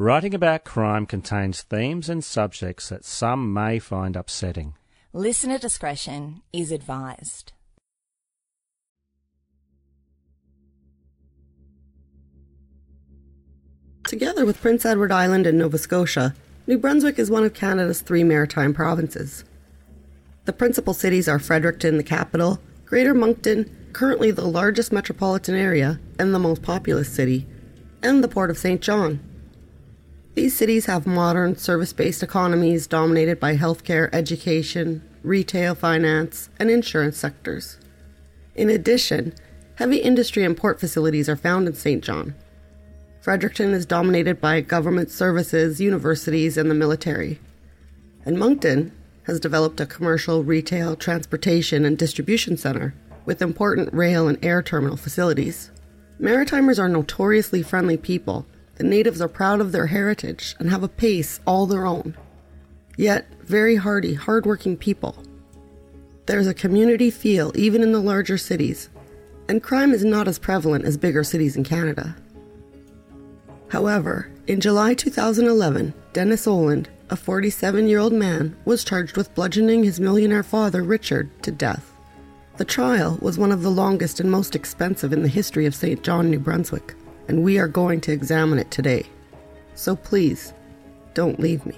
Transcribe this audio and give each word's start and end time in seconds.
Writing 0.00 0.32
about 0.32 0.64
crime 0.64 1.04
contains 1.04 1.60
themes 1.60 2.08
and 2.08 2.24
subjects 2.24 2.88
that 2.88 3.04
some 3.04 3.52
may 3.52 3.78
find 3.78 4.16
upsetting. 4.16 4.72
Listener 5.12 5.58
discretion 5.58 6.40
is 6.54 6.72
advised. 6.72 7.52
Together 14.04 14.46
with 14.46 14.62
Prince 14.62 14.86
Edward 14.86 15.12
Island 15.12 15.46
and 15.46 15.58
Nova 15.58 15.76
Scotia, 15.76 16.34
New 16.66 16.78
Brunswick 16.78 17.18
is 17.18 17.30
one 17.30 17.44
of 17.44 17.52
Canada's 17.52 18.00
three 18.00 18.24
maritime 18.24 18.72
provinces. 18.72 19.44
The 20.46 20.54
principal 20.54 20.94
cities 20.94 21.28
are 21.28 21.38
Fredericton, 21.38 21.98
the 21.98 22.02
capital, 22.02 22.58
Greater 22.86 23.12
Moncton, 23.12 23.70
currently 23.92 24.30
the 24.30 24.46
largest 24.46 24.92
metropolitan 24.92 25.56
area 25.56 26.00
and 26.18 26.32
the 26.32 26.38
most 26.38 26.62
populous 26.62 27.12
city, 27.12 27.46
and 28.02 28.24
the 28.24 28.28
Port 28.28 28.48
of 28.48 28.56
St. 28.56 28.80
John. 28.80 29.20
These 30.34 30.56
cities 30.56 30.86
have 30.86 31.06
modern, 31.06 31.56
service 31.56 31.92
based 31.92 32.22
economies 32.22 32.86
dominated 32.86 33.40
by 33.40 33.56
healthcare, 33.56 34.08
education, 34.12 35.02
retail, 35.22 35.74
finance, 35.74 36.48
and 36.58 36.70
insurance 36.70 37.18
sectors. 37.18 37.78
In 38.54 38.70
addition, 38.70 39.34
heavy 39.76 39.98
industry 39.98 40.44
and 40.44 40.56
port 40.56 40.78
facilities 40.78 41.28
are 41.28 41.36
found 41.36 41.66
in 41.66 41.74
St. 41.74 42.02
John. 42.04 42.34
Fredericton 43.20 43.72
is 43.72 43.84
dominated 43.84 44.40
by 44.40 44.60
government 44.60 45.10
services, 45.10 45.80
universities, 45.80 46.56
and 46.56 46.70
the 46.70 46.74
military. 46.74 47.38
And 48.24 48.38
Moncton 48.38 48.92
has 49.24 49.40
developed 49.40 49.80
a 49.80 49.86
commercial, 49.86 50.42
retail, 50.44 50.96
transportation, 50.96 51.84
and 51.84 51.98
distribution 51.98 52.56
center 52.56 52.94
with 53.26 53.42
important 53.42 53.92
rail 53.92 54.26
and 54.26 54.42
air 54.44 54.62
terminal 54.62 54.96
facilities. 54.96 55.70
Maritimers 56.20 56.78
are 56.78 56.88
notoriously 56.88 57.62
friendly 57.62 57.96
people. 57.96 58.46
The 58.80 58.86
natives 58.86 59.20
are 59.20 59.28
proud 59.28 59.60
of 59.60 59.72
their 59.72 59.88
heritage 59.88 60.56
and 60.58 60.70
have 60.70 60.82
a 60.82 60.88
pace 60.88 61.38
all 61.46 61.66
their 61.66 61.84
own. 61.84 62.16
Yet, 62.96 63.26
very 63.42 63.76
hardy, 63.76 64.14
hardworking 64.14 64.78
people. 64.78 65.22
There's 66.24 66.46
a 66.46 66.54
community 66.54 67.10
feel 67.10 67.52
even 67.54 67.82
in 67.82 67.92
the 67.92 68.00
larger 68.00 68.38
cities, 68.38 68.88
and 69.50 69.62
crime 69.62 69.92
is 69.92 70.02
not 70.02 70.26
as 70.28 70.38
prevalent 70.38 70.86
as 70.86 70.96
bigger 70.96 71.22
cities 71.22 71.56
in 71.56 71.62
Canada. 71.62 72.16
However, 73.68 74.30
in 74.46 74.62
July 74.62 74.94
2011, 74.94 75.92
Dennis 76.14 76.46
Oland, 76.46 76.88
a 77.10 77.16
47 77.16 77.86
year 77.86 77.98
old 77.98 78.14
man, 78.14 78.56
was 78.64 78.82
charged 78.82 79.14
with 79.14 79.34
bludgeoning 79.34 79.84
his 79.84 80.00
millionaire 80.00 80.42
father, 80.42 80.82
Richard, 80.82 81.28
to 81.42 81.52
death. 81.52 81.92
The 82.56 82.64
trial 82.64 83.18
was 83.20 83.36
one 83.36 83.52
of 83.52 83.60
the 83.60 83.70
longest 83.70 84.20
and 84.20 84.30
most 84.30 84.56
expensive 84.56 85.12
in 85.12 85.20
the 85.20 85.28
history 85.28 85.66
of 85.66 85.74
St. 85.74 86.02
John, 86.02 86.30
New 86.30 86.38
Brunswick, 86.38 86.94
and 87.30 87.44
we 87.44 87.60
are 87.60 87.68
going 87.68 88.00
to 88.00 88.10
examine 88.10 88.58
it 88.58 88.72
today. 88.72 89.06
So 89.76 89.94
please, 89.94 90.52
don't 91.14 91.38
leave 91.38 91.64
me. 91.64 91.76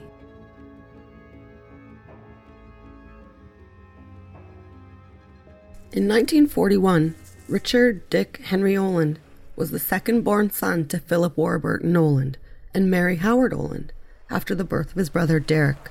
In 5.93 6.09
1941, 6.09 7.15
Richard 7.51 8.09
Dick 8.09 8.41
Henry 8.47 8.75
Oland 8.79 9.19
was 9.55 9.71
the 9.71 9.79
second 9.79 10.23
born 10.23 10.51
son 10.51 10.89
to 10.89 10.99
Philip 10.99 11.37
Warburton 11.37 11.95
Oland 11.95 12.39
and 12.73 12.91
Mary 12.91 13.17
Howard 13.17 13.53
Oland 13.53 13.93
after 14.31 14.55
the 14.55 14.65
birth 14.65 14.93
of 14.93 14.97
his 14.97 15.11
brother 15.11 15.39
Derek. 15.39 15.91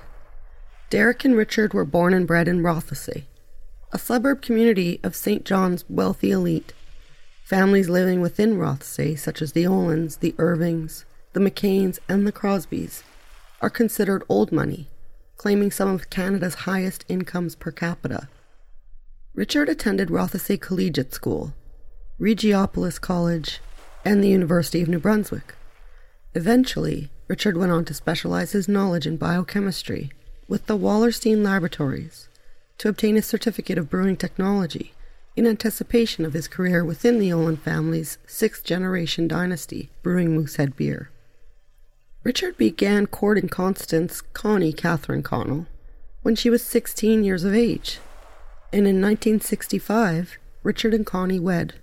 Derek 0.90 1.24
and 1.24 1.38
Richard 1.38 1.76
were 1.76 1.86
born 1.86 2.16
and 2.16 2.26
bred 2.26 2.48
in 2.48 2.64
Rothesay, 2.64 3.26
a 3.92 4.00
suburb 4.00 4.42
community 4.42 5.00
of 5.04 5.16
St. 5.16 5.46
John's 5.46 5.86
wealthy 5.88 6.32
elite. 6.32 6.74
Families 7.52 7.90
living 7.90 8.22
within 8.22 8.58
Rothesay, 8.58 9.20
such 9.20 9.42
as 9.42 9.52
the 9.52 9.66
Olands, 9.66 10.20
the 10.20 10.34
Irvings, 10.38 11.04
the 11.34 11.42
McCains, 11.42 12.00
and 12.08 12.26
the 12.26 12.32
Crosbys, 12.32 13.04
are 13.62 13.70
considered 13.70 14.24
old 14.30 14.54
money, 14.54 14.88
claiming 15.36 15.70
some 15.70 15.90
of 15.90 16.10
Canada's 16.10 16.64
highest 16.64 17.04
incomes 17.10 17.56
per 17.56 17.70
capita. 17.70 18.30
Richard 19.36 19.68
attended 19.68 20.08
Rothesay 20.08 20.62
Collegiate 20.62 21.14
School, 21.14 21.54
Regiopolis 22.22 23.02
College, 23.02 23.60
and 24.06 24.24
the 24.24 24.30
University 24.30 24.82
of 24.82 24.88
New 24.88 25.00
Brunswick. 25.00 25.54
Eventually, 26.34 27.10
Richard 27.28 27.58
went 27.58 27.74
on 27.74 27.84
to 27.84 27.94
specialize 27.94 28.54
his 28.54 28.70
knowledge 28.70 29.06
in 29.06 29.18
biochemistry 29.18 30.10
with 30.48 30.68
the 30.68 30.78
Wallerstein 30.78 31.44
Laboratories 31.44 32.30
to 32.78 32.88
obtain 32.88 33.18
a 33.18 33.22
certificate 33.22 33.78
of 33.78 33.90
brewing 33.90 34.16
technology 34.16 34.94
in 35.36 35.48
anticipation 35.48 36.26
of 36.26 36.34
his 36.34 36.48
career 36.48 36.84
within 36.84 37.20
the 37.20 37.32
Oland 37.32 37.62
family's 37.62 38.18
sixth 38.28 38.64
generation 38.64 39.28
dynasty 39.28 39.90
brewing 40.04 40.36
Moosehead 40.36 40.76
beer. 40.76 41.10
Richard 42.24 42.58
began 42.58 43.08
courting 43.08 43.50
Constance 43.50 44.22
Connie 44.22 44.74
Catherine 44.74 45.24
Connell 45.24 45.66
when 46.22 46.36
she 46.36 46.50
was 46.50 46.64
16 46.64 47.24
years 47.24 47.44
of 47.44 47.56
age, 47.56 48.00
and 48.72 48.88
in 48.88 49.02
1965, 49.02 50.38
Richard 50.64 50.94
and 50.94 51.06
Connie 51.06 51.40
wed. 51.40 51.74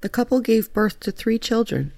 The 0.00 0.08
couple 0.08 0.40
gave 0.40 0.72
birth 0.72 1.00
to 1.00 1.10
three 1.10 1.38
children, 1.38 1.92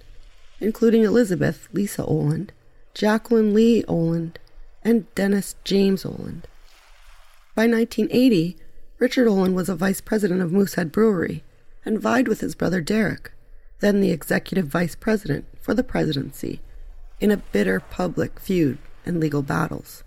including 0.59 1.05
Elizabeth 1.05 1.69
Lisa 1.73 2.05
Oland, 2.05 2.53
Jacqueline 2.95 3.53
Lee 3.53 3.85
Oland, 3.87 4.39
and 4.83 5.13
Dennis 5.15 5.55
James 5.65 6.07
Oland. 6.07 6.49
By 7.55 7.67
1980, 7.67 8.57
Richard 9.01 9.27
Oland 9.27 9.57
was 9.57 9.69
a 9.69 9.75
vice 9.75 10.01
president 10.01 10.43
of 10.43 10.53
Moosehead 10.53 10.93
Brewery 10.93 11.43
and 11.85 11.99
vied 11.99 12.29
with 12.29 12.41
his 12.41 12.55
brother 12.55 12.81
Derek, 12.81 13.33
then 13.81 14.01
the 14.01 14.11
executive 14.11 14.67
vice 14.67 14.95
president, 14.95 15.47
for 15.61 15.75
the 15.75 15.83
presidency 15.83 16.61
in 17.19 17.31
a 17.31 17.39
bitter 17.39 17.81
public 17.81 18.39
feud 18.39 18.79
and 19.05 19.19
legal 19.19 19.43
battles. 19.43 20.05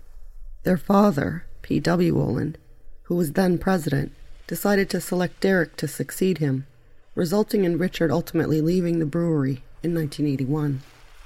Their 0.62 0.78
father, 0.78 1.44
P.W. 1.62 2.18
Oland, 2.18 2.56
who 3.02 3.16
was 3.16 3.32
then 3.32 3.58
president, 3.58 4.12
decided 4.46 4.88
to 4.90 5.00
select 5.00 5.40
Derek 5.40 5.76
to 5.76 5.88
succeed 5.88 6.38
him 6.38 6.66
resulting 7.14 7.64
in 7.64 7.78
Richard 7.78 8.10
ultimately 8.10 8.60
leaving 8.60 8.98
the 8.98 9.06
brewery 9.06 9.62
in 9.82 9.94
1981. 9.94 10.82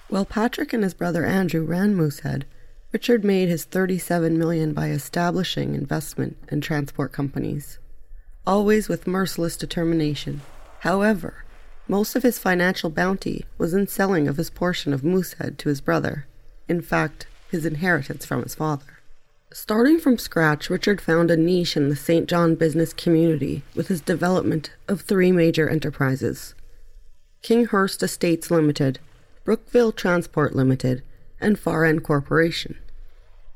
While 0.08 0.24
Patrick 0.24 0.72
and 0.72 0.82
his 0.82 0.94
brother 0.94 1.24
Andrew 1.24 1.64
ran 1.64 1.94
Moosehead, 1.94 2.44
Richard 2.90 3.22
made 3.22 3.50
his 3.50 3.64
37 3.64 4.38
million 4.38 4.72
by 4.72 4.88
establishing 4.88 5.74
investment 5.74 6.38
and 6.48 6.62
transport 6.62 7.12
companies, 7.12 7.78
always 8.46 8.88
with 8.88 9.06
merciless 9.06 9.58
determination. 9.58 10.40
However, 10.80 11.44
most 11.86 12.16
of 12.16 12.22
his 12.22 12.38
financial 12.38 12.88
bounty 12.88 13.44
was 13.58 13.74
in 13.74 13.88
selling 13.88 14.26
of 14.26 14.38
his 14.38 14.48
portion 14.48 14.94
of 14.94 15.04
Moosehead 15.04 15.58
to 15.58 15.68
his 15.68 15.82
brother, 15.82 16.26
in 16.66 16.80
fact, 16.80 17.26
his 17.50 17.66
inheritance 17.66 18.24
from 18.24 18.42
his 18.42 18.54
father. 18.54 19.00
Starting 19.52 19.98
from 19.98 20.16
scratch, 20.16 20.70
Richard 20.70 21.00
found 21.00 21.30
a 21.30 21.36
niche 21.36 21.76
in 21.76 21.90
the 21.90 21.96
St. 21.96 22.26
John 22.26 22.54
business 22.54 22.94
community 22.94 23.64
with 23.74 23.88
his 23.88 24.00
development 24.00 24.70
of 24.88 25.02
three 25.02 25.32
major 25.32 25.68
enterprises 25.68 26.54
Kinghurst 27.42 28.02
Estates 28.02 28.50
Limited, 28.50 28.98
Brookville 29.44 29.92
Transport 29.92 30.56
Limited, 30.56 31.02
and 31.40 31.58
Far 31.58 31.84
End 31.84 32.02
Corporation. 32.02 32.76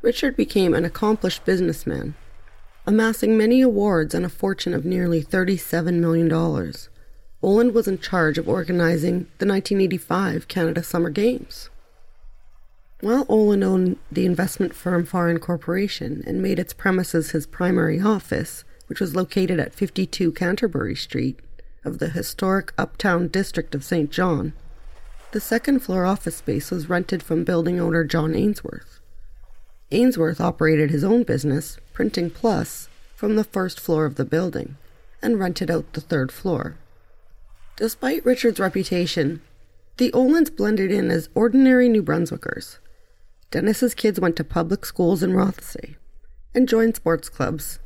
Richard 0.03 0.37
became 0.37 0.75
an 0.75 0.85
accomplished 0.85 1.45
businessman, 1.45 2.15
amassing 2.87 3.37
many 3.37 3.61
awards 3.61 4.15
and 4.15 4.25
a 4.25 4.29
fortune 4.29 4.75
of 4.75 4.85
nearly 4.85 5.23
$37 5.23 5.95
million. 5.95 6.31
Oland 7.43 7.75
was 7.75 7.89
in 7.89 7.99
charge 7.99 8.39
of 8.39 8.49
organizing 8.49 9.27
the 9.39 9.47
1985 9.47 10.49
Canada 10.49 10.83
Summer 10.83 11.11
Games. 11.11 11.71
While 13.01 13.27
Oland 13.29 13.65
owned 13.65 13.97
the 14.13 14.27
investment 14.27 14.75
firm 14.75 15.07
End 15.13 15.41
Corporation 15.41 16.23
and 16.25 16.41
made 16.41 16.61
its 16.61 16.73
premises 16.73 17.31
his 17.31 17.47
primary 17.47 18.01
office, 18.01 18.63
which 18.87 19.01
was 19.01 19.17
located 19.17 19.59
at 19.59 19.75
52 19.75 20.31
Canterbury 20.33 20.95
Street 20.95 21.41
of 21.85 21.99
the 21.99 22.11
historic 22.11 22.73
uptown 22.79 23.27
district 23.27 23.75
of 23.75 23.83
St. 23.83 24.11
John, 24.11 24.53
the 25.33 25.41
second 25.41 25.81
floor 25.81 26.05
office 26.05 26.37
space 26.37 26.71
was 26.71 26.89
rented 26.89 27.23
from 27.23 27.43
building 27.43 27.81
owner 27.81 28.05
John 28.05 28.35
Ainsworth. 28.35 29.01
Ainsworth 29.91 30.41
operated 30.41 30.91
his 30.91 31.05
own 31.05 31.23
business, 31.23 31.79
Printing 31.93 32.31
Plus, 32.31 32.89
from 33.15 33.37
the 33.37 33.45
first 33.45 33.81
floor 33.81 34.05
of 34.05 34.17
the 34.17 34.25
building 34.25 34.77
and 35.23 35.39
rented 35.39 35.71
out 35.71 35.93
the 35.93 36.01
third 36.01 36.31
floor. 36.31 36.77
Despite 37.77 38.25
Richard's 38.25 38.61
reputation, 38.61 39.41
the 39.97 40.11
Olands 40.13 40.55
blended 40.55 40.91
in 40.91 41.11
as 41.11 41.29
ordinary 41.35 41.89
New 41.89 42.03
Brunswickers 42.03 42.79
Dennis's 43.51 43.95
kids 43.95 44.19
went 44.19 44.37
to 44.37 44.45
public 44.45 44.87
schools 44.87 45.23
in 45.23 45.33
Rothesay 45.33 45.97
and 46.55 46.67
joined 46.67 46.97
sports 46.97 47.29
clubs. 47.29 47.79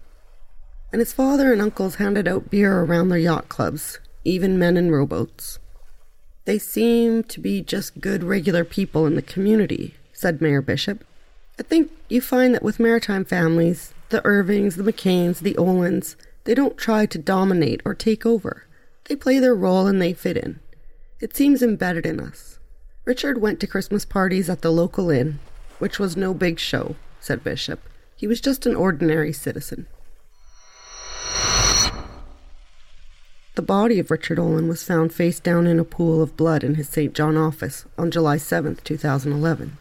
And 0.93 1.01
his 1.01 1.13
father 1.13 1.53
and 1.53 1.61
uncles 1.61 1.97
handed 1.97 2.29
out 2.29 2.51
beer 2.51 2.81
around 2.81 3.09
their 3.09 3.19
yacht 3.19 3.49
clubs, 3.49 3.99
even 4.25 4.61
men 4.61 4.77
in 4.77 4.93
rowboats. 4.93 5.59
They 6.47 6.59
seem 6.61 7.25
to 7.25 7.41
be 7.41 7.61
just 7.61 8.01
good, 8.01 8.23
regular 8.23 8.65
people 8.65 9.05
in 9.05 9.17
the 9.17 9.23
community, 9.23 9.95
said 10.13 10.41
Mayor 10.41 10.63
Bishop. 10.63 11.05
I 11.59 11.65
think 11.65 11.91
you 12.09 12.21
find 12.21 12.55
that 12.55 12.63
with 12.63 12.79
maritime 12.79 13.25
families, 13.25 13.93
the 14.11 14.25
Irvings, 14.25 14.77
the 14.77 14.85
McCains, 14.85 15.41
the 15.41 15.55
Olands, 15.55 16.15
they 16.45 16.55
don't 16.55 16.79
try 16.79 17.05
to 17.05 17.19
dominate 17.19 17.81
or 17.85 17.95
take 17.95 18.25
over. 18.25 18.65
They 19.07 19.17
play 19.17 19.41
their 19.41 19.57
role 19.57 19.89
and 19.89 20.01
they 20.01 20.13
fit 20.13 20.37
in. 20.37 20.61
It 21.21 21.35
seems 21.35 21.63
embedded 21.63 22.07
in 22.07 22.21
us. 22.21 22.61
Richard 23.05 23.41
went 23.41 23.59
to 23.61 23.67
Christmas 23.67 24.05
parties 24.05 24.49
at 24.49 24.63
the 24.63 24.71
local 24.71 25.11
inn, 25.11 25.41
which 25.81 25.99
was 25.99 26.17
no 26.17 26.33
big 26.33 26.61
show, 26.61 26.95
said 27.19 27.43
Bishop. 27.43 27.81
He 28.15 28.29
was 28.29 28.41
just 28.41 28.67
an 28.67 28.77
ordinary 28.77 29.33
citizen. 29.33 29.89
The 33.57 33.63
body 33.63 33.99
of 33.99 34.11
Richard 34.11 34.39
Oland 34.39 34.69
was 34.69 34.83
found 34.83 35.15
face 35.15 35.41
down 35.41 35.67
in 35.67 35.79
a 35.79 35.85
pool 35.85 36.21
of 36.21 36.37
blood 36.37 36.63
in 36.63 36.75
his 36.75 36.91
St. 36.91 37.15
John 37.15 37.39
office 37.39 37.87
on 37.97 38.11
July 38.11 38.37
7, 38.37 38.77
2011. 38.85 39.79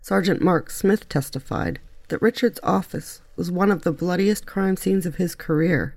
Sergeant 0.00 0.42
Mark 0.42 0.68
Smith 0.68 1.08
testified 1.08 1.78
that 2.08 2.20
Richard's 2.20 2.58
office 2.64 3.22
was 3.36 3.52
one 3.52 3.70
of 3.70 3.82
the 3.82 3.92
bloodiest 3.92 4.46
crime 4.46 4.76
scenes 4.76 5.06
of 5.06 5.14
his 5.14 5.36
career, 5.36 5.94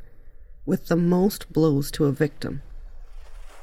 with 0.63 0.89
the 0.89 0.95
most 0.95 1.51
blows 1.51 1.89
to 1.89 2.05
a 2.05 2.11
victim. 2.11 2.61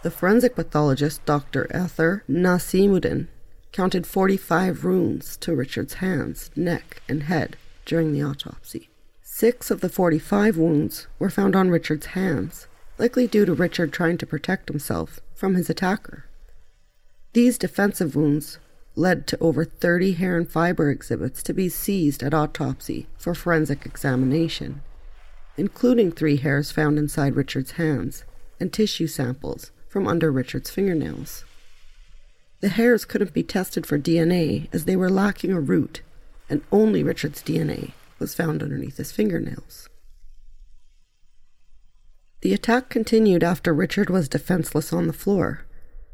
The 0.03 0.11
forensic 0.11 0.57
pathologist, 0.57 1.25
Dr. 1.25 1.69
Ather 1.71 2.25
Naseemuddin, 2.29 3.29
counted 3.71 4.05
45 4.05 4.83
wounds 4.83 5.37
to 5.37 5.55
Richard's 5.55 5.95
hands, 5.95 6.50
neck, 6.57 7.03
and 7.09 7.23
head 7.23 7.57
during 7.85 8.12
the 8.12 8.23
autopsy. 8.25 8.89
Six 9.23 9.71
of 9.71 9.81
the 9.81 9.89
45 9.89 10.57
wounds 10.57 11.07
were 11.21 11.31
found 11.31 11.55
on 11.55 11.71
Richard's 11.71 12.07
hands, 12.07 12.67
likely 12.99 13.26
due 13.26 13.44
to 13.44 13.55
Richard 13.55 13.93
trying 13.93 14.19
to 14.19 14.26
protect 14.26 14.69
himself 14.69 15.20
from 15.35 15.55
his 15.55 15.69
attacker. 15.69 16.25
These 17.32 17.58
defensive 17.58 18.14
wounds 18.14 18.58
led 18.96 19.26
to 19.26 19.38
over 19.41 19.64
30 19.64 20.12
hair 20.12 20.37
and 20.37 20.49
fiber 20.49 20.91
exhibits 20.91 21.43
to 21.43 21.52
be 21.52 21.69
seized 21.69 22.23
at 22.23 22.35
autopsy 22.35 23.08
for 23.19 23.35
forensic 23.35 23.85
examination, 23.85 24.82
including 25.56 26.12
three 26.12 26.37
hairs 26.37 26.70
found 26.70 26.99
inside 26.99 27.35
Richard's 27.35 27.73
hands 27.73 28.25
and 28.61 28.73
tissue 28.73 29.08
samples 29.08 29.73
from 29.88 30.06
under 30.06 30.31
Richard's 30.31 30.70
fingernails. 30.70 31.44
The 32.61 32.69
hairs 32.69 33.05
couldn't 33.05 33.35
be 33.35 33.43
tested 33.43 33.85
for 33.85 33.99
DNA 33.99 34.69
as 34.73 34.85
they 34.85 34.97
were 34.97 35.11
lacking 35.11 35.52
a 35.52 35.61
root, 35.61 36.02
and 36.49 36.62
only 36.70 37.02
Richard's 37.02 37.43
DNA 37.43 37.93
was 38.19 38.35
found 38.35 38.62
underneath 38.62 38.97
his 38.97 39.12
fingernails. 39.12 39.88
The 42.44 42.52
attack 42.52 42.91
continued 42.91 43.43
after 43.43 43.73
Richard 43.73 44.11
was 44.11 44.29
defenseless 44.29 44.93
on 44.93 45.06
the 45.06 45.14
floor. 45.14 45.64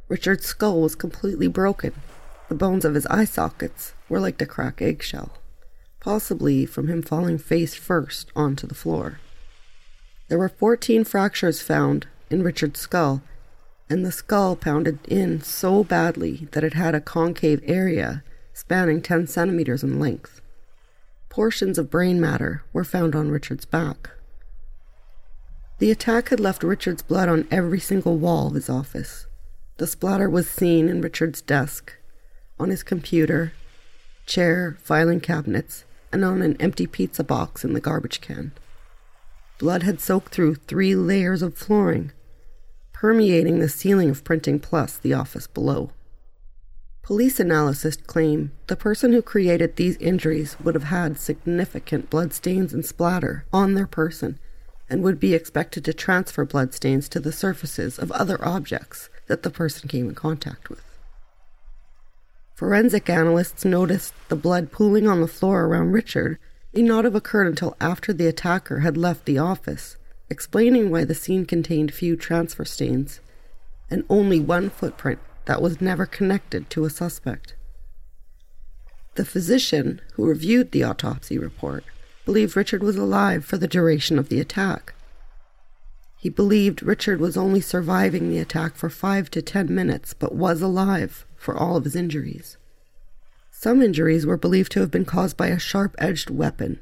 Richard's 0.06 0.46
skull 0.46 0.80
was 0.80 0.94
completely 0.94 1.48
broken. 1.48 1.92
The 2.48 2.54
bones 2.54 2.84
of 2.84 2.94
his 2.94 3.04
eye 3.06 3.24
sockets 3.24 3.94
were 4.08 4.20
like 4.20 4.38
the 4.38 4.46
cracked 4.46 4.80
eggshell, 4.80 5.32
possibly 5.98 6.66
from 6.66 6.86
him 6.86 7.02
falling 7.02 7.36
face 7.36 7.74
first 7.74 8.30
onto 8.36 8.68
the 8.68 8.76
floor. 8.76 9.18
There 10.28 10.38
were 10.38 10.48
14 10.48 11.02
fractures 11.02 11.60
found 11.62 12.06
in 12.30 12.44
Richard's 12.44 12.78
skull, 12.78 13.22
and 13.88 14.06
the 14.06 14.12
skull 14.12 14.54
pounded 14.54 15.00
in 15.08 15.40
so 15.40 15.82
badly 15.82 16.46
that 16.52 16.62
it 16.62 16.74
had 16.74 16.94
a 16.94 17.00
concave 17.00 17.60
area 17.64 18.22
spanning 18.52 19.02
10 19.02 19.26
centimeters 19.26 19.82
in 19.82 19.98
length. 19.98 20.40
Portions 21.28 21.76
of 21.76 21.90
brain 21.90 22.20
matter 22.20 22.62
were 22.72 22.84
found 22.84 23.16
on 23.16 23.32
Richard's 23.32 23.64
back. 23.64 24.10
The 25.80 25.90
attack 25.90 26.28
had 26.28 26.40
left 26.40 26.62
Richard's 26.62 27.00
blood 27.00 27.30
on 27.30 27.48
every 27.50 27.80
single 27.80 28.18
wall 28.18 28.48
of 28.48 28.54
his 28.54 28.68
office. 28.68 29.26
The 29.78 29.86
splatter 29.86 30.28
was 30.28 30.46
seen 30.46 30.90
in 30.90 31.00
Richard's 31.00 31.40
desk, 31.40 31.94
on 32.58 32.68
his 32.68 32.82
computer, 32.82 33.54
chair, 34.26 34.76
filing 34.82 35.20
cabinets, 35.20 35.84
and 36.12 36.22
on 36.22 36.42
an 36.42 36.58
empty 36.60 36.86
pizza 36.86 37.24
box 37.24 37.64
in 37.64 37.72
the 37.72 37.80
garbage 37.80 38.20
can. 38.20 38.52
Blood 39.58 39.82
had 39.82 40.02
soaked 40.02 40.34
through 40.34 40.56
three 40.56 40.94
layers 40.94 41.40
of 41.40 41.56
flooring, 41.56 42.12
permeating 42.92 43.58
the 43.58 43.68
ceiling 43.70 44.10
of 44.10 44.22
Printing 44.22 44.60
Plus, 44.60 44.98
the 44.98 45.14
office 45.14 45.46
below. 45.46 45.92
Police 47.00 47.40
analysis 47.40 47.96
claim 47.96 48.52
the 48.66 48.76
person 48.76 49.14
who 49.14 49.22
created 49.22 49.76
these 49.76 49.96
injuries 49.96 50.58
would 50.62 50.74
have 50.74 50.84
had 50.84 51.18
significant 51.18 52.10
blood 52.10 52.34
stains 52.34 52.74
and 52.74 52.84
splatter 52.84 53.46
on 53.50 53.72
their 53.72 53.86
person 53.86 54.38
and 54.90 55.04
would 55.04 55.20
be 55.20 55.32
expected 55.32 55.84
to 55.84 55.94
transfer 55.94 56.44
bloodstains 56.44 57.08
to 57.08 57.20
the 57.20 57.32
surfaces 57.32 57.98
of 57.98 58.10
other 58.10 58.44
objects 58.44 59.08
that 59.28 59.44
the 59.44 59.50
person 59.50 59.88
came 59.88 60.08
in 60.08 60.14
contact 60.14 60.68
with. 60.68 60.82
Forensic 62.56 63.08
analysts 63.08 63.64
noticed 63.64 64.12
the 64.28 64.36
blood 64.36 64.72
pooling 64.72 65.06
on 65.06 65.20
the 65.20 65.28
floor 65.28 65.64
around 65.64 65.92
Richard 65.92 66.38
may 66.74 66.82
not 66.82 67.04
have 67.04 67.14
occurred 67.14 67.46
until 67.46 67.76
after 67.80 68.12
the 68.12 68.26
attacker 68.26 68.80
had 68.80 68.96
left 68.96 69.24
the 69.24 69.38
office, 69.38 69.96
explaining 70.28 70.90
why 70.90 71.04
the 71.04 71.14
scene 71.14 71.46
contained 71.46 71.94
few 71.94 72.16
transfer 72.16 72.64
stains 72.64 73.20
and 73.88 74.04
only 74.10 74.40
one 74.40 74.68
footprint 74.68 75.20
that 75.46 75.62
was 75.62 75.80
never 75.80 76.04
connected 76.04 76.68
to 76.70 76.84
a 76.84 76.90
suspect. 76.90 77.54
The 79.14 79.24
physician 79.24 80.00
who 80.14 80.26
reviewed 80.26 80.72
the 80.72 80.84
autopsy 80.84 81.38
report 81.38 81.84
believed 82.24 82.56
Richard 82.56 82.82
was 82.82 82.96
alive 82.96 83.44
for 83.44 83.56
the 83.56 83.68
duration 83.68 84.18
of 84.18 84.28
the 84.28 84.40
attack. 84.40 84.94
He 86.18 86.28
believed 86.28 86.82
Richard 86.82 87.18
was 87.18 87.36
only 87.36 87.60
surviving 87.60 88.28
the 88.28 88.38
attack 88.38 88.76
for 88.76 88.90
five 88.90 89.30
to 89.30 89.40
ten 89.40 89.74
minutes, 89.74 90.12
but 90.12 90.34
was 90.34 90.60
alive 90.60 91.24
for 91.36 91.56
all 91.56 91.76
of 91.76 91.84
his 91.84 91.96
injuries. 91.96 92.58
Some 93.50 93.80
injuries 93.80 94.26
were 94.26 94.36
believed 94.36 94.72
to 94.72 94.80
have 94.80 94.90
been 94.90 95.04
caused 95.04 95.36
by 95.36 95.48
a 95.48 95.58
sharp 95.58 95.94
edged 95.98 96.28
weapon, 96.28 96.78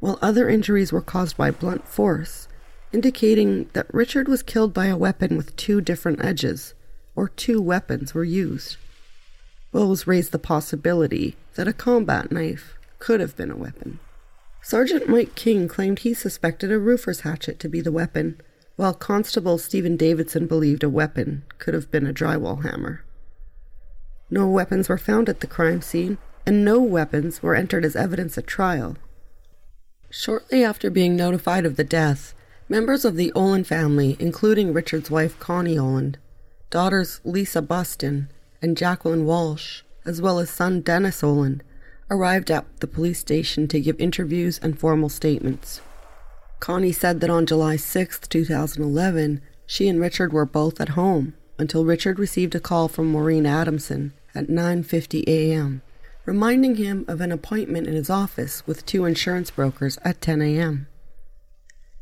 while 0.00 0.18
other 0.22 0.48
injuries 0.48 0.92
were 0.92 1.02
caused 1.02 1.36
by 1.36 1.50
blunt 1.50 1.86
force, 1.86 2.48
indicating 2.92 3.68
that 3.74 3.92
Richard 3.92 4.26
was 4.26 4.42
killed 4.42 4.72
by 4.72 4.86
a 4.86 4.96
weapon 4.96 5.36
with 5.36 5.56
two 5.56 5.80
different 5.82 6.24
edges, 6.24 6.74
or 7.14 7.28
two 7.28 7.60
weapons 7.60 8.14
were 8.14 8.24
used. 8.24 8.76
Bowes 9.70 10.06
raised 10.06 10.32
the 10.32 10.38
possibility 10.38 11.36
that 11.56 11.68
a 11.68 11.74
combat 11.74 12.32
knife 12.32 12.78
could 12.98 13.20
have 13.20 13.36
been 13.36 13.50
a 13.50 13.56
weapon. 13.56 13.98
Sergeant 14.60 15.08
Mike 15.08 15.34
King 15.34 15.68
claimed 15.68 16.00
he 16.00 16.12
suspected 16.12 16.70
a 16.70 16.78
roofer's 16.78 17.20
hatchet 17.20 17.58
to 17.60 17.68
be 17.68 17.80
the 17.80 17.92
weapon, 17.92 18.40
while 18.76 18.94
Constable 18.94 19.58
Stephen 19.58 19.96
Davidson 19.96 20.46
believed 20.46 20.84
a 20.84 20.88
weapon 20.88 21.42
could 21.58 21.74
have 21.74 21.90
been 21.90 22.06
a 22.06 22.12
drywall 22.12 22.62
hammer. 22.62 23.04
No 24.30 24.48
weapons 24.48 24.88
were 24.88 24.98
found 24.98 25.28
at 25.28 25.40
the 25.40 25.46
crime 25.46 25.80
scene, 25.80 26.18
and 26.44 26.64
no 26.64 26.80
weapons 26.80 27.42
were 27.42 27.54
entered 27.54 27.84
as 27.84 27.96
evidence 27.96 28.36
at 28.36 28.46
trial. 28.46 28.96
Shortly 30.10 30.64
after 30.64 30.90
being 30.90 31.16
notified 31.16 31.66
of 31.66 31.76
the 31.76 31.84
death, 31.84 32.34
members 32.68 33.04
of 33.04 33.16
the 33.16 33.32
Oland 33.34 33.66
family, 33.66 34.16
including 34.18 34.72
Richard's 34.72 35.10
wife 35.10 35.38
Connie 35.38 35.78
Oland, 35.78 36.18
daughters 36.70 37.20
Lisa 37.24 37.62
Bustin 37.62 38.28
and 38.60 38.76
Jacqueline 38.76 39.24
Walsh, 39.24 39.82
as 40.04 40.20
well 40.20 40.38
as 40.38 40.50
son 40.50 40.80
Dennis 40.80 41.22
Oland, 41.22 41.62
arrived 42.10 42.50
at 42.50 42.64
the 42.80 42.86
police 42.86 43.18
station 43.18 43.68
to 43.68 43.80
give 43.80 44.00
interviews 44.00 44.58
and 44.62 44.78
formal 44.78 45.08
statements. 45.08 45.80
Connie 46.60 46.92
said 46.92 47.20
that 47.20 47.30
on 47.30 47.46
July 47.46 47.76
6, 47.76 48.20
2011, 48.28 49.40
she 49.66 49.88
and 49.88 50.00
Richard 50.00 50.32
were 50.32 50.46
both 50.46 50.80
at 50.80 50.90
home 50.90 51.34
until 51.58 51.84
Richard 51.84 52.18
received 52.18 52.54
a 52.54 52.60
call 52.60 52.88
from 52.88 53.10
Maureen 53.10 53.46
Adamson 53.46 54.12
at 54.34 54.48
9:50 54.48 55.24
a.m., 55.26 55.82
reminding 56.24 56.76
him 56.76 57.04
of 57.08 57.20
an 57.20 57.32
appointment 57.32 57.86
in 57.86 57.94
his 57.94 58.10
office 58.10 58.66
with 58.66 58.86
two 58.86 59.04
insurance 59.04 59.50
brokers 59.50 59.98
at 60.04 60.20
10 60.20 60.40
a.m. 60.42 60.86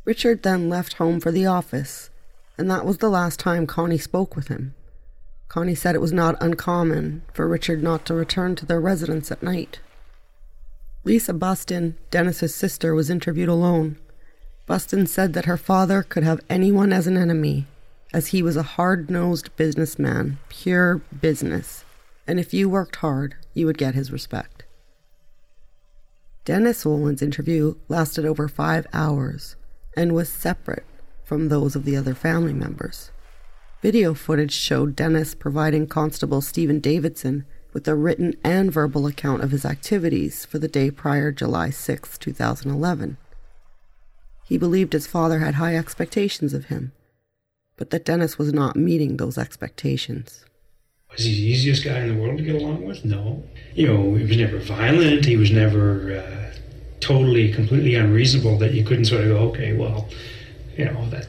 Richard 0.05 0.43
then 0.43 0.69
left 0.69 0.93
home 0.93 1.19
for 1.19 1.31
the 1.31 1.45
office, 1.45 2.09
and 2.57 2.71
that 2.71 2.85
was 2.85 2.99
the 2.99 3.09
last 3.09 3.39
time 3.39 3.67
Connie 3.67 3.97
spoke 3.97 4.35
with 4.35 4.47
him. 4.47 4.73
Connie 5.49 5.75
said 5.75 5.95
it 5.95 6.01
was 6.01 6.13
not 6.13 6.41
uncommon 6.41 7.23
for 7.33 7.47
Richard 7.47 7.83
not 7.83 8.05
to 8.05 8.13
return 8.13 8.55
to 8.55 8.65
their 8.65 8.79
residence 8.79 9.31
at 9.31 9.43
night. 9.43 9.79
Lisa 11.07 11.31
Bustin, 11.31 11.95
Dennis's 12.11 12.53
sister, 12.53 12.93
was 12.93 13.09
interviewed 13.09 13.47
alone. 13.47 13.95
Bustin 14.65 15.07
said 15.07 15.31
that 15.31 15.45
her 15.45 15.55
father 15.55 16.03
could 16.03 16.23
have 16.23 16.41
anyone 16.49 16.91
as 16.91 17.07
an 17.07 17.15
enemy, 17.15 17.65
as 18.13 18.27
he 18.27 18.43
was 18.43 18.57
a 18.57 18.75
hard 18.75 19.09
nosed 19.09 19.55
businessman, 19.55 20.37
pure 20.49 20.97
business, 21.21 21.85
and 22.27 22.41
if 22.41 22.53
you 22.53 22.67
worked 22.67 22.97
hard, 22.97 23.35
you 23.53 23.65
would 23.65 23.77
get 23.77 23.95
his 23.95 24.11
respect. 24.11 24.65
Dennis 26.43 26.85
Oland's 26.85 27.21
interview 27.21 27.75
lasted 27.87 28.25
over 28.25 28.49
five 28.49 28.85
hours 28.91 29.55
and 29.95 30.13
was 30.13 30.27
separate 30.27 30.85
from 31.23 31.47
those 31.47 31.73
of 31.73 31.85
the 31.85 31.95
other 31.95 32.15
family 32.15 32.51
members. 32.51 33.11
Video 33.81 34.13
footage 34.13 34.51
showed 34.51 34.93
Dennis 34.93 35.33
providing 35.35 35.87
Constable 35.87 36.41
Stephen 36.41 36.81
Davidson 36.81 37.45
with 37.77 37.87
a 37.87 37.93
written 37.93 38.35
and 38.43 38.73
verbal 38.73 39.05
account 39.05 39.43
of 39.43 39.51
his 39.51 39.63
activities 39.63 40.45
for 40.45 40.57
the 40.57 40.67
day 40.67 40.89
prior 40.89 41.31
July 41.31 41.69
6, 41.69 42.17
2011. 42.17 43.17
He 44.45 44.57
believed 44.57 44.93
his 44.93 45.05
father 45.05 45.37
had 45.37 45.53
high 45.53 45.75
expectations 45.75 46.55
of 46.55 46.65
him, 46.65 46.91
but 47.75 47.91
that 47.91 48.03
Dennis 48.03 48.39
was 48.39 48.51
not 48.51 48.75
meeting 48.75 49.17
those 49.17 49.37
expectations. 49.37 50.43
Was 51.11 51.25
he 51.25 51.33
the 51.33 51.51
easiest 51.51 51.83
guy 51.83 51.99
in 51.99 52.15
the 52.15 52.19
world 52.19 52.39
to 52.39 52.43
get 52.43 52.59
along 52.59 52.83
with? 52.83 53.05
No. 53.05 53.43
You 53.75 53.85
know, 53.89 54.15
he 54.15 54.25
was 54.25 54.37
never 54.37 54.57
violent. 54.57 55.25
He 55.25 55.37
was 55.37 55.51
never 55.51 56.17
uh, 56.17 56.57
totally, 56.99 57.53
completely 57.53 57.93
unreasonable 57.93 58.57
that 58.57 58.73
you 58.73 58.83
couldn't 58.83 59.05
sort 59.05 59.21
of 59.21 59.27
go, 59.27 59.37
okay, 59.49 59.73
well, 59.77 60.09
you 60.75 60.85
know, 60.85 61.07
that 61.11 61.27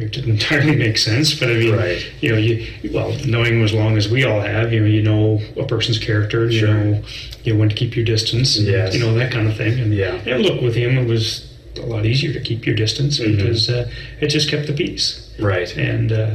it 0.00 0.12
didn't 0.12 0.30
entirely 0.38 0.76
make 0.76 0.98
sense, 0.98 1.34
but 1.38 1.50
I 1.50 1.54
mean, 1.54 1.74
Right. 1.74 2.04
you 2.20 2.30
know, 2.32 2.38
you 2.38 2.66
well, 2.92 3.12
knowing 3.26 3.62
as 3.62 3.72
long 3.72 3.96
as 3.96 4.08
we 4.08 4.24
all 4.24 4.40
have, 4.40 4.72
you 4.72 4.80
know, 4.80 4.86
you 4.86 5.02
know 5.02 5.40
a 5.58 5.64
person's 5.66 5.98
character, 5.98 6.44
you 6.50 6.60
Sure. 6.60 6.74
know, 6.74 7.02
you 7.44 7.52
know 7.52 7.58
when 7.60 7.68
to 7.68 7.74
keep 7.74 7.96
your 7.96 8.04
distance, 8.04 8.56
and, 8.58 8.66
Yes. 8.66 8.94
you 8.94 9.00
know 9.00 9.14
that 9.14 9.30
kind 9.32 9.48
of 9.48 9.56
thing. 9.56 9.78
And, 9.80 9.92
Yeah. 9.94 10.18
and 10.26 10.42
look, 10.42 10.60
with 10.60 10.74
him, 10.74 10.98
it 10.98 11.06
was 11.06 11.46
a 11.76 11.86
lot 11.86 12.06
easier 12.06 12.32
to 12.32 12.40
keep 12.40 12.64
your 12.66 12.74
distance 12.74 13.18
Mhm. 13.18 13.36
because 13.36 13.68
uh, 13.68 13.88
it 14.20 14.28
just 14.28 14.48
kept 14.48 14.66
the 14.66 14.72
peace, 14.72 15.28
Right. 15.38 15.74
and 15.76 16.10
uh, 16.12 16.30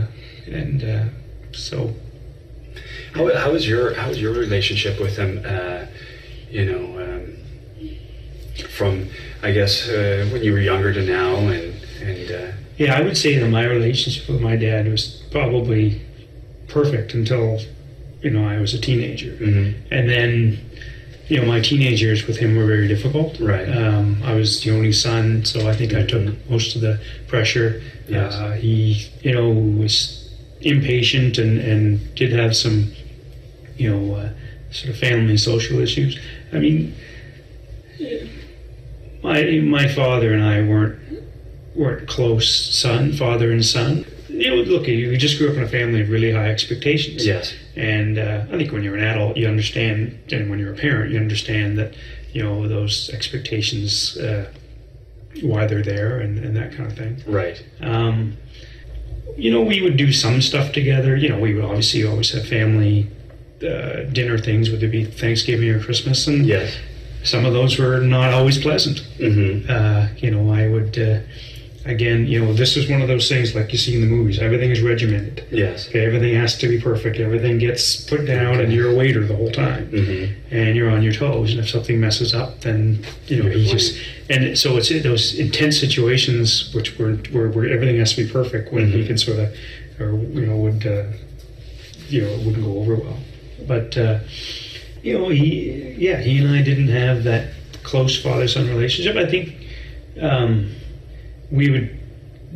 and 0.52 0.84
uh, 0.84 1.04
so 1.52 1.96
How, 3.14 3.34
how 3.36 3.52
was 3.52 3.68
your 3.68 3.94
how 3.96 4.08
was 4.10 4.22
your 4.22 4.32
relationship 4.34 5.00
with 5.00 5.18
him? 5.18 5.42
Uh, 5.46 5.86
you 6.50 6.64
know, 6.66 6.84
um, 7.04 7.22
from 8.70 9.08
I 9.44 9.52
guess 9.52 9.90
uh, 9.90 10.28
when 10.32 10.44
you 10.44 10.54
were 10.54 10.62
younger 10.62 10.94
to 10.94 11.02
now, 11.04 11.36
and 11.50 11.74
and 12.02 12.32
uh, 12.32 12.52
Yeah, 12.82 12.96
I 12.98 13.02
would 13.02 13.16
say 13.16 13.38
that 13.38 13.48
my 13.48 13.66
relationship 13.66 14.28
with 14.28 14.42
my 14.42 14.56
dad 14.56 14.88
was 14.90 15.22
probably 15.30 16.02
perfect 16.68 17.14
until, 17.14 17.60
you 18.24 18.32
know, 18.32 18.44
I 18.44 18.60
was 18.60 18.74
a 18.74 18.80
teenager. 18.82 19.34
mhm. 19.34 19.76
And 19.92 20.10
then, 20.10 20.58
you 21.28 21.38
know, 21.38 21.46
my 21.46 21.60
teenage 21.60 22.02
years 22.02 22.26
with 22.26 22.38
him 22.38 22.56
were 22.56 22.66
very 22.66 22.88
difficult. 22.88 23.40
Right. 23.40 23.70
Um, 23.70 24.24
I 24.26 24.34
was 24.34 24.64
the 24.64 24.72
only 24.72 24.94
son, 24.94 25.46
so 25.46 25.70
I 25.70 25.74
think 25.76 25.94
I 25.94 26.02
took 26.08 26.24
Mhm. 26.24 26.38
most 26.50 26.76
of 26.76 26.82
the 26.82 26.98
pressure. 27.28 27.84
Yes. 28.10 28.34
Uh, 28.34 28.54
he, 28.54 29.06
you 29.22 29.34
know, 29.36 29.48
was 29.84 29.94
impatient 30.62 31.38
and, 31.38 31.60
and 31.60 32.00
did 32.16 32.32
have 32.32 32.56
some, 32.56 32.88
you 33.78 33.92
know, 33.92 34.16
uh, 34.16 34.30
sort 34.72 34.90
of 34.90 34.98
family 34.98 35.30
and 35.30 35.40
social 35.40 35.80
issues. 35.82 36.18
I 36.52 36.58
mean, 36.58 36.96
my 39.22 39.44
my 39.78 39.88
father 39.88 40.34
and 40.34 40.44
I 40.44 40.62
weren't 40.62 40.96
weren't 41.76 42.08
close 42.08 42.76
son, 42.76 43.14
father 43.14 43.52
and 43.52 43.66
son. 43.66 44.06
You 44.30 44.50
know, 44.50 44.62
look, 44.64 44.88
you 44.88 45.16
just 45.18 45.38
grew 45.38 45.50
up 45.50 45.58
in 45.58 45.64
a 45.64 45.68
family 45.68 46.02
of 46.02 46.10
really 46.10 46.32
high 46.32 46.50
expectations. 46.50 47.26
yes, 47.26 47.54
And 47.76 48.18
uh, 48.18 48.46
I 48.52 48.58
think 48.58 48.72
when 48.72 48.82
you're 48.84 48.96
an 48.96 49.04
adult, 49.04 49.38
you 49.38 49.48
understand, 49.48 50.18
and 50.32 50.50
when 50.50 50.58
you're 50.60 50.74
a 50.74 50.78
parent, 50.78 51.12
you 51.12 51.20
understand 51.20 51.78
that, 51.78 51.94
you 52.34 52.42
know, 52.42 52.68
those 52.68 53.10
expectations, 53.10 54.18
uh, 54.18 54.52
why 55.42 55.66
they're 55.66 55.84
there 55.84 56.20
and, 56.20 56.40
and 56.40 56.56
that 56.56 56.74
kind 56.74 56.92
of 56.92 56.98
thing. 56.98 57.22
right, 57.28 57.64
Um, 57.82 58.38
you 59.38 59.52
know, 59.52 59.62
we 59.62 59.82
would 59.82 59.98
do 59.98 60.12
some 60.12 60.42
stuff 60.42 60.72
together. 60.74 61.16
You 61.16 61.30
know, 61.30 61.40
we 61.40 61.54
would 61.54 61.64
obviously 61.64 62.06
always 62.06 62.32
have 62.32 62.48
family 62.48 63.10
uh, 63.64 64.04
dinner 64.12 64.38
things, 64.38 64.70
whether 64.72 64.86
it 64.88 64.92
be 64.92 65.06
Thanksgiving 65.06 65.70
or 65.70 65.82
Christmas, 65.82 66.28
and 66.28 66.46
yes, 66.46 66.76
some 67.24 67.46
of 67.46 67.54
those 67.54 67.78
were 67.78 68.00
not 68.00 68.34
always 68.34 68.58
pleasant. 68.58 68.98
Mm-hmm. 69.20 69.70
Uh, 69.70 70.08
you 70.18 70.32
know, 70.32 70.52
I 70.52 70.68
would, 70.68 70.98
uh, 70.98 71.20
again, 71.86 72.28
you 72.28 72.40
know, 72.44 72.54
this 72.54 72.78
is 72.78 72.90
one 72.90 73.02
of 73.02 73.08
those 73.08 73.28
things 73.28 73.56
like 73.56 73.72
you 73.72 73.78
see 73.78 73.96
in 73.96 74.02
the 74.02 74.08
movies. 74.08 74.40
Everything 74.40 74.70
is 74.72 74.82
regimented. 74.82 75.46
yes, 75.52 75.88
Okay, 75.90 76.06
everything 76.06 76.34
has 76.36 76.58
to 76.60 76.68
be 76.68 76.80
perfect. 76.80 77.18
Everything 77.20 77.58
gets 77.58 78.02
put 78.06 78.26
down, 78.26 78.60
and 78.60 78.72
you're 78.72 78.92
a 78.92 78.96
waiter 78.96 79.26
the 79.26 79.36
whole 79.36 79.52
time, 79.52 79.88
hmm 79.88 80.26
and 80.52 80.76
you're 80.76 80.90
on 80.90 81.02
your 81.02 81.14
toes. 81.14 81.52
And 81.52 81.60
if 81.60 81.70
something 81.70 82.00
messes 82.00 82.34
up, 82.34 82.62
then 82.62 83.04
you 83.28 83.42
know 83.42 83.50
he 83.50 83.66
just. 83.66 83.98
And 84.30 84.58
so 84.58 84.78
it's 84.78 84.90
those 85.04 85.38
intense 85.38 85.80
situations, 85.80 86.74
which 86.74 86.98
were 87.00 87.14
where, 87.32 87.50
where 87.50 87.68
everything 87.70 87.98
has 88.00 88.14
to 88.16 88.24
be 88.26 88.32
perfect, 88.32 88.72
when 88.74 88.92
he 88.92 89.00
Mhm. 89.04 89.08
can 89.08 89.18
sort 89.18 89.40
of, 89.40 89.50
or 90.00 90.18
you 90.20 90.46
know, 90.46 90.58
would 90.58 90.86
uh, 90.86 91.04
you 92.10 92.22
know, 92.22 92.28
it 92.30 92.46
wouldn't 92.46 92.64
go 92.64 92.78
over 92.80 92.96
well. 92.96 93.18
But 93.68 93.98
uh, 93.98 94.20
you 95.02 95.18
know, 95.18 95.30
he, 95.30 95.96
yeah, 95.98 96.20
he 96.22 96.38
and 96.38 96.50
I 96.50 96.62
didn't 96.62 96.90
have 96.90 97.24
that 97.24 97.50
close 97.84 98.22
father-son 98.22 98.68
relationship. 98.70 99.16
I 99.16 99.26
think 99.26 99.56
um, 100.22 100.70
we 101.52 101.70
would 101.70 101.98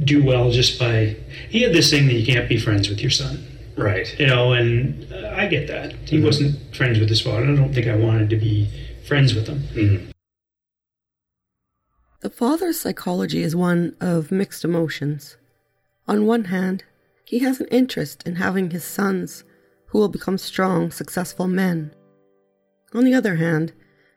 do 0.06 0.24
well 0.24 0.52
just 0.52 0.80
by. 0.80 1.16
He 1.50 1.62
had 1.62 1.74
this 1.74 1.90
thing 1.90 2.08
that 2.08 2.14
you 2.14 2.26
can't 2.26 2.50
be 2.50 2.58
friends 2.58 2.90
with 2.90 3.02
your 3.02 3.12
son 3.12 3.46
right, 3.78 4.18
you 4.20 4.28
know, 4.28 4.54
and 4.54 5.12
uh, 5.12 5.34
I 5.36 5.48
get 5.48 5.68
that. 5.68 5.94
He 6.06 6.18
Mhm. 6.18 6.24
wasn't 6.24 6.76
friends 6.76 6.98
with 7.00 7.10
his 7.10 7.20
father. 7.22 7.44
I 7.44 7.56
don't 7.56 7.74
think 7.74 7.88
I 7.88 7.96
wanted 7.96 8.30
to 8.30 8.38
be 8.38 8.70
friends 9.06 9.36
with 9.36 9.48
him. 9.48 9.60
hmm 9.74 10.12
The 12.22 12.30
father's 12.30 12.80
psychology 12.80 13.44
is 13.44 13.56
one 13.56 13.96
of 14.00 14.32
mixed 14.32 14.64
emotions. 14.64 15.36
On 16.08 16.26
one 16.26 16.46
hand, 16.46 16.84
he 17.26 17.40
has 17.40 17.60
an 17.60 17.68
interest 17.68 18.24
in 18.26 18.36
having 18.36 18.72
his 18.72 18.84
sons 18.84 19.44
who 19.88 20.00
will 20.00 20.10
become 20.10 20.38
strong, 20.38 20.92
successful 20.92 21.48
men. 21.48 21.92
On 22.94 23.04
the 23.04 23.14
other 23.14 23.36
hand, 23.36 23.74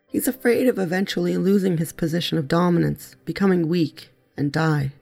he's 0.07 0.27
afraid 0.27 0.67
of 0.67 0.79
eventually 0.79 1.35
losing 1.37 1.77
his 1.77 1.91
position 1.91 2.37
of 2.37 2.47
dominance, 2.47 3.15
becoming 3.25 3.67
weak, 3.67 4.09
and 4.39 4.51
die. 4.51 4.93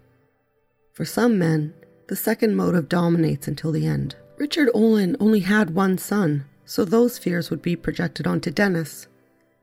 For 0.94 1.06
some 1.06 1.38
men, 1.38 1.74
the 2.08 2.16
second 2.16 2.56
motive 2.56 2.90
dominates 2.90 3.48
until 3.48 3.72
the 3.72 3.86
end. 3.86 4.16
Richard 4.38 4.70
Oland 4.74 5.18
only 5.20 5.42
had 5.42 5.76
one 5.76 5.98
son, 5.98 6.46
so 6.66 6.84
those 6.84 7.18
fears 7.18 7.50
would 7.50 7.62
be 7.62 7.76
projected 7.76 8.28
onto 8.28 8.52
Dennis. 8.52 9.08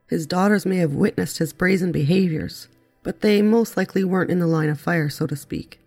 His 0.08 0.26
daughters 0.26 0.64
may 0.64 0.76
have 0.76 0.94
witnessed 0.94 1.38
his 1.38 1.52
brazen 1.52 1.92
behaviors, 1.92 2.68
but 3.02 3.20
they 3.20 3.42
most 3.42 3.76
likely 3.76 4.04
weren't 4.04 4.30
in 4.30 4.38
the 4.38 4.46
line 4.46 4.68
of 4.68 4.80
fire, 4.80 5.08
so 5.08 5.26
to 5.26 5.36
speak. 5.36 5.80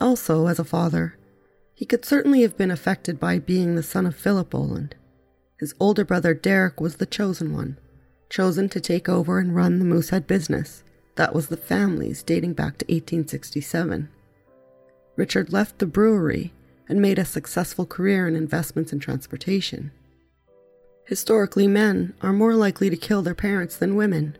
Also, 0.00 0.46
as 0.46 0.58
a 0.58 0.64
father, 0.64 1.16
he 1.74 1.84
could 1.84 2.04
certainly 2.04 2.42
have 2.42 2.56
been 2.56 2.70
affected 2.70 3.20
by 3.20 3.38
being 3.38 3.74
the 3.74 3.82
son 3.82 4.06
of 4.06 4.16
Philip 4.16 4.54
Oland. 4.54 4.94
His 5.58 5.74
older 5.80 6.04
brother 6.04 6.34
Derek 6.34 6.80
was 6.80 6.96
the 6.96 7.06
chosen 7.06 7.52
one, 7.52 7.78
chosen 8.28 8.68
to 8.68 8.80
take 8.80 9.08
over 9.08 9.38
and 9.38 9.54
run 9.54 9.78
the 9.78 9.84
Moosehead 9.84 10.26
business. 10.26 10.82
That 11.18 11.34
was 11.34 11.48
the 11.48 11.56
family's 11.56 12.22
dating 12.22 12.52
back 12.52 12.78
to 12.78 12.84
1867. 12.84 14.08
Richard 15.16 15.52
left 15.52 15.80
the 15.80 15.86
brewery 15.86 16.52
and 16.88 17.02
made 17.02 17.18
a 17.18 17.24
successful 17.24 17.86
career 17.86 18.28
in 18.28 18.36
investments 18.36 18.92
and 18.92 19.02
transportation. 19.02 19.90
Historically, 21.06 21.66
men 21.66 22.14
are 22.22 22.32
more 22.32 22.54
likely 22.54 22.88
to 22.88 22.96
kill 22.96 23.22
their 23.22 23.34
parents 23.34 23.76
than 23.76 23.96
women. 23.96 24.38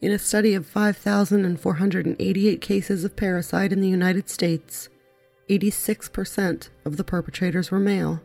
In 0.00 0.10
a 0.10 0.18
study 0.18 0.54
of 0.54 0.66
5,488 0.66 2.60
cases 2.60 3.04
of 3.04 3.14
parricide 3.14 3.70
in 3.70 3.80
the 3.80 3.88
United 3.88 4.28
States, 4.28 4.88
86% 5.48 6.68
of 6.84 6.96
the 6.96 7.04
perpetrators 7.04 7.70
were 7.70 7.78
male. 7.78 8.20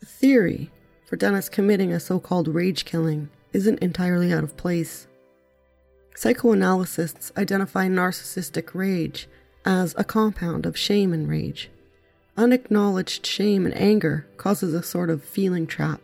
The 0.00 0.06
theory 0.06 0.72
for 1.04 1.14
Dennis 1.14 1.48
committing 1.48 1.92
a 1.92 2.00
so 2.00 2.18
called 2.18 2.48
rage 2.48 2.84
killing 2.84 3.28
isn't 3.52 3.78
entirely 3.78 4.32
out 4.32 4.42
of 4.42 4.56
place. 4.56 5.05
Psychoanalysts 6.16 7.30
identify 7.36 7.88
narcissistic 7.88 8.74
rage 8.74 9.28
as 9.66 9.94
a 9.98 10.04
compound 10.04 10.64
of 10.64 10.74
shame 10.74 11.12
and 11.12 11.28
rage. 11.28 11.70
Unacknowledged 12.38 13.26
shame 13.26 13.66
and 13.66 13.76
anger 13.76 14.26
causes 14.38 14.72
a 14.72 14.82
sort 14.82 15.10
of 15.10 15.22
feeling 15.22 15.66
trap. 15.66 16.00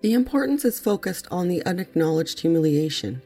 The 0.00 0.14
importance 0.14 0.64
is 0.64 0.80
focused 0.80 1.28
on 1.30 1.48
the 1.48 1.62
unacknowledged 1.66 2.40
humiliation. 2.40 3.20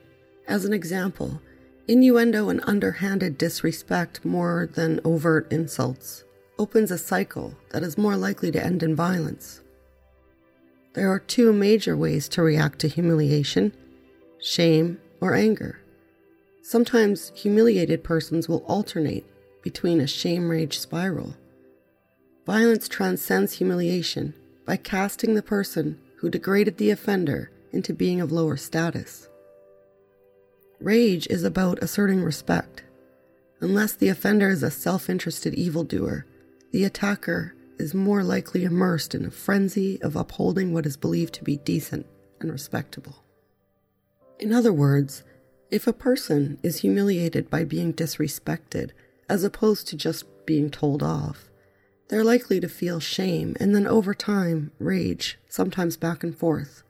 As 0.48 0.64
an 0.64 0.72
example, 0.72 1.40
innuendo 1.86 2.48
and 2.48 2.60
underhanded 2.64 3.38
disrespect 3.38 4.24
more 4.24 4.68
than 4.74 5.00
overt 5.04 5.52
insults 5.52 6.24
opens 6.58 6.90
a 6.90 6.98
cycle 6.98 7.54
that 7.70 7.84
is 7.84 7.96
more 7.96 8.16
likely 8.16 8.50
to 8.50 8.64
end 8.64 8.82
in 8.82 8.96
violence. 8.96 9.60
There 10.94 11.12
are 11.12 11.20
two 11.20 11.52
major 11.52 11.96
ways 11.96 12.28
to 12.30 12.42
react 12.42 12.80
to 12.80 12.88
humiliation 12.88 13.72
shame 14.40 14.98
or 15.20 15.36
anger. 15.36 15.78
Sometimes 16.62 17.32
humiliated 17.34 18.04
persons 18.04 18.48
will 18.48 18.64
alternate 18.68 19.26
between 19.62 20.00
a 20.00 20.06
shame 20.06 20.48
rage 20.48 20.78
spiral. 20.78 21.34
Violence 22.46 22.88
transcends 22.88 23.54
humiliation 23.54 24.32
by 24.64 24.76
casting 24.76 25.34
the 25.34 25.42
person 25.42 25.98
who 26.16 26.30
degraded 26.30 26.78
the 26.78 26.90
offender 26.90 27.50
into 27.72 27.92
being 27.92 28.20
of 28.20 28.30
lower 28.30 28.56
status. 28.56 29.28
Rage 30.80 31.26
is 31.28 31.42
about 31.42 31.82
asserting 31.82 32.22
respect. 32.22 32.84
Unless 33.60 33.94
the 33.94 34.08
offender 34.08 34.50
is 34.50 34.62
a 34.62 34.70
self 34.70 35.10
interested 35.10 35.54
evildoer, 35.54 36.26
the 36.70 36.84
attacker 36.84 37.54
is 37.78 37.94
more 37.94 38.22
likely 38.22 38.64
immersed 38.64 39.14
in 39.14 39.24
a 39.24 39.30
frenzy 39.30 40.00
of 40.02 40.14
upholding 40.14 40.72
what 40.72 40.86
is 40.86 40.96
believed 40.96 41.34
to 41.34 41.44
be 41.44 41.56
decent 41.58 42.06
and 42.40 42.52
respectable. 42.52 43.24
In 44.38 44.52
other 44.52 44.72
words, 44.72 45.24
if 45.72 45.86
a 45.86 45.92
person 45.92 46.58
is 46.62 46.80
humiliated 46.80 47.48
by 47.48 47.64
being 47.64 47.94
disrespected 47.94 48.90
as 49.26 49.42
opposed 49.42 49.88
to 49.88 49.96
just 49.96 50.26
being 50.44 50.70
told 50.70 51.02
off, 51.02 51.48
they're 52.08 52.22
likely 52.22 52.60
to 52.60 52.68
feel 52.68 53.00
shame 53.00 53.56
and 53.58 53.74
then 53.74 53.86
over 53.86 54.12
time 54.12 54.70
rage, 54.78 55.38
sometimes 55.48 55.96
back 55.96 56.22
and 56.22 56.36
forth. 56.36 56.82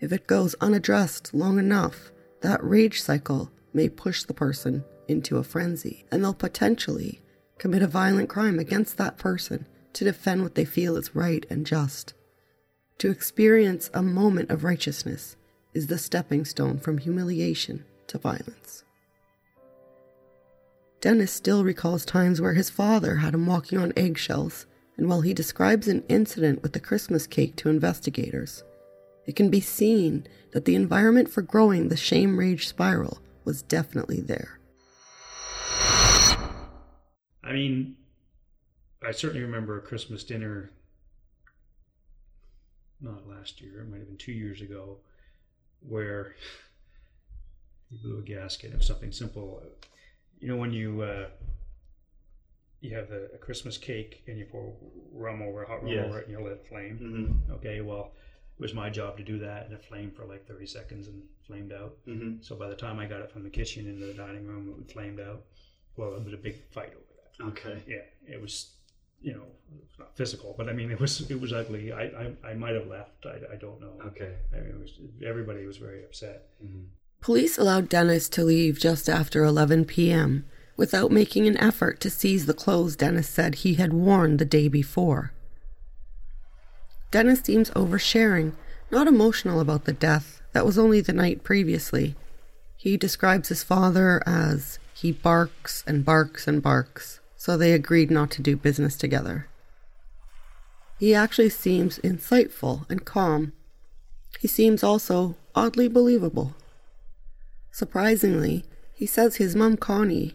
If 0.00 0.12
it 0.12 0.26
goes 0.26 0.56
unaddressed 0.60 1.32
long 1.32 1.60
enough, 1.60 2.10
that 2.40 2.62
rage 2.62 3.00
cycle 3.00 3.52
may 3.72 3.88
push 3.88 4.24
the 4.24 4.34
person 4.34 4.84
into 5.06 5.36
a 5.36 5.44
frenzy, 5.44 6.04
and 6.10 6.22
they'll 6.24 6.34
potentially 6.34 7.20
commit 7.56 7.82
a 7.82 7.86
violent 7.86 8.28
crime 8.28 8.58
against 8.58 8.98
that 8.98 9.16
person 9.16 9.64
to 9.92 10.04
defend 10.04 10.42
what 10.42 10.56
they 10.56 10.64
feel 10.64 10.96
is 10.96 11.14
right 11.14 11.46
and 11.48 11.64
just. 11.64 12.14
To 12.98 13.10
experience 13.10 13.90
a 13.94 14.02
moment 14.02 14.50
of 14.50 14.64
righteousness 14.64 15.36
is 15.72 15.86
the 15.86 15.98
stepping 15.98 16.44
stone 16.44 16.80
from 16.80 16.98
humiliation 16.98 17.84
to 18.08 18.18
violence. 18.18 18.84
Dennis 21.00 21.32
still 21.32 21.62
recalls 21.62 22.04
times 22.04 22.40
where 22.40 22.54
his 22.54 22.70
father 22.70 23.16
had 23.16 23.34
him 23.34 23.46
walking 23.46 23.78
on 23.78 23.92
eggshells, 23.96 24.66
and 24.96 25.08
while 25.08 25.20
he 25.20 25.32
describes 25.32 25.86
an 25.86 26.02
incident 26.08 26.62
with 26.62 26.72
the 26.72 26.80
Christmas 26.80 27.26
cake 27.26 27.54
to 27.56 27.68
investigators, 27.68 28.64
it 29.24 29.36
can 29.36 29.48
be 29.48 29.60
seen 29.60 30.26
that 30.52 30.64
the 30.64 30.74
environment 30.74 31.28
for 31.28 31.42
growing 31.42 31.88
the 31.88 31.96
shame 31.96 32.36
rage 32.38 32.66
spiral 32.66 33.20
was 33.44 33.62
definitely 33.62 34.20
there. 34.20 34.58
I 37.44 37.52
mean, 37.52 37.96
I 39.06 39.12
certainly 39.12 39.42
remember 39.42 39.78
a 39.78 39.82
Christmas 39.82 40.24
dinner, 40.24 40.72
not 43.00 43.28
last 43.28 43.60
year, 43.60 43.82
it 43.82 43.88
might 43.88 44.00
have 44.00 44.08
been 44.08 44.16
two 44.16 44.32
years 44.32 44.60
ago, 44.60 44.98
where 45.80 46.34
he 47.90 47.96
blew 47.96 48.18
a 48.18 48.22
gasket 48.22 48.74
of 48.74 48.82
something 48.84 49.12
simple. 49.12 49.62
You 50.40 50.48
know, 50.48 50.56
when 50.56 50.72
you 50.72 51.02
uh, 51.02 51.26
you 52.80 52.94
have 52.94 53.10
a, 53.10 53.26
a 53.34 53.38
Christmas 53.38 53.76
cake 53.76 54.22
and 54.28 54.38
you 54.38 54.46
pour 54.46 54.72
rum 55.12 55.42
over 55.42 55.64
hot 55.64 55.82
rum 55.82 55.92
Yes. 55.92 56.06
over 56.06 56.20
it 56.20 56.28
and 56.28 56.38
you 56.38 56.42
let 56.44 56.52
it 56.52 56.66
flame. 56.68 56.98
Mm-hmm. 57.02 57.52
Okay, 57.54 57.80
well, 57.80 58.12
it 58.58 58.62
was 58.62 58.74
my 58.74 58.88
job 58.90 59.16
to 59.16 59.24
do 59.24 59.38
that, 59.40 59.64
and 59.66 59.72
it 59.74 59.84
flamed 59.84 60.14
for 60.14 60.24
like 60.24 60.46
30 60.46 60.66
seconds 60.66 61.08
and 61.08 61.22
flamed 61.46 61.72
out. 61.72 61.96
Mm-hmm. 62.06 62.42
So 62.42 62.54
by 62.56 62.68
the 62.68 62.76
time 62.76 62.98
I 62.98 63.06
got 63.06 63.20
it 63.20 63.32
from 63.32 63.42
the 63.42 63.50
kitchen 63.50 63.86
into 63.88 64.06
the 64.06 64.14
dining 64.14 64.46
room, 64.46 64.74
it 64.80 64.92
flamed 64.92 65.20
out. 65.20 65.44
Well, 65.96 66.14
it 66.14 66.24
was 66.24 66.34
a 66.34 66.38
big 66.38 66.56
fight 66.70 66.92
over 66.94 67.12
that. 67.16 67.44
Okay. 67.48 67.82
Yeah, 67.88 68.32
it 68.32 68.40
was, 68.40 68.74
you 69.20 69.32
know, 69.32 69.42
it's 69.84 69.98
not 69.98 70.16
physical, 70.16 70.54
but 70.56 70.68
I 70.68 70.72
mean, 70.72 70.92
it 70.92 71.00
was 71.00 71.28
it 71.28 71.40
was 71.40 71.52
ugly. 71.52 71.92
I 71.92 72.02
I, 72.04 72.50
I 72.50 72.54
might 72.54 72.74
have 72.76 72.86
left. 72.86 73.26
I, 73.26 73.54
I 73.54 73.56
don't 73.56 73.80
know. 73.80 73.94
Okay. 74.06 74.34
I 74.52 74.60
mean, 74.60 74.70
it 74.70 74.78
was 74.80 74.92
everybody 75.26 75.66
was 75.66 75.78
very 75.78 76.04
upset. 76.04 76.46
Police 77.20 77.58
allowed 77.58 77.88
Dennis 77.88 78.28
to 78.30 78.44
leave 78.44 78.78
just 78.78 79.08
after 79.08 79.44
11 79.44 79.84
p.m. 79.84 80.44
without 80.76 81.10
making 81.10 81.46
an 81.46 81.58
effort 81.58 82.00
to 82.00 82.10
seize 82.10 82.46
the 82.46 82.54
clothes 82.54 82.96
Dennis 82.96 83.28
said 83.28 83.56
he 83.56 83.74
had 83.74 83.92
worn 83.92 84.36
the 84.36 84.44
day 84.44 84.68
before. 84.68 85.32
Dennis 87.10 87.40
seems 87.40 87.70
oversharing, 87.70 88.52
not 88.90 89.06
emotional 89.06 89.60
about 89.60 89.84
the 89.84 89.92
death 89.92 90.40
that 90.52 90.64
was 90.66 90.78
only 90.78 91.00
the 91.00 91.12
night 91.12 91.42
previously. 91.42 92.14
He 92.76 92.96
describes 92.96 93.48
his 93.48 93.62
father 93.62 94.22
as 94.26 94.78
he 94.94 95.12
barks 95.12 95.84
and 95.86 96.04
barks 96.04 96.46
and 96.46 96.62
barks, 96.62 97.20
so 97.36 97.56
they 97.56 97.72
agreed 97.72 98.10
not 98.10 98.30
to 98.32 98.42
do 98.42 98.56
business 98.56 98.96
together. 98.96 99.48
He 100.98 101.14
actually 101.14 101.50
seems 101.50 101.98
insightful 102.00 102.88
and 102.90 103.04
calm. 103.04 103.52
He 104.40 104.48
seems 104.48 104.82
also 104.82 105.36
oddly 105.54 105.88
believable. 105.88 106.54
Surprisingly, 107.70 108.64
he 108.92 109.06
says 109.06 109.36
his 109.36 109.54
mum 109.54 109.76
Connie 109.76 110.34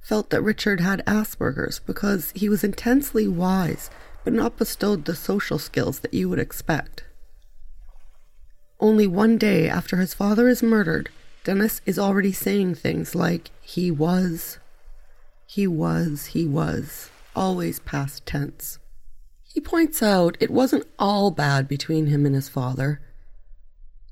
felt 0.00 0.30
that 0.30 0.42
Richard 0.42 0.80
had 0.80 1.04
Asperger's 1.06 1.80
because 1.80 2.32
he 2.34 2.48
was 2.48 2.64
intensely 2.64 3.28
wise 3.28 3.90
but 4.24 4.32
not 4.32 4.56
bestowed 4.56 5.04
the 5.04 5.14
social 5.14 5.58
skills 5.58 6.00
that 6.00 6.14
you 6.14 6.28
would 6.28 6.38
expect. 6.38 7.04
Only 8.80 9.06
one 9.06 9.38
day 9.38 9.68
after 9.68 9.96
his 9.96 10.14
father 10.14 10.48
is 10.48 10.62
murdered, 10.62 11.10
Dennis 11.44 11.80
is 11.86 11.98
already 11.98 12.32
saying 12.32 12.74
things 12.74 13.14
like, 13.14 13.50
he 13.60 13.90
was, 13.90 14.58
he 15.46 15.66
was, 15.66 16.26
he 16.26 16.46
was, 16.46 17.10
always 17.34 17.80
past 17.80 18.26
tense. 18.26 18.78
He 19.42 19.60
points 19.60 20.02
out 20.02 20.36
it 20.40 20.50
wasn't 20.50 20.86
all 20.98 21.30
bad 21.30 21.66
between 21.66 22.06
him 22.06 22.26
and 22.26 22.34
his 22.34 22.48
father. 22.48 23.00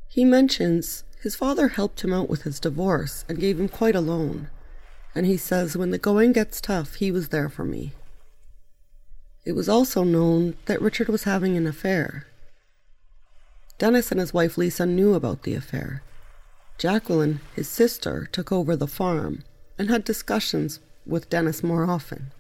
He 0.08 0.24
mentions 0.24 1.04
his 1.26 1.34
father 1.34 1.66
helped 1.66 2.04
him 2.04 2.12
out 2.12 2.28
with 2.28 2.42
his 2.42 2.60
divorce 2.60 3.24
and 3.28 3.40
gave 3.40 3.58
him 3.58 3.68
quite 3.68 3.96
a 3.96 4.00
loan. 4.00 4.48
And 5.12 5.26
he 5.26 5.36
says, 5.36 5.76
when 5.76 5.90
the 5.90 5.98
going 5.98 6.30
gets 6.30 6.60
tough, 6.60 6.94
he 6.94 7.10
was 7.10 7.30
there 7.30 7.48
for 7.48 7.64
me. 7.64 7.94
It 9.44 9.56
was 9.56 9.68
also 9.68 10.04
known 10.04 10.54
that 10.66 10.80
Richard 10.80 11.08
was 11.08 11.24
having 11.24 11.56
an 11.56 11.66
affair. 11.66 12.28
Dennis 13.76 14.12
and 14.12 14.20
his 14.20 14.32
wife 14.32 14.56
Lisa 14.56 14.86
knew 14.86 15.14
about 15.14 15.42
the 15.42 15.56
affair. 15.56 16.04
Jacqueline, 16.78 17.40
his 17.56 17.66
sister, 17.66 18.28
took 18.30 18.52
over 18.52 18.76
the 18.76 18.86
farm 18.86 19.42
and 19.76 19.90
had 19.90 20.04
discussions 20.04 20.78
with 21.04 21.28
Dennis 21.28 21.60
more 21.60 21.90
often. 21.90 22.30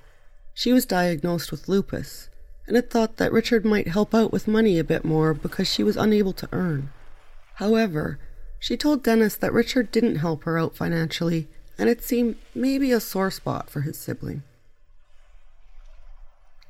She 0.54 0.72
was 0.72 0.86
diagnosed 0.86 1.50
with 1.50 1.68
lupus 1.68 2.28
and 2.68 2.76
had 2.76 2.88
thought 2.88 3.16
that 3.16 3.32
Richard 3.32 3.64
might 3.64 3.88
help 3.88 4.14
out 4.14 4.30
with 4.30 4.46
money 4.46 4.78
a 4.78 4.84
bit 4.84 5.04
more 5.04 5.34
because 5.34 5.66
she 5.66 5.82
was 5.82 5.96
unable 5.96 6.32
to 6.34 6.48
earn. 6.52 6.92
However, 7.54 8.20
she 8.58 8.76
told 8.76 9.02
Dennis 9.02 9.36
that 9.36 9.52
Richard 9.52 9.90
didn't 9.92 10.16
help 10.16 10.44
her 10.44 10.58
out 10.58 10.76
financially 10.76 11.48
and 11.78 11.88
it 11.88 12.02
seemed 12.02 12.36
maybe 12.54 12.92
a 12.92 13.00
sore 13.00 13.30
spot 13.30 13.68
for 13.68 13.82
his 13.82 13.98
sibling. 13.98 14.42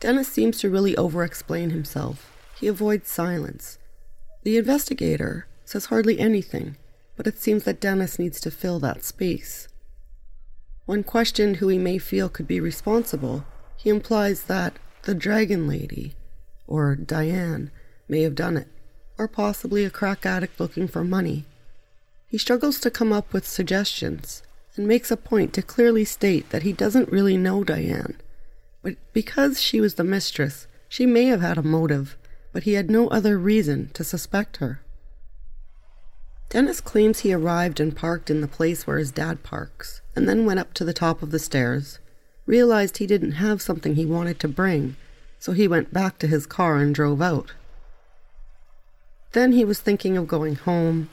Dennis 0.00 0.28
seems 0.28 0.58
to 0.58 0.70
really 0.70 0.96
over 0.96 1.24
explain 1.24 1.70
himself. 1.70 2.32
He 2.58 2.66
avoids 2.66 3.08
silence. 3.08 3.78
The 4.42 4.56
investigator 4.56 5.46
says 5.64 5.86
hardly 5.86 6.18
anything, 6.18 6.76
but 7.16 7.26
it 7.26 7.38
seems 7.38 7.64
that 7.64 7.80
Dennis 7.80 8.18
needs 8.18 8.40
to 8.40 8.50
fill 8.50 8.78
that 8.80 9.04
space. 9.04 9.68
When 10.84 11.02
questioned 11.02 11.56
who 11.56 11.68
he 11.68 11.78
may 11.78 11.98
feel 11.98 12.28
could 12.28 12.46
be 12.46 12.60
responsible, 12.60 13.44
he 13.76 13.90
implies 13.90 14.44
that 14.44 14.78
the 15.02 15.14
Dragon 15.14 15.66
Lady, 15.66 16.14
or 16.66 16.94
Diane, 16.94 17.70
may 18.08 18.22
have 18.22 18.34
done 18.34 18.56
it, 18.56 18.68
or 19.18 19.26
possibly 19.26 19.84
a 19.84 19.90
crack 19.90 20.26
addict 20.26 20.60
looking 20.60 20.86
for 20.86 21.02
money. 21.02 21.44
He 22.28 22.38
struggles 22.38 22.80
to 22.80 22.90
come 22.90 23.12
up 23.12 23.32
with 23.32 23.46
suggestions 23.46 24.42
and 24.76 24.86
makes 24.86 25.10
a 25.10 25.16
point 25.16 25.52
to 25.54 25.62
clearly 25.62 26.04
state 26.04 26.50
that 26.50 26.62
he 26.62 26.72
doesn't 26.72 27.12
really 27.12 27.36
know 27.36 27.64
Diane. 27.64 28.20
But 28.82 28.96
because 29.12 29.60
she 29.60 29.80
was 29.80 29.94
the 29.94 30.04
mistress, 30.04 30.66
she 30.88 31.06
may 31.06 31.24
have 31.26 31.40
had 31.40 31.58
a 31.58 31.62
motive, 31.62 32.16
but 32.52 32.64
he 32.64 32.74
had 32.74 32.90
no 32.90 33.08
other 33.08 33.38
reason 33.38 33.90
to 33.94 34.04
suspect 34.04 34.58
her. 34.58 34.80
Dennis 36.48 36.80
claims 36.80 37.20
he 37.20 37.32
arrived 37.32 37.80
and 37.80 37.96
parked 37.96 38.30
in 38.30 38.40
the 38.40 38.48
place 38.48 38.86
where 38.86 38.98
his 38.98 39.10
dad 39.10 39.42
parks, 39.42 40.00
and 40.14 40.28
then 40.28 40.46
went 40.46 40.60
up 40.60 40.72
to 40.74 40.84
the 40.84 40.92
top 40.92 41.22
of 41.22 41.30
the 41.30 41.38
stairs, 41.38 41.98
realized 42.46 42.98
he 42.98 43.06
didn't 43.06 43.32
have 43.32 43.60
something 43.60 43.96
he 43.96 44.06
wanted 44.06 44.38
to 44.40 44.48
bring, 44.48 44.96
so 45.38 45.52
he 45.52 45.66
went 45.66 45.92
back 45.92 46.18
to 46.18 46.28
his 46.28 46.46
car 46.46 46.76
and 46.76 46.94
drove 46.94 47.20
out. 47.20 47.52
Then 49.32 49.52
he 49.52 49.64
was 49.64 49.80
thinking 49.80 50.16
of 50.16 50.28
going 50.28 50.54
home, 50.54 51.10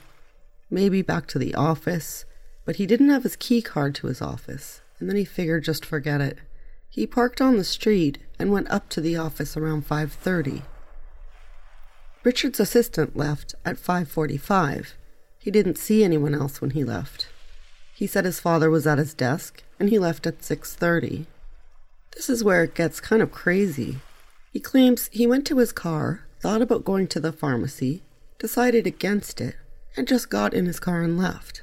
maybe 0.74 1.02
back 1.02 1.28
to 1.28 1.40
the 1.40 1.56
office, 1.56 2.26
but 2.66 2.78
he 2.78 2.86
didn't 2.86 3.10
have 3.10 3.24
his 3.24 3.36
key 3.36 3.62
card 3.62 3.94
to 3.96 4.08
his 4.08 4.22
office, 4.22 4.82
and 5.00 5.08
then 5.08 5.16
he 5.16 5.24
figured 5.24 5.64
just 5.64 5.86
forget 5.86 6.20
it. 6.20 6.40
He 6.90 7.08
parked 7.08 7.40
on 7.40 7.58
the 7.58 7.64
street 7.64 8.18
and 8.38 8.52
went 8.52 8.70
up 8.70 8.90
to 8.90 9.02
the 9.02 9.16
office 9.16 9.56
around 9.56 9.88
5:30. 9.88 10.64
Richard's 12.24 12.60
assistant 12.60 13.16
left 13.16 13.56
at 13.64 13.78
5:45. 13.78 14.96
He 15.38 15.52
didn't 15.52 15.78
see 15.78 16.04
anyone 16.04 16.34
else 16.34 16.62
when 16.62 16.72
he 16.72 16.84
left. 16.84 17.28
He 17.94 18.08
said 18.08 18.26
his 18.26 18.40
father 18.40 18.70
was 18.70 18.88
at 18.88 18.98
his 18.98 19.14
desk 19.14 19.64
and 19.80 19.90
he 19.90 20.00
left 20.00 20.26
at 20.26 20.44
6:30. 20.44 21.28
This 22.16 22.30
is 22.30 22.44
where 22.44 22.64
it 22.64 22.76
gets 22.76 23.00
kind 23.00 23.22
of 23.22 23.32
crazy. 23.32 24.00
He 24.52 24.60
claims 24.60 25.10
he 25.12 25.28
went 25.28 25.46
to 25.48 25.58
his 25.58 25.72
car, 25.72 26.26
thought 26.40 26.62
about 26.62 26.86
going 26.86 27.08
to 27.08 27.20
the 27.20 27.32
pharmacy, 27.32 28.04
decided 28.40 28.86
against 28.86 29.42
it, 29.42 29.56
and 29.96 30.08
just 30.08 30.30
got 30.30 30.54
in 30.54 30.66
his 30.66 30.80
car 30.80 31.02
and 31.02 31.18
left. 31.18 31.62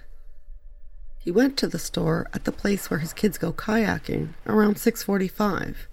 He 1.18 1.30
went 1.30 1.56
to 1.58 1.68
the 1.68 1.78
store 1.78 2.28
at 2.32 2.44
the 2.44 2.52
place 2.52 2.88
where 2.88 3.00
his 3.00 3.12
kids 3.12 3.36
go 3.36 3.52
kayaking 3.52 4.30
around 4.46 4.76
6:45. 4.76 5.86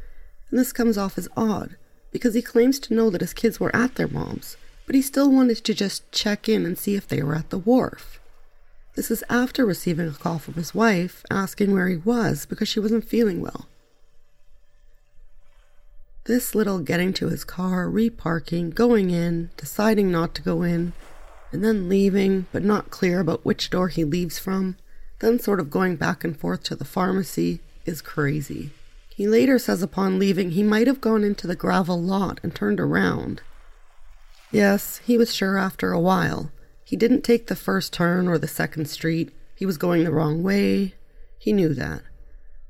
And 0.49 0.59
this 0.59 0.71
comes 0.71 0.97
off 0.97 1.17
as 1.17 1.27
odd 1.35 1.75
because 2.11 2.33
he 2.33 2.41
claims 2.41 2.79
to 2.79 2.93
know 2.93 3.09
that 3.09 3.21
his 3.21 3.33
kids 3.33 3.59
were 3.59 3.75
at 3.75 3.95
their 3.95 4.07
mom's, 4.07 4.55
but 4.85 4.95
he 4.95 5.01
still 5.01 5.29
wanted 5.29 5.57
to 5.57 5.73
just 5.73 6.09
check 6.11 6.47
in 6.47 6.65
and 6.65 6.77
see 6.77 6.95
if 6.95 7.07
they 7.07 7.21
were 7.21 7.35
at 7.35 7.49
the 7.49 7.57
wharf. 7.57 8.21
This 8.95 9.11
is 9.11 9.23
after 9.29 9.65
receiving 9.65 10.07
a 10.07 10.11
call 10.11 10.39
from 10.39 10.55
his 10.55 10.73
wife 10.73 11.23
asking 11.29 11.73
where 11.73 11.89
he 11.89 11.97
was 11.97 12.45
because 12.45 12.67
she 12.69 12.79
wasn't 12.79 13.07
feeling 13.07 13.41
well. 13.41 13.67
This 16.23 16.55
little 16.55 16.79
getting 16.79 17.13
to 17.13 17.27
his 17.27 17.43
car, 17.43 17.89
reparking, 17.89 18.71
going 18.71 19.11
in, 19.11 19.49
deciding 19.55 20.11
not 20.11 20.33
to 20.35 20.41
go 20.41 20.63
in, 20.63 20.93
and 21.51 21.63
then 21.63 21.89
leaving, 21.89 22.45
but 22.51 22.63
not 22.63 22.89
clear 22.89 23.19
about 23.19 23.45
which 23.45 23.69
door 23.69 23.87
he 23.87 24.03
leaves 24.03 24.39
from, 24.39 24.75
then 25.19 25.39
sort 25.39 25.59
of 25.59 25.71
going 25.71 25.95
back 25.95 26.23
and 26.23 26.37
forth 26.37 26.63
to 26.63 26.75
the 26.75 26.85
pharmacy, 26.85 27.61
is 27.85 28.01
crazy. 28.01 28.71
He 29.15 29.27
later 29.27 29.57
says 29.57 29.81
upon 29.81 30.19
leaving 30.19 30.51
he 30.51 30.61
might 30.61 30.87
have 30.87 31.01
gone 31.01 31.23
into 31.23 31.47
the 31.47 31.55
gravel 31.55 31.99
lot 31.99 32.39
and 32.43 32.53
turned 32.53 32.79
around. 32.79 33.41
Yes, 34.51 35.01
he 35.05 35.17
was 35.17 35.33
sure 35.33 35.57
after 35.57 35.91
a 35.91 35.99
while. 35.99 36.51
He 36.83 36.95
didn't 36.95 37.23
take 37.23 37.47
the 37.47 37.55
first 37.55 37.91
turn 37.91 38.27
or 38.27 38.37
the 38.37 38.47
second 38.47 38.85
street. 38.87 39.33
He 39.55 39.65
was 39.65 39.77
going 39.77 40.03
the 40.03 40.11
wrong 40.11 40.43
way. 40.43 40.93
He 41.39 41.51
knew 41.51 41.73
that. 41.73 42.01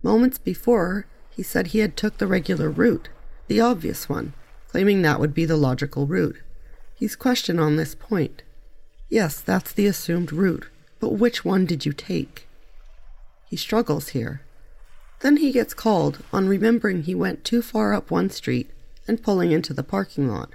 Moments 0.01 0.37
before, 0.37 1.05
he 1.29 1.43
said 1.43 1.67
he 1.67 1.79
had 1.79 1.97
took 1.97 2.17
the 2.17 2.27
regular 2.27 2.69
route, 2.69 3.09
the 3.47 3.59
obvious 3.59 4.07
one, 4.07 4.33
claiming 4.69 5.01
that 5.01 5.19
would 5.19 5.33
be 5.33 5.45
the 5.45 5.57
logical 5.57 6.07
route. 6.07 6.37
He's 6.95 7.15
questioned 7.15 7.59
on 7.59 7.75
this 7.75 7.93
point. 7.93 8.41
Yes, 9.09 9.39
that's 9.39 9.71
the 9.71 9.87
assumed 9.87 10.33
route, 10.33 10.67
but 10.99 11.13
which 11.13 11.45
one 11.45 11.65
did 11.65 11.85
you 11.85 11.93
take? 11.93 12.47
He 13.49 13.55
struggles 13.55 14.09
here. 14.09 14.41
Then 15.21 15.37
he 15.37 15.51
gets 15.51 15.73
called 15.73 16.23
on 16.33 16.47
remembering 16.47 17.03
he 17.03 17.15
went 17.15 17.43
too 17.43 17.61
far 17.61 17.93
up 17.93 18.11
one 18.11 18.29
street 18.29 18.69
and 19.07 19.23
pulling 19.23 19.51
into 19.51 19.73
the 19.73 19.83
parking 19.83 20.27
lot. 20.27 20.51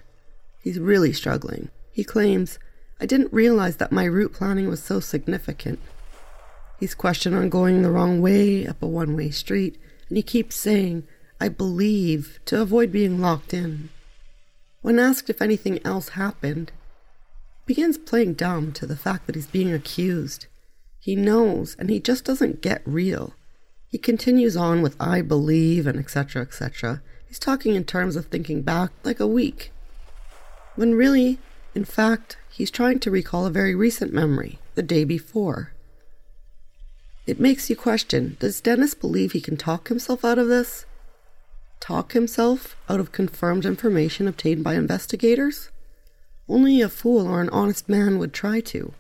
He's 0.63 0.79
really 0.79 1.13
struggling. 1.13 1.71
He 1.93 2.05
claims, 2.05 2.59
I 3.01 3.07
didn't 3.07 3.33
realize 3.33 3.79
that 3.79 3.91
my 3.91 4.05
route 4.05 4.35
planning 4.35 4.69
was 4.69 4.83
so 4.83 5.01
significant. 5.01 5.81
He's 6.79 6.95
questioned 6.95 7.35
on 7.35 7.49
going 7.49 7.83
the 7.83 7.91
wrong 7.91 8.21
way 8.21 8.67
up 8.67 8.83
a 8.83 8.87
one 8.87 9.17
way 9.17 9.31
street, 9.31 9.79
and 10.09 10.17
he 10.17 10.23
keeps 10.23 10.57
saying, 10.57 11.05
I 11.41 11.49
believe, 11.49 12.39
to 12.45 12.61
avoid 12.61 12.93
being 12.93 13.21
locked 13.21 13.55
in. 13.55 13.89
When 14.83 14.99
asked 14.99 15.31
if 15.31 15.41
anything 15.41 15.81
else 15.85 16.11
happened, 16.11 16.71
begins 17.67 17.99
playing 17.99 18.35
dumb 18.35 18.73
to 18.73 18.87
the 18.87 18.97
fact 18.97 19.27
that 19.27 19.35
he's 19.35 19.47
being 19.47 19.73
accused. 19.73 20.47
He 20.99 21.17
knows, 21.17 21.77
and 21.79 21.91
he 21.91 22.01
just 22.01 22.25
doesn't 22.25 22.61
get 22.61 22.83
real. 22.85 23.35
He 23.89 23.99
continues 23.99 24.57
on 24.57 24.83
with 24.83 24.97
I 25.01 25.21
believe 25.21 25.87
and 25.87 25.99
etc. 25.99 26.43
etc. 26.43 27.03
He's 27.27 27.39
talking 27.39 27.75
in 27.75 27.85
terms 27.85 28.17
of 28.17 28.27
thinking 28.27 28.63
back 28.63 28.91
like 29.05 29.21
a 29.21 29.27
week. 29.27 29.73
When 30.77 30.95
really, 30.95 31.39
in 31.75 31.85
fact, 31.85 32.37
he's 32.51 32.71
trying 32.71 33.01
to 33.01 33.11
recall 33.11 33.47
a 33.47 33.51
very 33.51 33.75
recent 33.75 34.13
memory, 34.13 34.59
the 34.75 34.83
day 34.83 35.05
before. 35.05 35.73
It 37.27 37.41
makes 37.41 37.69
you 37.69 37.77
question 37.77 38.37
does 38.41 38.61
Dennis 38.61 38.95
believe 38.95 39.33
he 39.33 39.41
can 39.41 39.57
talk 39.57 39.89
himself 39.89 40.25
out 40.25 40.39
of 40.39 40.49
this? 40.49 40.87
Talk 41.81 42.13
himself 42.13 42.77
out 42.89 43.01
of 43.01 43.11
confirmed 43.11 43.67
information 43.67 44.29
obtained 44.29 44.63
by 44.63 44.75
investigators? 44.75 45.69
Only 46.49 46.81
a 46.81 46.89
fool 46.89 47.27
or 47.27 47.41
an 47.41 47.49
honest 47.51 47.89
man 47.89 48.19
would 48.19 48.33
try 48.33 48.61
to. 48.61 48.93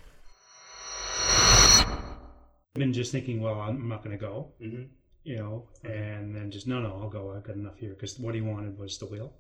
been 2.75 2.93
just 2.93 3.13
thinking, 3.13 3.41
well, 3.41 3.61
I'm 3.61 3.89
not 3.89 4.03
going 4.03 4.17
to 4.17 4.21
go, 4.21 4.49
Mm-hmm. 4.61 4.85
you 5.25 5.37
know, 5.37 5.69
and 5.85 6.35
then 6.35 6.51
just 6.51 6.67
no, 6.67 6.81
no, 6.81 6.99
I'll 7.03 7.09
go. 7.11 7.33
I've 7.37 7.45
got 7.45 7.57
enough 7.57 7.77
here 7.77 7.91
because 7.91 8.19
what 8.19 8.35
he 8.35 8.41
wanted 8.41 8.79
was 8.79 8.97
the 8.99 9.07
wheel. 9.07 9.33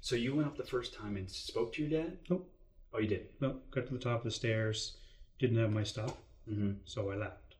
So 0.00 0.16
you 0.16 0.34
went 0.34 0.48
up 0.48 0.56
the 0.56 0.64
first 0.64 0.94
time 0.94 1.16
and 1.16 1.28
spoke 1.30 1.74
to 1.74 1.82
your 1.84 2.02
dad? 2.02 2.16
Nope, 2.30 2.50
Oh, 2.94 2.98
you 3.00 3.08
did. 3.08 3.26
no, 3.40 3.58
got 3.70 3.86
to 3.86 3.92
the 3.92 3.98
top 3.98 4.18
of 4.20 4.24
the 4.24 4.30
stairs, 4.30 4.96
didn't 5.38 5.58
have 5.58 5.70
my 5.72 5.82
stuff, 5.84 6.14
Mm-hmm. 6.50 6.72
so 6.86 7.10
I 7.10 7.16
left. 7.16 7.56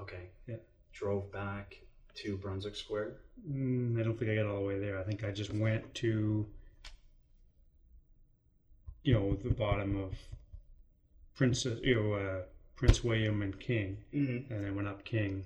Okay. 0.00 0.28
Yeah. 0.46 0.56
Drove 0.92 1.32
back 1.32 1.76
to 2.16 2.36
Brunswick 2.36 2.76
Square. 2.76 3.14
Mm, 3.50 3.98
I 3.98 4.02
don't 4.02 4.18
think 4.18 4.30
I 4.30 4.34
got 4.34 4.44
all 4.46 4.60
the 4.60 4.66
way 4.66 4.78
there. 4.78 4.98
I 4.98 5.02
think 5.04 5.24
I 5.24 5.30
just 5.30 5.54
went 5.54 5.94
to, 5.94 6.46
you 9.02 9.14
know, 9.14 9.34
the 9.42 9.50
bottom 9.50 9.96
of 9.96 10.14
Princess, 11.36 11.78
you 11.82 11.94
know, 11.94 12.12
uh, 12.14 12.42
Prince 12.76 13.02
William 13.04 13.42
and 13.42 13.58
King, 13.58 13.98
Mm-hmm. 14.14 14.52
and 14.52 14.64
then 14.64 14.74
went 14.76 14.88
up 14.88 15.04
King 15.04 15.44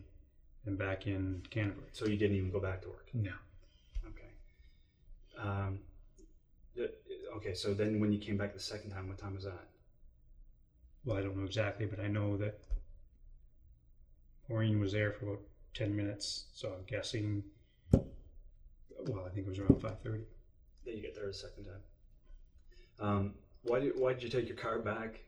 and 0.67 0.79
back 0.79 1.07
in 1.07 1.43
Canterbury. 1.51 1.89
So 1.93 2.07
you 2.07 2.17
didn't 2.17 2.37
even 2.37 2.51
go 2.51 2.61
back 2.61 2.83
to 2.83 2.89
work. 2.89 3.09
No. 3.15 3.33
Okay. 4.09 4.31
Um, 5.49 5.81
the- 6.75 6.93
okay. 7.37 7.55
So 7.55 7.75
then, 7.75 8.01
when 8.01 8.13
you 8.13 8.19
came 8.19 8.37
back 8.37 8.53
the 8.55 8.61
second 8.61 8.91
time, 8.91 9.09
what 9.09 9.19
time 9.19 9.35
was 9.35 9.45
that? 9.45 9.69
Well, 11.05 11.17
I 11.17 11.21
don't 11.23 11.37
know 11.37 11.45
exactly, 11.45 11.87
but 11.87 11.99
I 12.01 12.07
know 12.07 12.37
that 12.37 12.61
Maureen 14.49 14.79
was 14.81 14.93
there 14.93 15.13
for 15.13 15.27
about 15.27 15.41
ten 15.75 15.95
minutes, 15.97 16.45
so 16.55 16.69
I'm 16.69 16.85
guessing. 16.87 17.43
Well, 17.93 19.25
I 19.27 19.31
think 19.31 19.47
it 19.47 19.49
was 19.51 19.59
around 19.59 19.81
five 19.81 20.01
thirty. 20.01 20.25
That 20.85 20.95
you 20.95 21.03
get 21.03 21.15
there 21.17 21.27
the 21.27 21.33
second 21.35 21.65
time. 21.65 21.81
Um, 23.01 23.35
why 23.63 23.81
did 23.81 23.93
Why 23.97 24.13
did 24.13 24.23
you 24.23 24.29
take 24.29 24.49
your 24.49 24.57
car 24.57 24.79
back 24.79 25.21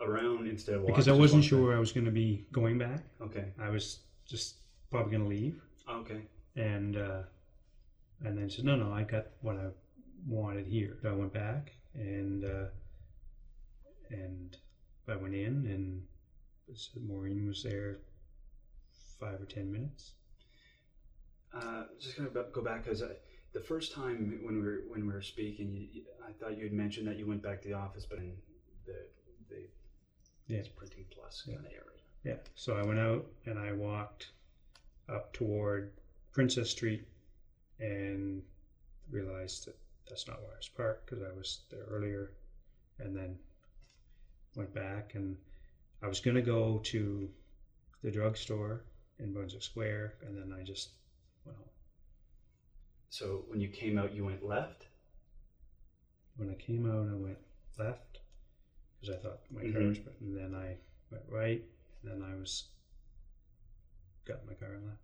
around 0.00 0.46
instead 0.48 0.76
of? 0.76 0.86
Because 0.86 1.08
I 1.08 1.12
wasn't 1.12 1.44
sure 1.44 1.74
I 1.74 1.78
was 1.78 1.92
going 1.92 2.06
to 2.06 2.10
be 2.12 2.46
going 2.52 2.78
back. 2.78 3.00
Okay. 3.20 3.46
I 3.60 3.68
was 3.68 4.00
just 4.26 4.56
probably 4.90 5.12
going 5.12 5.24
to 5.24 5.28
leave, 5.28 5.60
Okay. 5.88 6.20
and 6.56 6.96
uh, 6.96 7.22
and 8.24 8.36
then 8.36 8.48
said, 8.50 8.64
no, 8.64 8.76
no, 8.76 8.92
I 8.92 9.02
got 9.02 9.26
what 9.42 9.56
I 9.56 9.68
wanted 10.26 10.66
here. 10.66 10.98
So 11.02 11.10
I 11.10 11.12
went 11.12 11.32
back, 11.32 11.72
and 11.94 12.44
uh, 12.44 12.66
and 14.10 14.56
I 15.08 15.16
went 15.16 15.34
in, 15.34 15.66
and 15.66 16.02
said 16.76 17.02
Maureen 17.02 17.46
was 17.48 17.62
there 17.62 17.98
five 19.20 19.40
or 19.40 19.46
ten 19.46 19.70
minutes. 19.72 20.12
Uh, 21.54 21.84
just 21.98 22.16
gonna 22.16 22.28
go 22.28 22.62
back 22.62 22.84
because 22.84 23.02
the 23.52 23.60
first 23.60 23.92
time 23.92 24.38
when 24.42 24.56
we 24.56 24.62
were 24.62 24.82
when 24.88 25.06
we 25.06 25.12
were 25.12 25.22
speaking, 25.22 25.88
you, 25.92 26.02
I 26.26 26.32
thought 26.32 26.56
you 26.56 26.64
had 26.64 26.72
mentioned 26.72 27.06
that 27.08 27.16
you 27.16 27.26
went 27.26 27.42
back 27.42 27.62
to 27.62 27.68
the 27.68 27.74
office, 27.74 28.06
but 28.08 28.18
in 28.18 28.32
the 28.86 29.06
the 29.48 29.68
Yeah. 30.46 30.62
printing 30.76 31.04
plus 31.10 31.44
Yeah. 31.46 31.54
kind 31.54 31.66
of 31.66 31.72
area. 31.72 32.00
Yeah. 32.24 32.38
So 32.54 32.74
I 32.76 32.82
went 32.82 32.98
out 32.98 33.30
and 33.46 33.58
I 33.58 33.72
walked 33.72 34.32
up 35.08 35.32
toward 35.32 35.92
Princess 36.32 36.70
Street 36.70 37.06
and 37.78 38.42
realized 39.10 39.66
that 39.66 39.76
that's 40.08 40.26
not 40.26 40.40
where 40.42 40.52
I 40.52 40.56
was 40.56 40.68
parked 40.68 41.06
because 41.06 41.22
I 41.22 41.32
was 41.32 41.60
there 41.70 41.84
earlier 41.84 42.32
and 42.98 43.14
then 43.16 43.38
went 44.54 44.72
back 44.74 45.14
and 45.14 45.36
I 46.02 46.08
was 46.08 46.20
going 46.20 46.36
to 46.36 46.42
go 46.42 46.78
to 46.78 47.30
the 48.02 48.10
drugstore 48.10 48.84
in 49.18 49.32
Brunswick 49.32 49.62
Square 49.62 50.16
and 50.22 50.36
then 50.36 50.52
I 50.52 50.62
just 50.62 50.90
went 51.44 51.58
home. 51.58 51.68
So 53.10 53.44
when 53.48 53.60
you 53.60 53.68
came 53.68 53.98
out, 53.98 54.14
you 54.14 54.24
went 54.24 54.44
left. 54.44 54.86
When 56.36 56.50
I 56.50 56.54
came 56.54 56.86
out, 56.90 57.08
I 57.10 57.14
went 57.14 57.38
left 57.78 58.20
because 59.00 59.14
I 59.16 59.18
thought 59.18 59.40
my 59.50 59.62
car 59.62 59.80
Mhm. 59.82 59.88
was, 59.88 60.14
and 60.20 60.36
then 60.36 60.54
I 60.54 60.76
went 61.10 61.24
right 61.28 61.64
and 62.02 62.10
then 62.12 62.22
I 62.22 62.34
was 62.36 62.64
got 64.24 64.46
my 64.46 64.54
car 64.54 64.74
and 64.74 64.86
left. 64.86 65.02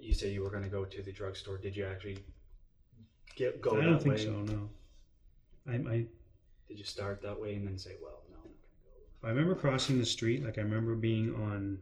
You 0.00 0.14
say 0.14 0.32
you 0.32 0.42
were 0.42 0.50
going 0.50 0.62
to 0.62 0.68
go 0.68 0.84
to 0.84 1.02
the 1.02 1.12
drugstore. 1.12 1.58
Did 1.58 1.76
you 1.76 1.84
actually 1.84 2.18
get 3.36 3.60
go 3.60 3.76
I 3.80 3.84
don't 3.84 4.02
think 4.02 4.16
way? 4.16 4.24
so. 4.24 4.32
No, 4.42 4.70
I, 5.66 5.74
I 5.74 6.06
Did 6.68 6.78
you 6.78 6.84
start 6.84 7.22
that 7.22 7.38
way 7.38 7.54
and 7.54 7.66
then 7.66 7.78
say, 7.78 7.96
"Well, 8.00 8.22
no"? 8.30 8.36
I'm 8.36 8.42
not 8.42 8.42
gonna 8.42 8.54
I 9.22 9.28
remember 9.28 9.54
crossing 9.54 9.98
the 9.98 10.04
street. 10.06 10.42
Like 10.44 10.58
I 10.58 10.62
remember 10.62 10.94
being 10.94 11.34
on 11.34 11.78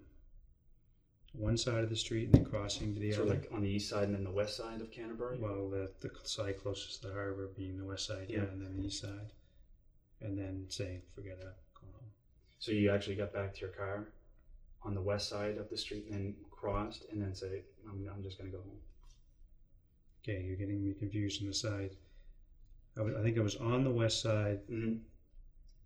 one 1.33 1.57
side 1.57 1.83
of 1.83 1.89
the 1.91 1.97
street 1.97 2.27
and 2.27 2.35
then 2.35 2.45
crossing 2.45 2.95
to 2.95 3.01
the. 3.01 3.13
So 3.13 3.23
other. 3.23 3.31
like 3.35 3.49
on 3.53 3.63
the 3.63 3.69
east 3.71 3.89
side 3.89 4.05
and 4.05 4.15
then 4.15 4.25
the 4.25 4.31
west 4.31 4.57
side 4.57 4.81
of 4.81 4.91
Canterbury. 4.91 5.39
well, 5.39 5.69
the 5.69 5.91
the 6.01 6.11
side 6.25 6.59
closest 6.63 7.03
to 7.03 7.09
the 7.09 7.15
harbor 7.15 7.49
being 7.57 7.79
the 7.79 7.85
west 7.85 8.07
side, 8.07 8.27
yeah, 8.29 8.39
Yeah. 8.39 8.43
and 8.53 8.61
then 8.63 8.77
the 8.77 8.87
east 8.87 9.01
side, 9.01 9.33
and 10.21 10.37
then 10.39 10.67
saying, 10.69 11.03
"Forget 11.15 11.39
it, 11.41 11.47
I'm 11.47 11.81
going 11.81 11.93
home." 11.95 12.11
So 12.59 12.73
you 12.73 12.91
actually 12.91 13.17
got 13.17 13.33
back 13.33 13.55
to 13.55 13.61
your 13.61 13.71
car 13.71 14.09
on 14.83 14.95
the 14.95 15.01
west 15.01 15.29
side 15.29 15.57
of 15.59 15.69
the 15.71 15.77
street 15.77 16.05
and 16.07 16.15
then 16.15 16.35
crossed 16.51 17.05
and 17.11 17.21
then 17.23 17.35
said, 17.35 17.63
"I'm, 17.89 18.07
I'm 18.15 18.23
just 18.23 18.37
going 18.39 18.51
to 18.51 18.57
go 18.57 18.63
home." 18.63 18.79
Okay, 20.23 20.43
you're 20.43 20.57
getting 20.57 20.85
me 20.85 20.93
confused 20.95 21.41
on 21.43 21.49
the 21.49 21.55
side. 21.55 21.97
I, 22.97 23.01
was, 23.01 23.15
I 23.17 23.23
think 23.23 23.39
I 23.39 23.41
was 23.41 23.57
on 23.57 23.85
the 23.85 23.91
west 23.91 24.21
side 24.21 24.61
Mm-hmm. 24.71 24.97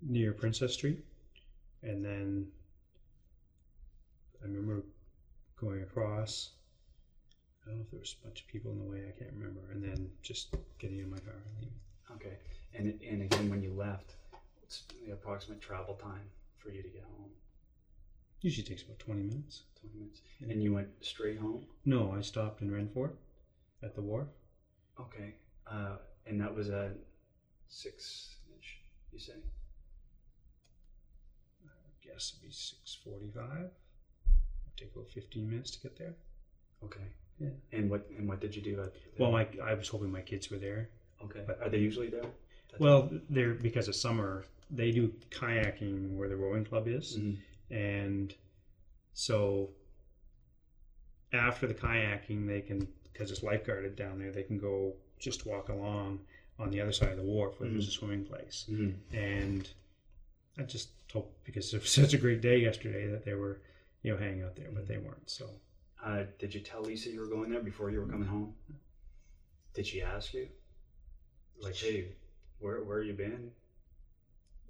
near 0.02 0.32
Princess 0.32 0.74
Street, 0.74 1.04
and 1.82 2.04
then 2.04 2.48
I 4.42 4.46
remember 4.46 4.82
going 5.61 5.83
across. 5.83 6.51
I 7.64 7.71
don't 7.71 7.79
know 7.79 7.85
if 7.85 7.90
there 7.90 8.01
was 8.01 8.14
a 8.23 8.27
bunch 8.27 8.42
of 8.42 8.47
people 8.47 8.71
in 8.73 8.79
the 8.79 8.85
way. 8.85 9.05
I 9.09 9.19
can't 9.19 9.33
remember. 9.33 9.61
And 9.73 9.83
then 9.83 10.11
just 10.23 10.55
getting 10.79 10.99
in 11.01 11.11
my 11.11 11.19
car 11.19 11.35
and 11.35 11.57
leaving. 11.61 11.81
Okay. 12.14 12.38
And 12.75 13.01
and 13.03 13.23
again, 13.23 13.51
when 13.51 13.62
you 13.62 13.73
left, 13.73 14.14
what's 14.61 14.85
the 15.05 15.12
approximate 15.12 15.61
travel 15.61 15.95
time 15.95 16.31
for 16.59 16.71
you 16.71 16.83
to 16.83 16.88
get 16.88 17.03
home? 17.03 17.31
Usually 18.42 18.66
takes 18.66 18.83
about 18.83 18.99
twenty 18.99 19.23
minutes. 19.23 19.62
Twenty 19.81 19.99
minutes. 19.99 20.21
Yeah. 20.40 20.53
And 20.53 20.62
you 20.62 20.75
went 20.75 20.88
straight 21.01 21.38
home. 21.38 21.66
No, 21.85 22.14
I 22.16 22.21
stopped 22.21 22.62
in 22.62 22.71
Renforth 22.71 23.16
at 23.83 23.95
the 23.95 24.03
wharf. 24.03 24.29
Okay. 25.01 25.35
Uh, 25.66 25.97
and 26.27 26.40
that 26.40 26.55
was 26.55 26.71
at 26.71 26.97
six 27.69 28.37
ish. 28.61 28.79
You 29.12 29.19
say. 29.19 29.33
I 31.64 32.07
guess 32.07 32.35
it'd 32.35 32.47
be 32.47 32.53
six 32.53 32.99
forty-five. 33.03 33.71
Take 34.76 34.92
about 34.94 35.08
fifteen 35.08 35.48
minutes 35.50 35.70
to 35.72 35.80
get 35.80 35.96
there. 35.98 36.14
Okay. 36.84 37.00
Yeah. 37.38 37.48
And 37.72 37.90
what 37.90 38.06
and 38.18 38.28
what 38.28 38.40
did 38.40 38.54
you 38.56 38.62
do? 38.62 38.80
At 38.82 38.92
Well, 39.18 39.32
my 39.32 39.46
I 39.62 39.74
was 39.74 39.88
hoping 39.88 40.10
my 40.10 40.20
kids 40.22 40.50
were 40.50 40.58
there. 40.58 40.88
Okay. 41.24 41.42
but- 41.46 41.60
Are 41.62 41.68
they 41.70 41.78
usually 41.78 42.08
there? 42.08 42.24
Well, 42.78 43.10
they're 43.30 43.54
because 43.54 43.88
of 43.88 43.94
summer. 43.96 44.44
They 44.70 44.90
do 44.90 45.12
kayaking 45.30 46.14
where 46.16 46.28
the 46.28 46.36
rowing 46.36 46.64
club 46.64 46.88
is. 46.88 47.16
Mhm. 47.18 47.36
and 47.70 48.34
so 49.12 49.70
after 51.32 51.66
the 51.66 51.74
kayaking 51.74 52.46
they 52.46 52.60
can 52.60 52.86
because 53.12 53.30
it's 53.30 53.40
lifeguarded 53.42 53.96
down 53.96 54.18
there 54.18 54.30
they 54.30 54.42
can 54.44 54.58
go 54.58 54.94
just 55.18 55.46
walk 55.46 55.68
along 55.68 56.20
on 56.58 56.70
the 56.70 56.80
other 56.80 56.92
side 56.92 57.10
of 57.10 57.16
the 57.16 57.22
wharf 57.24 57.58
where 57.58 57.68
there's 57.68 57.88
a 57.88 57.90
swimming 57.90 58.24
place 58.24 58.66
Mhm. 58.70 58.94
and 59.12 59.68
i 60.58 60.62
just 60.62 60.90
hope 61.12 61.34
because 61.44 61.72
it 61.74 61.80
was 61.80 61.90
such 62.02 62.14
a 62.14 62.18
great 62.18 62.40
day 62.40 62.58
yesterday 62.58 63.06
that 63.08 63.24
they 63.24 63.34
were 63.34 63.60
you 64.07 64.12
know 64.12 64.19
hanging 64.19 64.42
out 64.45 64.55
there 64.55 64.71
but 64.73 64.87
they 64.87 64.99
weren't 64.99 65.29
so 65.29 65.51
Uh, 66.05 66.23
did 66.38 66.55
you 66.55 66.61
tell 66.61 66.83
Lisa 66.83 67.11
you 67.11 67.21
were 67.21 67.27
going 67.27 67.51
there 67.51 67.61
before 67.61 67.90
you 67.90 67.99
were 67.99 68.07
coming 68.07 68.29
home? 68.29 68.55
Did 69.75 69.87
she 69.87 70.01
ask 70.03 70.33
you? 70.33 70.49
Like, 71.61 71.75
hey, 71.75 72.14
where 72.61 72.83
where 72.85 73.03
you 73.03 73.14
been? 73.14 73.51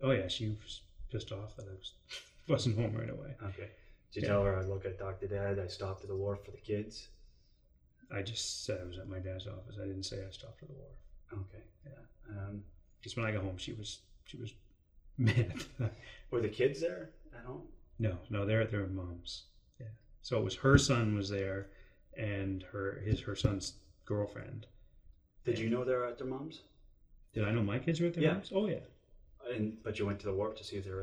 oh 0.03 0.11
yeah 0.13 0.29
she 0.29 0.49
was 0.49 0.81
pissed 1.11 1.33
off 1.33 1.57
that 1.57 1.67
i 1.69 1.73
was 1.73 1.93
wasn't 2.49 2.77
home 2.77 2.95
right 2.95 3.11
away 3.11 3.35
Okay. 3.51 3.69
Did 4.13 4.23
you 4.23 4.23
Yeah. 4.23 4.29
tell 4.35 4.45
her 4.45 4.57
I 4.57 4.63
look 4.63 4.85
at 4.87 4.99
Dr. 4.99 5.27
Dad? 5.27 5.59
I 5.59 5.69
stopped 5.69 6.03
at 6.05 6.09
the 6.09 6.17
wharf 6.17 6.41
for 6.45 6.53
the 6.53 6.65
kids. 6.73 7.09
I 8.11 8.23
just 8.23 8.65
said 8.65 8.81
I 8.83 8.87
was 8.87 8.99
at 8.99 9.09
my 9.09 9.19
dad's 9.19 9.47
office. 9.47 9.77
I 9.83 9.87
didn't 9.91 10.05
say 10.05 10.19
I 10.27 10.31
stopped 10.31 10.63
at 10.63 10.69
the 10.69 10.75
wharf. 10.81 10.99
Okay. 11.43 11.65
Yeah. 11.85 12.03
Um, 12.35 12.63
just 13.03 13.17
when 13.17 13.27
I 13.27 13.33
got 13.33 13.43
home, 13.43 13.59
she 13.59 13.73
was 13.73 13.99
she 14.25 14.37
was 14.39 14.53
mad. 15.19 15.65
Were 16.31 16.41
the 16.41 16.49
kids 16.61 16.81
there 16.81 17.11
at 17.39 17.45
home? 17.45 17.65
No, 17.99 18.19
no, 18.31 18.45
they're 18.47 18.61
at 18.63 18.71
their 18.71 18.87
mom's. 18.87 19.45
Yeah. 19.81 19.87
So 20.23 20.39
it 20.39 20.45
was 20.45 20.55
her 20.57 20.79
son 20.79 21.15
was 21.15 21.29
there, 21.29 21.69
and 22.17 22.63
her 22.73 23.01
his 23.05 23.21
her 23.23 23.35
son's 23.37 23.75
girlfriend. 24.05 24.67
Did 25.45 25.59
you 25.59 25.71
know 25.71 25.85
they 25.85 25.95
were 25.95 26.07
at 26.07 26.19
their 26.19 26.27
mom's? 26.27 26.63
Did 27.33 27.45
I 27.45 27.51
know 27.53 27.63
my 27.63 27.79
kids 27.79 28.01
were 28.01 28.09
at 28.09 28.15
their 28.15 28.25
Yeah. 28.25 28.33
moms? 28.35 28.51
Oh 28.55 28.67
yeah. 28.69 28.81
And 29.53 29.83
but 29.83 29.99
you 29.99 30.07
went 30.07 30.19
to 30.21 30.27
the 30.27 30.35
wharf 30.35 30.57
to 30.57 30.65
see 30.65 30.77
if 30.77 30.85
they 30.85 30.91
were 30.91 31.03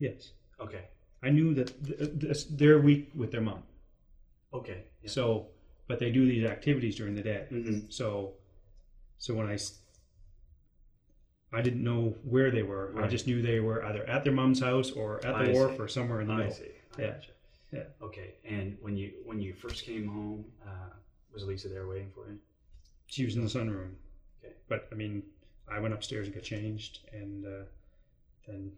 there. 0.00 0.10
Yes. 0.10 0.32
Okay. 0.60 0.84
I 1.22 1.30
knew 1.30 1.54
that 1.54 1.72
th- 1.84 2.18
th- 2.20 2.46
they're 2.50 2.78
week 2.80 3.10
with 3.14 3.30
their 3.30 3.40
mom. 3.40 3.62
Okay. 4.52 4.84
So, 5.06 5.48
but 5.88 5.98
they 5.98 6.10
do 6.10 6.26
these 6.26 6.44
activities 6.48 6.96
during 6.96 7.14
the 7.14 7.22
day. 7.22 7.46
Mhm. 7.50 7.92
So, 7.92 8.34
so 9.18 9.34
when 9.34 9.46
I, 9.46 9.54
s- 9.54 9.78
I 11.52 11.62
didn't 11.62 11.82
know 11.84 12.14
where 12.24 12.50
they 12.50 12.62
were. 12.62 12.92
I 12.98 13.06
just 13.06 13.26
knew 13.26 13.40
they 13.40 13.60
were 13.60 13.84
either 13.84 14.04
at 14.08 14.24
their 14.24 14.32
mom's 14.32 14.60
house 14.60 14.90
or 14.90 15.16
at 15.24 15.32
the 15.38 15.50
I 15.50 15.52
wharf 15.52 15.72
see. 15.76 15.78
or 15.82 15.88
somewhere 15.88 16.20
in 16.20 16.26
the 16.26 16.32
I 16.34 16.36
middle. 16.38 16.52
see. 16.52 16.70
I 16.98 17.00
Yeah. 17.02 17.10
gotcha. 17.12 17.30
Yeah. 17.72 17.82
Okay. 18.02 18.34
And 18.44 18.76
when 18.80 18.96
you 18.96 19.12
when 19.24 19.40
you 19.40 19.52
first 19.54 19.84
came 19.84 20.06
home, 20.08 20.44
uh, 20.66 20.90
was 21.32 21.44
Lisa 21.44 21.68
there 21.68 21.86
waiting 21.86 22.10
for 22.14 22.28
you? 22.30 22.38
She 23.06 23.24
was 23.24 23.36
in 23.36 23.42
the 23.42 23.48
sunroom. 23.48 23.92
Okay. 24.44 24.54
But 24.68 24.88
I 24.92 24.94
mean, 24.94 25.22
I 25.68 25.78
went 25.78 25.94
upstairs 25.94 26.26
and 26.26 26.34
got 26.34 26.44
changed, 26.44 27.00
and 27.12 27.44
uh, 27.46 27.64
then 28.46 28.72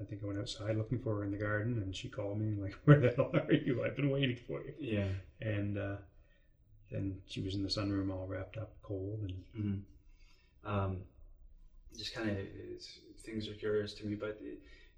I 0.00 0.04
think 0.04 0.22
I 0.22 0.26
went 0.26 0.38
outside 0.38 0.76
looking 0.76 0.98
for 0.98 1.16
her 1.16 1.24
in 1.24 1.30
the 1.30 1.36
garden, 1.38 1.78
and 1.84 1.94
she 1.94 2.08
called 2.08 2.38
me 2.40 2.60
like, 2.60 2.74
"Where 2.84 2.98
the 2.98 3.10
hell 3.10 3.30
are 3.34 3.52
you? 3.52 3.84
I've 3.84 3.96
been 3.96 4.10
waiting 4.10 4.36
for 4.46 4.60
you." 4.62 4.74
Yeah. 4.80 5.08
And 5.40 5.78
uh, 5.78 5.96
then 6.90 7.18
she 7.26 7.40
was 7.42 7.54
in 7.54 7.62
the 7.62 7.68
sunroom, 7.68 8.10
all 8.12 8.26
wrapped 8.26 8.56
up, 8.56 8.72
cold, 8.82 9.20
and 9.22 9.84
hmm 10.64 10.68
Um, 10.68 10.98
just 11.96 12.14
kind 12.14 12.30
of 12.30 12.36
things 13.24 13.48
are 13.48 13.54
curious 13.54 13.94
to 13.94 14.06
me, 14.06 14.14
but 14.14 14.40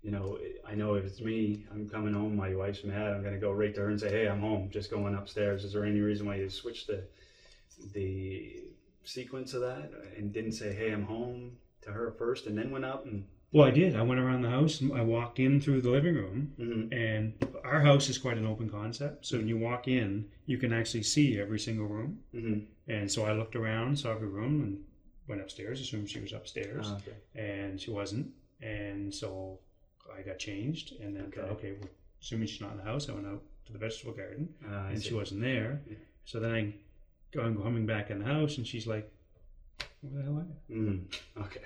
you 0.02 0.10
know, 0.10 0.38
I 0.66 0.74
know 0.74 0.94
if 0.94 1.04
it's 1.04 1.20
me, 1.20 1.64
I'm 1.70 1.88
coming 1.88 2.12
home, 2.12 2.36
my 2.36 2.54
wife's 2.54 2.84
mad, 2.84 3.14
I'm 3.14 3.22
gonna 3.22 3.38
go 3.38 3.52
right 3.52 3.74
to 3.74 3.80
her 3.82 3.88
and 3.88 3.98
say, 3.98 4.10
"Hey, 4.10 4.28
I'm 4.28 4.40
home." 4.40 4.68
Just 4.70 4.90
going 4.90 5.14
upstairs. 5.14 5.64
Is 5.64 5.72
there 5.72 5.84
any 5.84 6.00
reason 6.00 6.26
why 6.26 6.36
you 6.36 6.48
switched 6.50 6.86
the 6.88 7.04
the 7.92 8.62
sequence 9.04 9.54
of 9.54 9.60
that 9.62 9.90
and 10.16 10.32
didn't 10.32 10.52
say, 10.52 10.72
"Hey, 10.74 10.90
I'm 10.92 11.02
home" 11.04 11.52
to 11.82 11.90
her 11.92 12.12
first, 12.12 12.46
and 12.46 12.56
then 12.56 12.70
went 12.70 12.84
up 12.84 13.06
and? 13.06 13.24
Well, 13.52 13.66
I 13.66 13.70
did. 13.70 13.94
I 13.94 14.02
went 14.02 14.20
around 14.20 14.42
the 14.42 14.50
house. 14.50 14.80
and 14.80 14.92
I 14.92 15.02
walked 15.02 15.38
in 15.38 15.60
through 15.60 15.82
the 15.82 15.90
living 15.90 16.16
room, 16.16 16.52
Mhm. 16.58 16.92
and 16.92 17.34
our 17.62 17.80
house 17.80 18.08
is 18.08 18.18
quite 18.18 18.36
an 18.36 18.46
open 18.46 18.68
concept. 18.68 19.26
So 19.26 19.38
when 19.38 19.46
you 19.46 19.56
walk 19.56 19.86
in, 19.86 20.28
you 20.44 20.58
can 20.58 20.72
actually 20.72 21.04
see 21.04 21.38
every 21.38 21.60
single 21.60 21.86
room. 21.86 22.18
Mhm. 22.34 22.66
And 22.88 23.10
so 23.10 23.22
I 23.24 23.32
looked 23.32 23.54
around, 23.54 23.96
saw 23.98 24.12
every 24.12 24.28
room, 24.28 24.60
and 24.62 24.84
went 25.28 25.40
upstairs. 25.40 25.80
Assumed 25.80 26.08
she 26.10 26.20
was 26.20 26.32
upstairs, 26.32 26.86
Ah, 26.88 26.96
okay. 26.96 27.16
and 27.34 27.80
she 27.80 27.90
wasn't. 27.90 28.28
And 28.62 29.12
so 29.14 29.58
I 30.16 30.22
got 30.22 30.38
changed, 30.38 30.94
and 31.00 31.16
then 31.16 31.30
thought, 31.30 31.50
Okay. 31.52 31.72
well, 31.72 31.88
assuming 32.20 32.46
she's 32.48 32.60
not 32.60 32.72
in 32.72 32.78
the 32.78 32.84
house, 32.84 33.08
I 33.08 33.12
went 33.12 33.26
out 33.26 33.42
to 33.66 33.72
the 33.72 33.78
vegetable 33.78 34.12
garden, 34.12 34.54
I 34.68 34.90
and 34.90 35.02
see. 35.02 35.08
she 35.08 35.14
wasn't 35.14 35.40
there. 35.40 35.80
Yeah. 35.88 35.96
So 36.24 36.40
then 36.40 36.54
I 36.54 36.74
go 37.32 37.42
I'm 37.42 37.60
coming 37.62 37.86
back 37.86 38.10
in 38.10 38.18
the 38.18 38.24
house, 38.26 38.58
and 38.58 38.66
she's 38.66 38.86
like, 38.86 39.10
"Where 40.02 40.12
the 40.12 40.22
hell 40.22 40.38
are 40.38 40.46
you?" 40.68 40.76
Mm, 40.76 41.44
okay, 41.46 41.60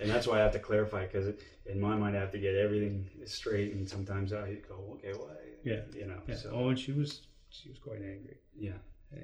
and 0.00 0.08
that's 0.10 0.26
why 0.26 0.36
I 0.38 0.42
have 0.42 0.52
to 0.52 0.58
clarify 0.58 1.06
because 1.06 1.34
in 1.66 1.80
my 1.80 1.94
mind 1.96 2.16
I 2.16 2.20
have 2.20 2.32
to 2.32 2.38
get 2.38 2.54
everything 2.54 3.08
straight, 3.26 3.74
and 3.74 3.88
sometimes 3.88 4.32
I 4.32 4.54
go, 4.68 4.76
okay, 4.94 5.12
why? 5.12 5.34
Yeah. 5.64 5.82
you 5.94 6.06
know. 6.06 6.20
Yeah. 6.26 6.36
So 6.36 6.50
Oh, 6.54 6.68
and 6.70 6.78
she 6.78 6.92
was 6.92 7.22
she 7.50 7.68
was 7.68 7.78
quite 7.78 8.00
angry. 8.02 8.38
yeah. 8.56 8.78
Yeah. 9.12 9.22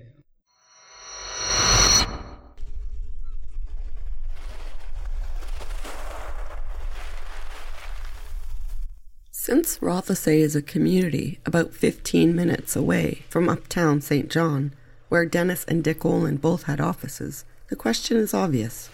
Since 9.47 9.79
Rothesay 9.79 10.41
is 10.41 10.57
a 10.57 10.61
community 10.61 11.39
about 11.47 11.73
15 11.73 12.35
minutes 12.35 12.75
away 12.75 13.23
from 13.29 13.49
uptown 13.49 14.01
St. 14.01 14.29
John, 14.29 14.75
where 15.09 15.25
Dennis 15.25 15.65
and 15.69 15.85
Dick 15.85 16.05
Oland 16.05 16.41
both 16.41 16.65
had 16.65 16.81
offices, 16.81 17.45
the 17.69 17.77
question 17.77 18.17
is 18.17 18.35
obvious. 18.35 18.91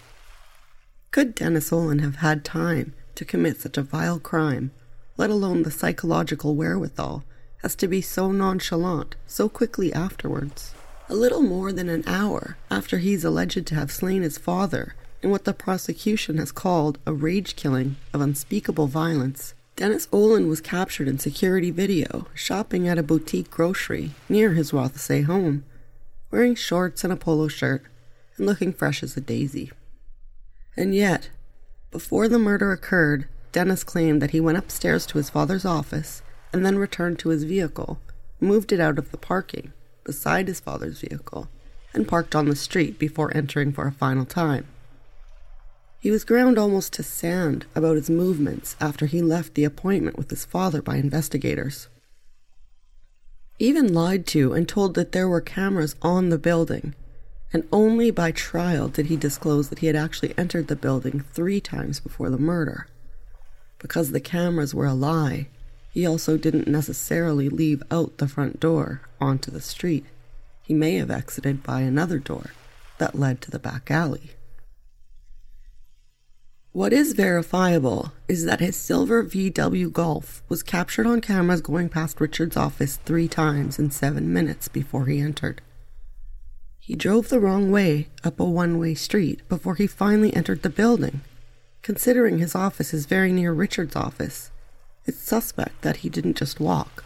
Could 1.09 1.33
Dennis 1.33 1.73
Oland 1.73 2.01
have 2.01 2.17
had 2.17 2.45
time 2.45 2.93
to 3.15 3.25
commit 3.25 3.61
such 3.61 3.79
a 3.79 3.81
vile 3.81 4.19
crime, 4.19 4.69
let 5.17 5.31
alone 5.31 5.63
the 5.63 5.71
psychological 5.71 6.53
wherewithal, 6.53 7.23
as 7.63 7.73
to 7.77 7.87
be 7.87 7.99
so 7.99 8.31
nonchalant 8.31 9.15
so 9.25 9.49
quickly 9.49 9.91
afterwards? 9.91 10.75
A 11.09 11.15
little 11.15 11.41
more 11.41 11.71
than 11.71 11.89
an 11.89 12.03
hour 12.05 12.57
after 12.69 12.99
he's 12.99 13.25
alleged 13.25 13.65
to 13.65 13.73
have 13.73 13.91
slain 13.91 14.21
his 14.21 14.37
father 14.37 14.93
in 15.23 15.31
what 15.31 15.45
the 15.45 15.53
prosecution 15.53 16.37
has 16.37 16.51
called 16.51 16.99
a 17.07 17.11
rage 17.11 17.55
killing 17.55 17.95
of 18.13 18.21
unspeakable 18.21 18.85
violence, 18.85 19.55
Dennis 19.75 20.07
Oland 20.11 20.49
was 20.49 20.61
captured 20.61 21.07
in 21.07 21.17
security 21.17 21.71
video 21.71 22.27
shopping 22.35 22.87
at 22.87 22.99
a 22.99 23.03
boutique 23.03 23.49
grocery 23.49 24.11
near 24.29 24.53
his 24.53 24.71
Rothesay 24.71 25.23
home, 25.23 25.65
wearing 26.29 26.53
shorts 26.53 27.03
and 27.03 27.11
a 27.11 27.15
polo 27.15 27.47
shirt 27.47 27.83
and 28.37 28.45
looking 28.45 28.71
fresh 28.71 29.01
as 29.01 29.17
a 29.17 29.21
daisy. 29.21 29.71
And 30.77 30.93
yet, 30.93 31.29
before 31.89 32.27
the 32.27 32.37
murder 32.37 32.71
occurred, 32.71 33.27
Dennis 33.51 33.83
claimed 33.83 34.21
that 34.21 34.31
he 34.31 34.39
went 34.39 34.59
upstairs 34.59 35.07
to 35.07 35.17
his 35.17 35.31
father's 35.31 35.65
office 35.65 36.21
and 36.51 36.63
then 36.63 36.77
returned 36.77 37.17
to 37.19 37.29
his 37.29 37.43
vehicle, 37.43 37.99
moved 38.39 38.71
it 38.71 38.79
out 38.79 38.99
of 38.99 39.09
the 39.09 39.17
parking 39.17 39.73
beside 40.03 40.47
his 40.47 40.59
father's 40.59 40.99
vehicle, 40.99 41.47
and 41.93 42.07
parked 42.07 42.35
on 42.35 42.47
the 42.47 42.55
street 42.55 42.99
before 42.99 43.35
entering 43.35 43.71
for 43.71 43.87
a 43.87 43.91
final 43.91 44.25
time. 44.25 44.67
He 46.03 46.11
was 46.11 46.25
ground 46.25 46.57
almost 46.57 46.91
to 46.93 47.01
sand 47.01 47.65
about 47.73 47.95
his 47.95 48.09
movements 48.09 48.75
after 48.81 49.05
he 49.05 49.21
left 49.21 49.53
the 49.53 49.63
appointment 49.63 50.17
with 50.17 50.31
his 50.31 50.43
father 50.43 50.81
by 50.81 50.97
investigators. 50.97 51.87
Even 53.57 53.93
lied 53.93 54.27
to 54.27 54.51
and 54.51 54.67
told 54.67 54.95
that 54.95 55.13
there 55.13 55.29
were 55.29 55.39
cameras 55.39 55.95
on 56.01 56.27
the 56.27 56.37
building, 56.37 56.93
and 57.53 57.65
only 57.71 58.11
by 58.11 58.33
trial 58.33 58.89
did 58.89 59.05
he 59.05 59.15
disclose 59.15 59.69
that 59.69 59.79
he 59.79 59.87
had 59.87 59.95
actually 59.95 60.37
entered 60.37 60.67
the 60.67 60.75
building 60.75 61.23
three 61.31 61.61
times 61.61 62.01
before 62.01 62.29
the 62.29 62.37
murder. 62.37 62.87
Because 63.79 64.11
the 64.11 64.19
cameras 64.19 64.75
were 64.75 64.87
a 64.87 64.93
lie, 64.93 65.47
he 65.89 66.05
also 66.05 66.35
didn't 66.35 66.67
necessarily 66.67 67.47
leave 67.47 67.81
out 67.89 68.17
the 68.17 68.27
front 68.27 68.59
door 68.59 69.03
onto 69.21 69.49
the 69.49 69.61
street. 69.61 70.03
He 70.63 70.73
may 70.73 70.95
have 70.95 71.09
exited 71.09 71.63
by 71.63 71.79
another 71.79 72.19
door 72.19 72.51
that 72.97 73.17
led 73.17 73.39
to 73.43 73.51
the 73.51 73.57
back 73.57 73.89
alley. 73.89 74.31
What 76.73 76.91
is 76.91 77.13
verifiable 77.13 78.13
is 78.27 78.45
that 78.45 78.59
his 78.59 78.75
silver 78.75 79.23
VW 79.23 79.93
Golf 79.93 80.41
was 80.49 80.63
captured 80.63 81.05
on 81.05 81.21
cameras 81.21 81.61
going 81.61 81.87
past 81.87 82.19
Richard's 82.19 82.57
office 82.57 82.97
three 83.05 83.27
times 83.27 83.77
in 83.77 83.91
seven 83.91 84.33
minutes 84.33 84.69
before 84.69 85.05
he 85.05 85.19
entered. 85.19 85.61
He 86.79 86.95
drove 86.95 87.29
the 87.29 87.39
wrong 87.39 87.69
way 87.69 88.07
up 88.23 88.39
a 88.39 88.43
one 88.43 88.79
way 88.79 88.95
street 88.95 89.47
before 89.47 89.75
he 89.75 89.85
finally 89.85 90.35
entered 90.35 90.63
the 90.63 90.69
building. 90.71 91.21
Considering 91.83 92.39
his 92.39 92.55
office 92.55 92.91
is 92.91 93.05
very 93.05 93.31
near 93.31 93.53
Richard's 93.53 93.95
office, 93.95 94.49
it's 95.05 95.19
suspect 95.19 95.83
that 95.83 95.97
he 95.97 96.09
didn't 96.09 96.37
just 96.37 96.59
walk. 96.59 97.05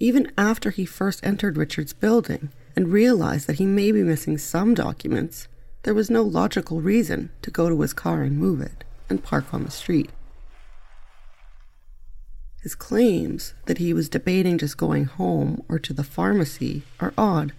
Even 0.00 0.32
after 0.36 0.70
he 0.70 0.84
first 0.84 1.24
entered 1.24 1.56
Richard's 1.56 1.92
building 1.92 2.50
and 2.74 2.88
realized 2.88 3.46
that 3.46 3.58
he 3.58 3.64
may 3.64 3.92
be 3.92 4.02
missing 4.02 4.38
some 4.38 4.74
documents, 4.74 5.46
there 5.82 5.94
was 5.94 6.10
no 6.10 6.22
logical 6.22 6.80
reason 6.80 7.30
to 7.42 7.50
go 7.50 7.68
to 7.68 7.80
his 7.80 7.92
car 7.92 8.22
and 8.22 8.38
move 8.38 8.60
it 8.60 8.84
and 9.08 9.22
park 9.22 9.52
on 9.54 9.64
the 9.64 9.70
street. 9.70 10.10
His 12.62 12.74
claims 12.74 13.54
that 13.66 13.78
he 13.78 13.94
was 13.94 14.08
debating 14.08 14.58
just 14.58 14.76
going 14.76 15.04
home 15.04 15.62
or 15.68 15.78
to 15.78 15.92
the 15.92 16.02
pharmacy 16.02 16.82
are 16.98 17.14
odd. 17.16 17.52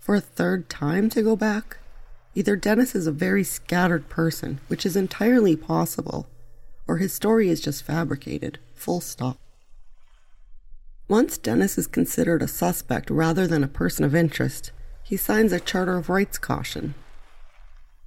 For 0.00 0.14
a 0.14 0.20
third 0.20 0.70
time 0.70 1.10
to 1.10 1.22
go 1.22 1.36
back? 1.36 1.76
Either 2.34 2.56
Dennis 2.56 2.94
is 2.94 3.06
a 3.06 3.12
very 3.12 3.44
scattered 3.44 4.08
person, 4.08 4.60
which 4.68 4.86
is 4.86 4.96
entirely 4.96 5.54
possible, 5.54 6.26
or 6.86 6.96
his 6.96 7.12
story 7.12 7.48
is 7.48 7.60
just 7.60 7.84
fabricated, 7.84 8.58
full 8.74 9.00
stop. 9.00 9.38
Once 11.08 11.36
Dennis 11.36 11.76
is 11.76 11.86
considered 11.86 12.42
a 12.42 12.48
suspect 12.48 13.10
rather 13.10 13.46
than 13.46 13.62
a 13.62 13.68
person 13.68 14.04
of 14.04 14.14
interest, 14.14 14.72
he 15.02 15.16
signs 15.16 15.52
a 15.52 15.60
Charter 15.60 15.98
of 15.98 16.08
Rights 16.08 16.38
caution. 16.38 16.94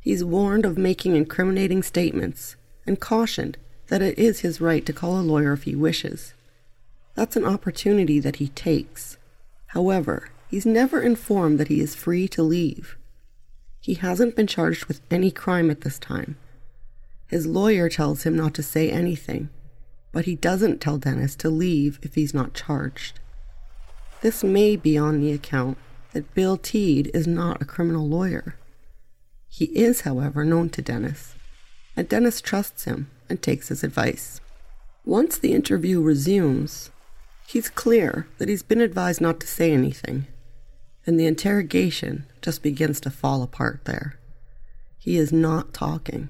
He's 0.08 0.24
warned 0.24 0.65
of 0.65 0.78
making 0.78 1.17
incriminating 1.17 1.84
statements 1.84 2.56
and 2.86 2.98
cautioned 2.98 3.58
that 3.88 4.02
it 4.02 4.17
is 4.17 4.39
his 4.39 4.62
right 4.62 4.86
to 4.86 4.93
call 4.93 5.20
a 5.20 5.22
lawyer 5.22 5.52
if 5.52 5.63
he 5.63 5.76
wishes. 5.76 6.34
That's 7.13 7.36
an 7.36 7.43
opportunity 7.43 8.22
that 8.22 8.38
he 8.38 8.48
takes. 8.48 9.17
However, 9.65 10.30
he's 10.50 10.65
never 10.65 11.02
informed 11.02 11.60
that 11.60 11.67
he 11.67 11.82
is 11.82 11.93
free 11.93 12.26
to 12.30 12.41
leave. 12.41 12.96
He 13.82 13.96
hasn't 13.96 14.38
been 14.38 14.48
charged 14.48 14.86
with 14.86 15.02
any 15.12 15.30
crime 15.30 15.70
at 15.70 15.82
this 15.82 16.00
time. 16.00 16.38
His 17.28 17.46
lawyer 17.46 17.89
tells 17.89 18.24
him 18.24 18.38
not 18.38 18.54
to 18.54 18.63
say 18.63 18.89
anything, 18.89 19.50
but 20.13 20.24
he 20.24 20.38
doesn't 20.38 20.80
tell 20.80 20.98
Dennis 20.98 21.36
to 21.36 21.50
leave 21.50 22.00
if 22.02 22.15
he's 22.15 22.34
not 22.34 22.54
charged. 22.54 23.20
This 24.22 24.41
may 24.41 24.78
be 24.78 24.98
on 24.98 25.20
the 25.20 25.34
account 25.34 25.78
that 26.13 26.34
Bill 26.34 26.56
Teed 26.56 27.12
is 27.13 27.28
not 27.28 27.62
a 27.62 27.65
criminal 27.65 28.08
lawyer. 28.08 28.56
He 29.58 29.65
is, 29.76 30.02
however, 30.02 30.46
known 30.46 30.70
to 30.70 30.84
Dennis, 30.84 31.34
and 31.96 32.08
Dennis 32.08 32.41
trusts 32.41 32.84
him 32.84 33.10
and 33.28 33.41
takes 33.41 33.70
his 33.70 33.84
advice. 33.84 34.39
Once 35.04 35.39
the 35.39 35.52
interview 35.52 36.00
resumes, 36.00 36.91
he's 37.48 37.67
clear 37.67 38.28
that 38.38 38.50
he's 38.50 38.62
been 38.62 38.82
advised 38.82 39.20
not 39.20 39.39
to 39.39 39.48
say 39.48 39.72
anything, 39.72 40.28
and 41.08 41.20
the 41.20 41.26
interrogation 41.26 42.28
just 42.39 42.62
begins 42.62 43.00
to 43.00 43.10
fall 43.10 43.41
apart 43.41 43.86
there. 43.86 44.20
He 45.00 45.17
is 45.17 45.34
not 45.34 45.74
talking. 45.74 46.30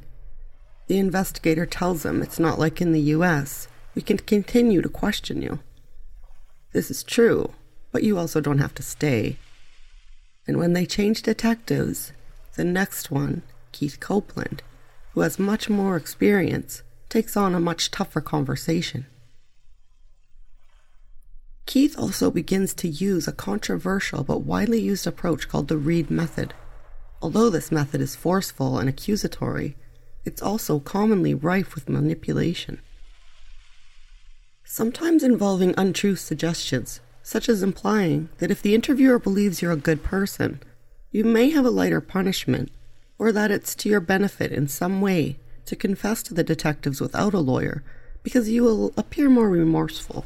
The 0.87 0.97
investigator 0.97 1.65
tells 1.65 2.05
him 2.05 2.21
it's 2.21 2.39
not 2.39 2.57
like 2.57 2.79
in 2.79 2.93
the 2.93 3.11
US. 3.17 3.67
We 3.93 4.01
can 4.01 4.19
continue 4.19 4.81
to 4.81 4.87
question 4.87 5.41
you. 5.41 5.59
This 6.71 6.89
is 6.89 7.03
true, 7.03 7.53
but 7.91 8.03
you 8.03 8.17
also 8.17 8.39
don't 8.39 8.59
have 8.59 8.75
to 8.75 8.83
stay. 8.83 9.37
And 10.47 10.55
when 10.55 10.71
they 10.71 10.85
change 10.85 11.23
detectives, 11.23 12.13
the 12.57 12.65
next 12.65 13.09
one, 13.09 13.43
Keith 13.71 13.99
Copeland, 13.99 14.61
who 15.13 15.21
has 15.21 15.39
much 15.39 15.69
more 15.69 15.95
experience, 15.95 16.83
takes 17.07 17.37
on 17.37 17.55
a 17.55 17.59
much 17.59 17.91
tougher 17.91 18.19
conversation. 18.19 19.05
Keith 21.65 21.97
also 21.97 22.31
begins 22.31 22.73
to 22.73 22.87
use 22.87 23.27
a 23.27 23.31
controversial 23.31 24.23
but 24.23 24.41
widely 24.41 24.79
used 24.79 25.05
approach 25.05 25.47
called 25.47 25.67
the 25.67 25.77
Reid 25.77 26.09
method. 26.09 26.53
Although 27.21 27.49
this 27.49 27.71
method 27.71 28.01
is 28.01 28.15
forceful 28.15 28.79
and 28.79 28.89
accusatory, 28.89 29.75
it's 30.25 30.41
also 30.41 30.79
commonly 30.79 31.33
rife 31.33 31.75
with 31.75 31.89
manipulation. 31.89 32.79
Sometimes 34.63 35.23
involving 35.23 35.73
untrue 35.77 36.15
suggestions, 36.15 37.01
such 37.21 37.49
as 37.49 37.63
implying 37.63 38.29
that 38.37 38.51
if 38.51 38.61
the 38.61 38.75
interviewer 38.75 39.19
believes 39.19 39.61
you're 39.61 39.71
a 39.71 39.77
good 39.77 40.03
person, 40.03 40.61
you 41.11 41.23
may 41.23 41.49
have 41.49 41.65
a 41.65 41.69
lighter 41.69 42.01
punishment, 42.01 42.71
or 43.17 43.31
that 43.31 43.51
it's 43.51 43.75
to 43.75 43.89
your 43.89 43.99
benefit 43.99 44.51
in 44.51 44.67
some 44.67 45.01
way 45.01 45.37
to 45.65 45.75
confess 45.75 46.21
to 46.23 46.33
the 46.33 46.43
detectives 46.43 47.01
without 47.01 47.33
a 47.33 47.39
lawyer 47.39 47.83
because 48.23 48.49
you 48.49 48.63
will 48.63 48.93
appear 48.97 49.29
more 49.29 49.49
remorseful 49.49 50.25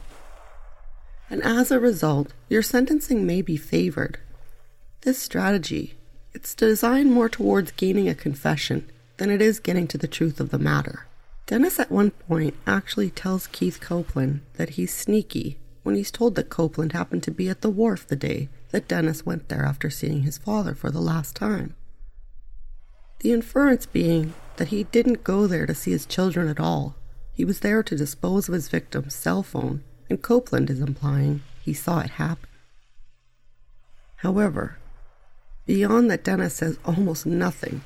and 1.32 1.42
as 1.44 1.72
a 1.72 1.80
result, 1.80 2.34
your 2.50 2.62
sentencing 2.62 3.26
may 3.26 3.42
be 3.42 3.56
favored. 3.56 4.20
This 5.02 5.18
strategy, 5.18 5.96
it's 6.34 6.54
designed 6.54 7.14
more 7.14 7.30
towards 7.30 7.72
gaining 7.72 8.10
a 8.10 8.14
confession 8.14 8.92
than 9.16 9.32
it 9.32 9.42
is 9.42 9.62
getting 9.62 9.88
to 9.88 9.98
the 9.98 10.10
truth 10.10 10.42
of 10.42 10.50
the 10.50 10.60
matter. 10.60 11.08
Dennis 11.48 11.80
at 11.80 11.90
one 11.90 12.12
point 12.12 12.56
actually 12.68 13.10
tells 13.10 13.48
Keith 13.48 13.80
Copeland 13.80 14.42
that 14.56 14.72
he's 14.72 14.94
sneaky 14.94 15.58
when 15.84 15.96
he's 15.96 16.12
told 16.12 16.36
that 16.36 16.50
Copeland 16.50 16.92
happened 16.92 17.24
to 17.24 17.32
be 17.32 17.50
at 17.50 17.62
the 17.62 17.70
wharf 17.70 18.08
the 18.08 18.16
day 18.16 18.50
that 18.72 18.88
Dennis 18.88 19.26
went 19.26 19.50
there 19.50 19.66
after 19.66 19.90
seeing 19.90 20.22
his 20.22 20.38
father 20.38 20.76
for 20.76 20.92
the 20.92 21.02
last 21.02 21.36
time. 21.36 21.76
The 23.20 23.34
inference 23.34 23.86
being 23.86 24.34
that 24.58 24.70
he 24.70 24.84
didn't 24.86 25.24
go 25.24 25.48
there 25.48 25.66
to 25.66 25.76
see 25.76 25.92
his 25.92 26.06
children 26.06 26.48
at 26.48 26.60
all. 26.60 26.96
He 27.34 27.46
was 27.46 27.60
there 27.60 27.84
to 27.84 27.96
dispose 27.96 28.48
of 28.48 28.54
his 28.54 28.70
victim's 28.70 29.16
cell 29.16 29.44
phone 29.44 29.84
and 30.10 30.22
Copeland 30.22 30.70
is 30.70 30.80
implying 30.80 31.42
he 31.64 31.74
saw 31.74 32.00
it 32.00 32.12
happen. 32.12 32.50
However, 34.18 34.78
beyond 35.66 36.12
that, 36.12 36.24
Dennis 36.24 36.56
says 36.56 36.78
almost 36.86 37.26
nothing. 37.26 37.84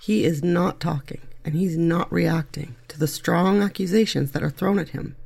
He 0.00 0.24
is 0.24 0.42
not 0.42 0.80
talking 0.80 1.20
and 1.44 1.54
he's 1.54 1.76
not 1.76 2.10
reacting 2.12 2.76
to 2.88 2.98
the 2.98 3.06
strong 3.06 3.62
accusations 3.62 4.32
that 4.32 4.42
are 4.42 4.50
thrown 4.50 4.78
at 4.78 4.90
him. 4.90 5.16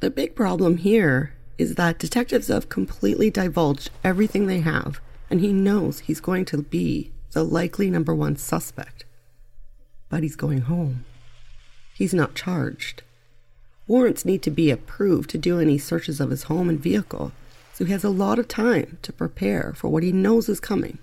The 0.00 0.10
big 0.10 0.34
problem 0.34 0.78
here 0.78 1.34
is 1.62 1.76
that 1.76 2.00
detectives 2.00 2.48
have 2.48 2.68
completely 2.68 3.30
divulged 3.30 3.88
everything 4.02 4.46
they 4.46 4.60
have, 4.60 5.00
and 5.30 5.40
he 5.40 5.52
knows 5.52 6.00
he's 6.00 6.20
going 6.20 6.44
to 6.44 6.58
be 6.58 7.12
the 7.30 7.44
likely 7.44 7.88
number 7.88 8.12
one 8.12 8.36
suspect. 8.36 9.04
But 10.08 10.24
he's 10.24 10.34
going 10.34 10.62
home. 10.62 11.04
He's 11.94 12.12
not 12.12 12.34
charged. 12.34 13.02
Warrants 13.86 14.24
need 14.24 14.42
to 14.42 14.50
be 14.50 14.72
approved 14.72 15.30
to 15.30 15.38
do 15.38 15.60
any 15.60 15.78
searches 15.78 16.20
of 16.20 16.30
his 16.30 16.44
home 16.44 16.68
and 16.68 16.80
vehicle, 16.80 17.30
so 17.72 17.84
he 17.84 17.92
has 17.92 18.04
a 18.04 18.10
lot 18.10 18.40
of 18.40 18.48
time 18.48 18.98
to 19.02 19.12
prepare 19.12 19.72
for 19.76 19.88
what 19.88 20.02
he 20.02 20.10
knows 20.10 20.48
is 20.48 20.58
coming. 20.58 20.98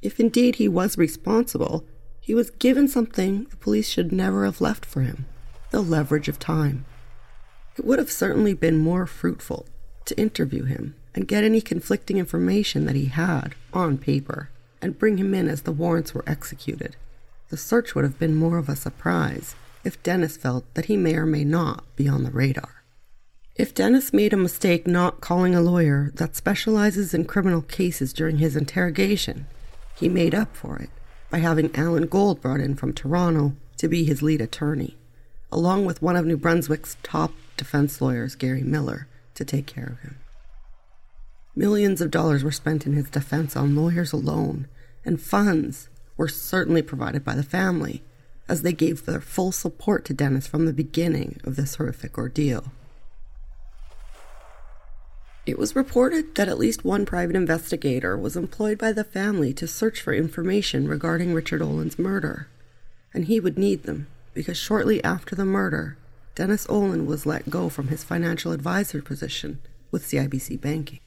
If 0.00 0.18
indeed 0.18 0.56
he 0.56 0.68
was 0.68 0.96
responsible, 0.96 1.84
he 2.20 2.34
was 2.34 2.50
given 2.50 2.88
something 2.88 3.44
the 3.50 3.56
police 3.56 3.88
should 3.88 4.12
never 4.12 4.46
have 4.46 4.62
left 4.62 4.86
for 4.86 5.02
him 5.02 5.26
the 5.70 5.82
leverage 5.82 6.28
of 6.28 6.38
time. 6.38 6.86
It 7.76 7.84
would 7.84 7.98
have 7.98 8.10
certainly 8.10 8.54
been 8.54 8.78
more 8.78 9.06
fruitful 9.06 9.66
to 10.04 10.18
interview 10.18 10.64
him 10.64 10.94
and 11.14 11.28
get 11.28 11.44
any 11.44 11.60
conflicting 11.60 12.18
information 12.18 12.84
that 12.86 12.94
he 12.94 13.06
had 13.06 13.54
on 13.72 13.98
paper 13.98 14.50
and 14.80 14.98
bring 14.98 15.18
him 15.18 15.34
in 15.34 15.48
as 15.48 15.62
the 15.62 15.72
warrants 15.72 16.14
were 16.14 16.24
executed. 16.26 16.96
The 17.48 17.56
search 17.56 17.94
would 17.94 18.04
have 18.04 18.18
been 18.18 18.34
more 18.34 18.58
of 18.58 18.68
a 18.68 18.76
surprise 18.76 19.54
if 19.84 20.02
Dennis 20.02 20.36
felt 20.36 20.64
that 20.74 20.86
he 20.86 20.96
may 20.96 21.14
or 21.14 21.26
may 21.26 21.44
not 21.44 21.84
be 21.96 22.08
on 22.08 22.24
the 22.24 22.30
radar. 22.30 22.82
If 23.56 23.74
Dennis 23.74 24.12
made 24.12 24.32
a 24.32 24.36
mistake 24.36 24.86
not 24.86 25.20
calling 25.20 25.54
a 25.54 25.60
lawyer 25.60 26.10
that 26.14 26.34
specializes 26.34 27.14
in 27.14 27.24
criminal 27.24 27.62
cases 27.62 28.12
during 28.12 28.38
his 28.38 28.56
interrogation, 28.56 29.46
he 29.94 30.08
made 30.08 30.34
up 30.34 30.56
for 30.56 30.76
it 30.78 30.90
by 31.30 31.38
having 31.38 31.74
Alan 31.76 32.06
Gold 32.06 32.40
brought 32.40 32.60
in 32.60 32.74
from 32.74 32.92
Toronto 32.92 33.54
to 33.76 33.88
be 33.88 34.04
his 34.04 34.22
lead 34.22 34.40
attorney, 34.40 34.96
along 35.54 35.84
with 35.84 36.02
one 36.02 36.16
of 36.16 36.26
New 36.26 36.36
Brunswick's 36.36 36.96
top 37.04 37.32
defense 37.56 38.00
lawyers, 38.00 38.34
Gary 38.34 38.64
Miller, 38.64 39.06
to 39.34 39.44
take 39.44 39.66
care 39.66 39.86
of 39.86 40.00
him. 40.00 40.18
Millions 41.54 42.00
of 42.00 42.10
dollars 42.10 42.42
were 42.42 42.50
spent 42.50 42.84
in 42.86 42.94
his 42.94 43.08
defense 43.08 43.56
on 43.56 43.76
lawyers 43.76 44.12
alone, 44.12 44.66
and 45.04 45.22
funds 45.22 45.88
were 46.16 46.26
certainly 46.26 46.82
provided 46.82 47.24
by 47.24 47.36
the 47.36 47.44
family 47.44 48.02
as 48.48 48.62
they 48.62 48.72
gave 48.72 49.06
their 49.06 49.20
full 49.20 49.52
support 49.52 50.04
to 50.04 50.12
Dennis 50.12 50.48
from 50.48 50.66
the 50.66 50.72
beginning 50.72 51.40
of 51.44 51.54
this 51.54 51.76
horrific 51.76 52.18
ordeal. 52.18 52.72
It 55.46 55.56
was 55.56 55.76
reported 55.76 56.34
that 56.34 56.48
at 56.48 56.58
least 56.58 56.84
one 56.84 57.06
private 57.06 57.36
investigator 57.36 58.16
was 58.16 58.36
employed 58.36 58.76
by 58.76 58.90
the 58.90 59.04
family 59.04 59.52
to 59.54 59.68
search 59.68 60.00
for 60.00 60.12
information 60.12 60.88
regarding 60.88 61.32
Richard 61.32 61.62
Oland's 61.62 61.98
murder, 61.98 62.48
and 63.12 63.26
he 63.26 63.38
would 63.38 63.56
need 63.56 63.84
them 63.84 64.08
because 64.34 64.58
shortly 64.58 65.02
after 65.02 65.34
the 65.34 65.44
murder, 65.44 65.96
Dennis 66.34 66.66
Oland 66.68 67.06
was 67.06 67.24
let 67.24 67.48
go 67.48 67.68
from 67.68 67.88
his 67.88 68.04
financial 68.04 68.52
advisor 68.52 69.00
position 69.00 69.60
with 69.90 70.04
CIBC 70.04 70.60
Banking. 70.60 71.00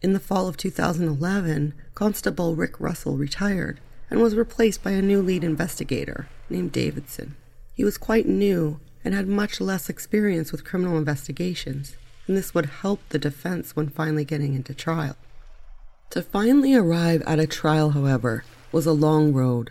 In 0.00 0.14
the 0.14 0.20
fall 0.20 0.48
of 0.48 0.56
2011, 0.56 1.74
Constable 1.94 2.56
Rick 2.56 2.80
Russell 2.80 3.16
retired 3.16 3.78
and 4.10 4.20
was 4.20 4.34
replaced 4.34 4.82
by 4.82 4.90
a 4.90 5.02
new 5.02 5.22
lead 5.22 5.44
investigator 5.44 6.28
named 6.50 6.72
Davidson. 6.72 7.36
He 7.74 7.84
was 7.84 7.98
quite 7.98 8.26
new 8.26 8.80
and 9.04 9.14
had 9.14 9.28
much 9.28 9.60
less 9.60 9.88
experience 9.88 10.50
with 10.50 10.64
criminal 10.64 10.96
investigations, 10.96 11.96
and 12.26 12.36
this 12.36 12.54
would 12.54 12.66
help 12.66 13.00
the 13.10 13.18
defense 13.18 13.76
when 13.76 13.88
finally 13.88 14.24
getting 14.24 14.54
into 14.54 14.74
trial. 14.74 15.16
To 16.10 16.22
finally 16.22 16.74
arrive 16.74 17.22
at 17.22 17.38
a 17.38 17.46
trial, 17.46 17.90
however, 17.90 18.44
was 18.70 18.86
a 18.86 18.92
long 18.92 19.32
road. 19.32 19.70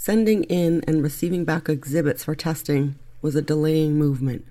Sending 0.00 0.44
in 0.44 0.84
and 0.86 1.02
receiving 1.02 1.44
back 1.44 1.68
exhibits 1.68 2.22
for 2.22 2.36
testing 2.36 2.94
was 3.20 3.34
a 3.34 3.42
delaying 3.42 3.98
movement. 3.98 4.46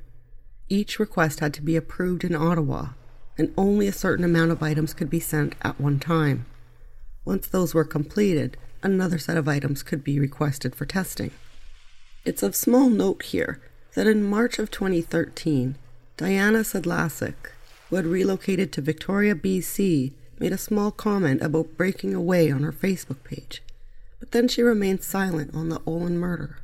Each 0.68 1.00
request 1.00 1.40
had 1.40 1.54
to 1.54 1.62
be 1.62 1.78
approved 1.78 2.26
in 2.26 2.36
Ottawa, 2.36 2.90
and 3.38 3.54
only 3.58 3.88
a 3.88 3.94
certain 3.94 4.26
amount 4.26 4.52
of 4.52 4.62
items 4.62 4.94
could 4.94 5.10
be 5.10 5.22
sent 5.22 5.56
at 5.62 5.80
one 5.80 6.00
time. 6.00 6.46
Once 7.24 7.48
those 7.48 7.74
were 7.74 7.86
completed, 7.86 8.58
another 8.84 9.18
set 9.18 9.38
of 9.38 9.48
items 9.48 9.84
could 9.84 10.04
be 10.04 10.20
requested 10.20 10.76
for 10.76 10.86
testing. 10.86 11.32
It's 12.26 12.44
of 12.44 12.54
small 12.54 12.90
note 12.90 13.24
here 13.24 13.62
that 13.96 14.06
in 14.06 14.30
March 14.30 14.60
of 14.60 14.70
2013, 14.70 15.78
Diana 16.18 16.60
Sedlacek, 16.60 17.52
who 17.90 17.96
had 17.96 18.06
relocated 18.06 18.74
to 18.74 18.82
Victoria, 18.82 19.34
BC, 19.34 20.12
made 20.40 20.52
a 20.52 20.58
small 20.58 20.92
comment 20.92 21.42
about 21.42 21.78
breaking 21.78 22.14
away 22.14 22.52
on 22.52 22.64
her 22.64 22.74
Facebook 22.74 23.24
page, 23.24 23.64
but 24.28 24.34
then 24.34 24.48
she 24.50 24.62
remained 24.62 25.02
silent 25.02 25.56
on 25.56 25.70
the 25.70 25.80
Oland 25.88 26.20
murder. 26.20 26.58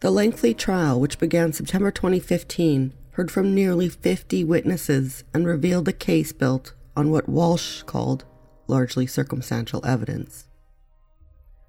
The 0.00 0.10
lengthy 0.10 0.54
trial, 0.54 0.98
which 0.98 1.20
began 1.20 1.52
September 1.52 1.92
2015, 1.92 2.92
heard 3.12 3.30
from 3.30 3.54
nearly 3.54 3.88
50 3.88 4.42
witnesses 4.42 5.22
and 5.32 5.46
revealed 5.46 5.86
a 5.86 5.92
case 5.92 6.32
built 6.32 6.74
on 6.96 7.12
what 7.12 7.28
Walsh 7.28 7.82
called 7.84 8.24
largely 8.66 9.06
circumstantial 9.06 9.86
evidence. 9.86 10.48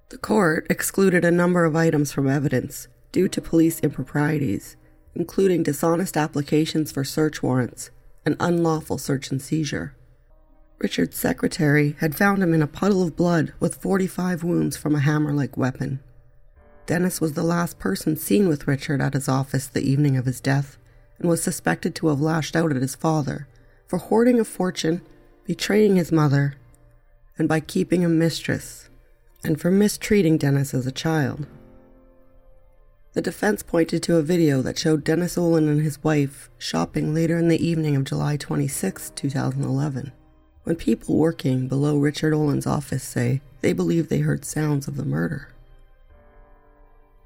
The 0.08 0.18
court 0.18 0.66
excluded 0.68 1.24
a 1.24 1.30
number 1.30 1.64
of 1.64 1.76
items 1.76 2.10
from 2.10 2.28
evidence 2.28 2.88
due 3.12 3.28
to 3.28 3.40
police 3.40 3.78
improprieties, 3.78 4.76
including 5.14 5.62
dishonest 5.62 6.16
applications 6.16 6.90
for 6.90 7.04
search 7.04 7.44
warrants 7.44 7.92
and 8.26 8.34
unlawful 8.40 8.98
search 8.98 9.30
and 9.30 9.40
seizure. 9.40 9.94
Richard's 10.84 11.16
secretary 11.16 11.96
had 12.00 12.14
found 12.14 12.42
him 12.42 12.52
in 12.52 12.60
a 12.60 12.66
puddle 12.66 13.02
of 13.02 13.16
blood 13.16 13.54
with 13.58 13.80
45 13.80 14.44
wounds 14.44 14.76
from 14.76 14.94
a 14.94 15.00
hammer 15.00 15.32
like 15.32 15.56
weapon. 15.56 15.98
Dennis 16.84 17.22
was 17.22 17.32
the 17.32 17.42
last 17.42 17.78
person 17.78 18.18
seen 18.18 18.48
with 18.48 18.68
Richard 18.68 19.00
at 19.00 19.14
his 19.14 19.26
office 19.26 19.66
the 19.66 19.80
evening 19.80 20.18
of 20.18 20.26
his 20.26 20.42
death, 20.42 20.76
and 21.18 21.26
was 21.26 21.42
suspected 21.42 21.94
to 21.94 22.08
have 22.08 22.20
lashed 22.20 22.54
out 22.54 22.70
at 22.70 22.82
his 22.82 22.94
father 22.94 23.48
for 23.86 23.96
hoarding 23.96 24.38
a 24.38 24.44
fortune, 24.44 25.00
betraying 25.46 25.96
his 25.96 26.12
mother, 26.12 26.56
and 27.38 27.48
by 27.48 27.60
keeping 27.60 28.04
a 28.04 28.08
mistress, 28.10 28.90
and 29.42 29.58
for 29.58 29.70
mistreating 29.70 30.36
Dennis 30.36 30.74
as 30.74 30.86
a 30.86 30.92
child. 30.92 31.46
The 33.14 33.22
defense 33.22 33.62
pointed 33.62 34.02
to 34.02 34.16
a 34.16 34.22
video 34.22 34.60
that 34.60 34.78
showed 34.78 35.02
Dennis 35.02 35.38
Oland 35.38 35.66
and 35.66 35.80
his 35.80 36.04
wife 36.04 36.50
shopping 36.58 37.14
later 37.14 37.38
in 37.38 37.48
the 37.48 37.66
evening 37.66 37.96
of 37.96 38.04
July 38.04 38.36
26, 38.36 39.12
2011, 39.16 40.12
when 40.64 40.76
people 40.76 41.16
working 41.16 41.68
below 41.68 41.96
Richard 41.98 42.34
Oland's 42.34 42.66
office 42.66 43.02
say 43.02 43.40
they 43.60 43.72
believe 43.72 44.08
they 44.08 44.20
heard 44.20 44.44
sounds 44.44 44.88
of 44.88 44.96
the 44.96 45.04
murder. 45.04 45.48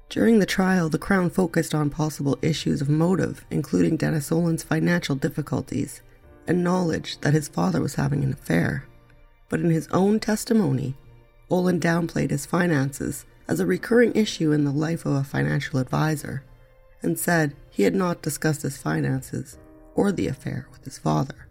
During 0.09 0.39
the 0.39 0.45
trial, 0.45 0.89
the 0.89 0.97
Crown 0.97 1.29
focused 1.29 1.75
on 1.75 1.89
possible 1.89 2.37
issues 2.41 2.81
of 2.81 2.89
motive, 2.89 3.45
including 3.51 3.95
Dennis 3.95 4.31
Oland's 4.31 4.63
financial 4.63 5.15
difficulties 5.15 6.01
and 6.47 6.63
knowledge 6.63 7.19
that 7.19 7.33
his 7.33 7.47
father 7.47 7.79
was 7.79 7.95
having 7.95 8.23
an 8.23 8.33
affair. 8.33 8.85
But 9.49 9.59
in 9.59 9.69
his 9.69 9.87
own 9.91 10.19
testimony, 10.19 10.95
Oland 11.49 11.81
downplayed 11.81 12.31
his 12.31 12.45
finances 12.45 13.25
as 13.47 13.59
a 13.59 13.65
recurring 13.65 14.15
issue 14.15 14.51
in 14.51 14.63
the 14.63 14.71
life 14.71 15.05
of 15.05 15.13
a 15.13 15.23
financial 15.23 15.79
advisor 15.79 16.43
and 17.01 17.17
said 17.17 17.55
he 17.69 17.83
had 17.83 17.95
not 17.95 18.21
discussed 18.21 18.63
his 18.63 18.77
finances 18.77 19.57
or 19.95 20.11
the 20.11 20.27
affair 20.27 20.67
with 20.71 20.83
his 20.85 20.97
father. 20.97 21.48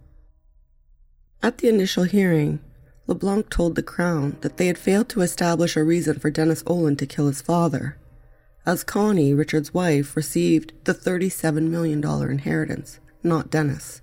At 1.43 1.59
the 1.59 1.69
initial 1.69 2.05
hearing, 2.05 2.61
LeBlanc 3.07 3.49
told 3.49 3.75
the 3.75 3.83
Crown 3.83 4.37
that 4.41 4.57
they 4.57 4.67
had 4.67 4.79
failed 4.79 5.09
to 5.11 5.23
establish 5.23 5.77
a 5.77 5.85
reason 5.85 6.19
for 6.19 6.31
Dennis 6.31 6.63
Oland 6.67 6.99
to 6.99 7.07
kill 7.07 7.27
his 7.27 7.41
father 7.41 7.97
as 8.69 8.85
Connie, 8.85 9.33
Richard's 9.33 9.73
wife, 9.73 10.15
received 10.15 10.75
the 10.85 10.93
$37 10.93 11.71
million 11.71 12.05
inheritance, 12.05 13.01
not 13.23 13.51
Dennis. 13.51 14.03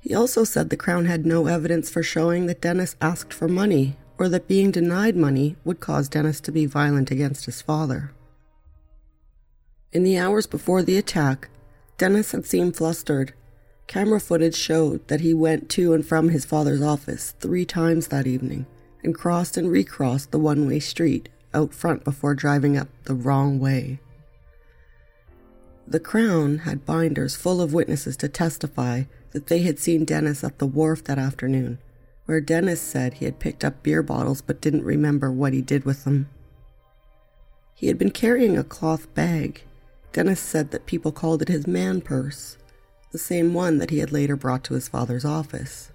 He 0.00 0.14
also 0.14 0.44
said 0.44 0.68
the 0.68 0.76
Crown 0.76 1.06
had 1.06 1.24
no 1.24 1.46
evidence 1.46 1.88
for 1.88 2.02
showing 2.02 2.44
that 2.44 2.60
Dennis 2.60 2.94
asked 3.00 3.32
for 3.32 3.48
money 3.48 3.96
or 4.18 4.28
that 4.28 4.46
being 4.46 4.70
denied 4.70 5.16
money 5.16 5.56
would 5.64 5.80
cause 5.80 6.10
Dennis 6.10 6.42
to 6.42 6.52
be 6.52 6.66
violent 6.66 7.10
against 7.10 7.46
his 7.46 7.62
father. 7.62 8.12
In 9.90 10.04
the 10.04 10.18
hours 10.18 10.46
before 10.46 10.82
the 10.82 10.98
attack, 10.98 11.48
Dennis 11.96 12.32
had 12.32 12.44
seemed 12.44 12.76
flustered. 12.76 13.32
Camera 13.86 14.18
footage 14.18 14.56
showed 14.56 15.06
that 15.08 15.20
he 15.20 15.34
went 15.34 15.68
to 15.70 15.92
and 15.92 16.04
from 16.06 16.30
his 16.30 16.44
father's 16.44 16.82
office 16.82 17.34
three 17.38 17.64
times 17.64 18.08
that 18.08 18.26
evening 18.26 18.66
and 19.02 19.14
crossed 19.14 19.56
and 19.56 19.70
recrossed 19.70 20.30
the 20.30 20.38
one 20.38 20.66
way 20.66 20.80
street 20.80 21.28
out 21.52 21.72
front 21.72 22.02
before 22.02 22.34
driving 22.34 22.76
up 22.76 22.88
the 23.04 23.14
wrong 23.14 23.60
way. 23.60 24.00
The 25.86 26.00
Crown 26.00 26.58
had 26.58 26.86
binders 26.86 27.36
full 27.36 27.60
of 27.60 27.74
witnesses 27.74 28.16
to 28.18 28.28
testify 28.28 29.04
that 29.32 29.48
they 29.48 29.60
had 29.60 29.78
seen 29.78 30.06
Dennis 30.06 30.42
at 30.42 30.58
the 30.58 30.66
wharf 30.66 31.04
that 31.04 31.18
afternoon, 31.18 31.78
where 32.24 32.40
Dennis 32.40 32.80
said 32.80 33.14
he 33.14 33.26
had 33.26 33.38
picked 33.38 33.64
up 33.64 33.82
beer 33.82 34.02
bottles 34.02 34.40
but 34.40 34.62
didn't 34.62 34.84
remember 34.84 35.30
what 35.30 35.52
he 35.52 35.60
did 35.60 35.84
with 35.84 36.04
them. 36.04 36.28
He 37.74 37.88
had 37.88 37.98
been 37.98 38.10
carrying 38.10 38.56
a 38.56 38.64
cloth 38.64 39.12
bag. 39.14 39.62
Dennis 40.12 40.40
said 40.40 40.70
that 40.70 40.86
people 40.86 41.12
called 41.12 41.42
it 41.42 41.48
his 41.48 41.66
man 41.66 42.00
purse, 42.00 42.56
the 43.14 43.18
same 43.18 43.54
one 43.54 43.78
that 43.78 43.90
he 43.90 44.00
had 44.00 44.10
later 44.10 44.34
brought 44.34 44.64
to 44.64 44.74
his 44.74 44.88
father's 44.88 45.24
office. 45.24 45.92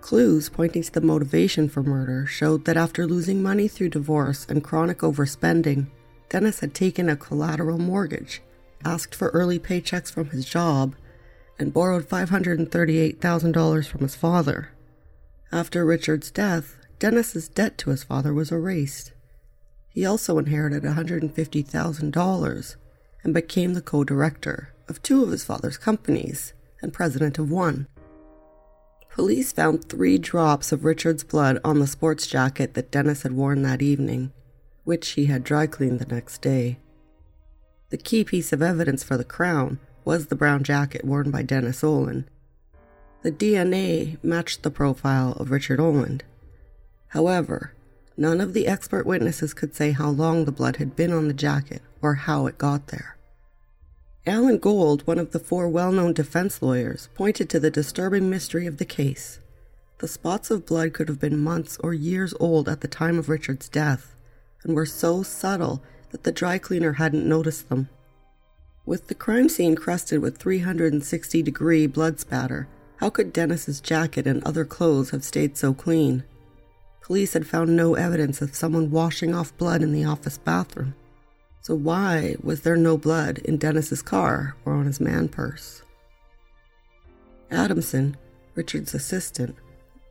Clues 0.00 0.48
pointing 0.48 0.82
to 0.82 0.92
the 0.92 1.00
motivation 1.00 1.68
for 1.68 1.84
murder 1.84 2.26
showed 2.26 2.64
that 2.64 2.76
after 2.76 3.06
losing 3.06 3.40
money 3.40 3.68
through 3.68 3.90
divorce 3.90 4.44
and 4.48 4.64
chronic 4.64 4.98
overspending, 4.98 5.86
Dennis 6.28 6.58
had 6.58 6.74
taken 6.74 7.08
a 7.08 7.14
collateral 7.14 7.78
mortgage, 7.78 8.42
asked 8.84 9.14
for 9.14 9.28
early 9.28 9.60
paychecks 9.60 10.10
from 10.10 10.30
his 10.30 10.44
job, 10.44 10.96
and 11.60 11.72
borrowed 11.72 12.08
$538,000 12.08 13.86
from 13.86 14.00
his 14.00 14.16
father. 14.16 14.70
After 15.52 15.86
Richard's 15.86 16.32
death, 16.32 16.76
Dennis's 16.98 17.48
debt 17.48 17.78
to 17.78 17.90
his 17.90 18.02
father 18.02 18.34
was 18.34 18.50
erased. 18.50 19.12
He 19.90 20.04
also 20.04 20.38
inherited 20.38 20.82
$150,000 20.82 22.76
and 23.22 23.32
became 23.32 23.74
the 23.74 23.80
co 23.80 24.02
director 24.02 24.71
of 24.88 25.02
two 25.02 25.22
of 25.22 25.30
his 25.30 25.44
father's 25.44 25.78
companies 25.78 26.52
and 26.80 26.92
president 26.92 27.38
of 27.38 27.50
one. 27.50 27.86
Police 29.10 29.52
found 29.52 29.84
three 29.84 30.16
drops 30.16 30.72
of 30.72 30.84
Richard's 30.84 31.22
blood 31.22 31.58
on 31.64 31.78
the 31.78 31.86
sports 31.86 32.26
jacket 32.26 32.74
that 32.74 32.90
Dennis 32.90 33.22
had 33.22 33.32
worn 33.32 33.62
that 33.62 33.82
evening, 33.82 34.32
which 34.84 35.10
he 35.10 35.26
had 35.26 35.44
dry 35.44 35.66
cleaned 35.66 35.98
the 35.98 36.14
next 36.14 36.40
day. 36.40 36.78
The 37.90 37.98
key 37.98 38.24
piece 38.24 38.54
of 38.54 38.62
evidence 38.62 39.02
for 39.02 39.18
the 39.18 39.24
Crown 39.24 39.78
was 40.04 40.26
the 40.26 40.34
brown 40.34 40.62
jacket 40.64 41.04
worn 41.04 41.30
by 41.30 41.42
Dennis 41.42 41.84
Oland. 41.84 42.24
The 43.22 43.30
DNA 43.30 44.16
matched 44.24 44.62
the 44.62 44.70
profile 44.70 45.32
of 45.32 45.50
Richard 45.50 45.78
Oland. 45.78 46.24
However, 47.08 47.74
none 48.16 48.40
of 48.40 48.54
the 48.54 48.66
expert 48.66 49.06
witnesses 49.06 49.52
could 49.52 49.74
say 49.74 49.92
how 49.92 50.08
long 50.08 50.44
the 50.46 50.52
blood 50.52 50.76
had 50.76 50.96
been 50.96 51.12
on 51.12 51.28
the 51.28 51.34
jacket 51.34 51.82
or 52.00 52.14
how 52.14 52.46
it 52.46 52.56
got 52.56 52.88
there. 52.88 53.18
Alan 54.24 54.58
Gold, 54.58 55.04
one 55.04 55.18
of 55.18 55.32
the 55.32 55.40
four 55.40 55.68
well 55.68 55.90
known 55.90 56.12
defense 56.12 56.62
lawyers, 56.62 57.08
pointed 57.16 57.50
to 57.50 57.58
the 57.58 57.72
disturbing 57.72 58.30
mystery 58.30 58.68
of 58.68 58.76
the 58.76 58.84
case. 58.84 59.40
The 59.98 60.06
spots 60.06 60.48
of 60.48 60.64
blood 60.64 60.92
could 60.92 61.08
have 61.08 61.18
been 61.18 61.42
months 61.42 61.76
or 61.82 61.92
years 61.92 62.32
old 62.38 62.68
at 62.68 62.82
the 62.82 62.88
time 62.88 63.18
of 63.18 63.28
Richard's 63.28 63.68
death, 63.68 64.14
and 64.62 64.76
were 64.76 64.86
so 64.86 65.24
subtle 65.24 65.82
that 66.12 66.22
the 66.22 66.30
dry 66.30 66.58
cleaner 66.58 66.92
hadn't 66.92 67.28
noticed 67.28 67.68
them. 67.68 67.88
With 68.86 69.08
the 69.08 69.16
crime 69.16 69.48
scene 69.48 69.74
crusted 69.74 70.22
with 70.22 70.38
360 70.38 71.42
degree 71.42 71.88
blood 71.88 72.20
spatter, 72.20 72.68
how 72.98 73.10
could 73.10 73.32
Dennis's 73.32 73.80
jacket 73.80 74.28
and 74.28 74.40
other 74.44 74.64
clothes 74.64 75.10
have 75.10 75.24
stayed 75.24 75.56
so 75.56 75.74
clean? 75.74 76.22
Police 77.00 77.32
had 77.32 77.48
found 77.48 77.74
no 77.74 77.94
evidence 77.96 78.40
of 78.40 78.54
someone 78.54 78.92
washing 78.92 79.34
off 79.34 79.56
blood 79.56 79.82
in 79.82 79.90
the 79.90 80.04
office 80.04 80.38
bathroom. 80.38 80.94
So 81.62 81.76
why 81.76 82.34
was 82.42 82.62
there 82.62 82.76
no 82.76 82.98
blood 82.98 83.38
in 83.38 83.56
Dennis's 83.56 84.02
car 84.02 84.56
or 84.64 84.74
on 84.74 84.86
his 84.86 85.00
man 85.00 85.28
purse? 85.28 85.82
Adamson, 87.52 88.16
Richard's 88.56 88.94
assistant, 88.94 89.56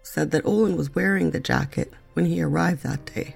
said 0.02 0.32
that 0.32 0.46
Oland 0.46 0.78
was 0.78 0.96
wearing 0.96 1.32
the 1.32 1.40
jacket 1.42 1.92
when 2.14 2.26
he 2.26 2.42
arrived 2.42 2.84
that 2.84 3.06
day. 3.14 3.36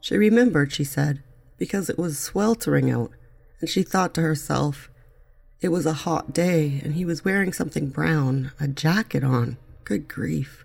She 0.00 0.16
remembered, 0.16 0.72
she 0.72 0.84
said, 0.84 1.22
because 1.58 1.90
it 1.90 1.98
was 1.98 2.18
sweltering 2.18 2.90
out, 2.90 3.10
and 3.60 3.68
she 3.68 3.82
thought 3.82 4.14
to 4.14 4.22
herself, 4.22 4.88
it 5.60 5.68
was 5.68 5.86
a 5.86 5.92
hot 5.92 6.32
day 6.32 6.80
and 6.84 6.94
he 6.94 7.04
was 7.04 7.24
wearing 7.24 7.52
something 7.52 7.88
brown, 7.88 8.52
a 8.60 8.68
jacket 8.68 9.24
on. 9.24 9.58
Good 9.84 10.08
grief. 10.08 10.64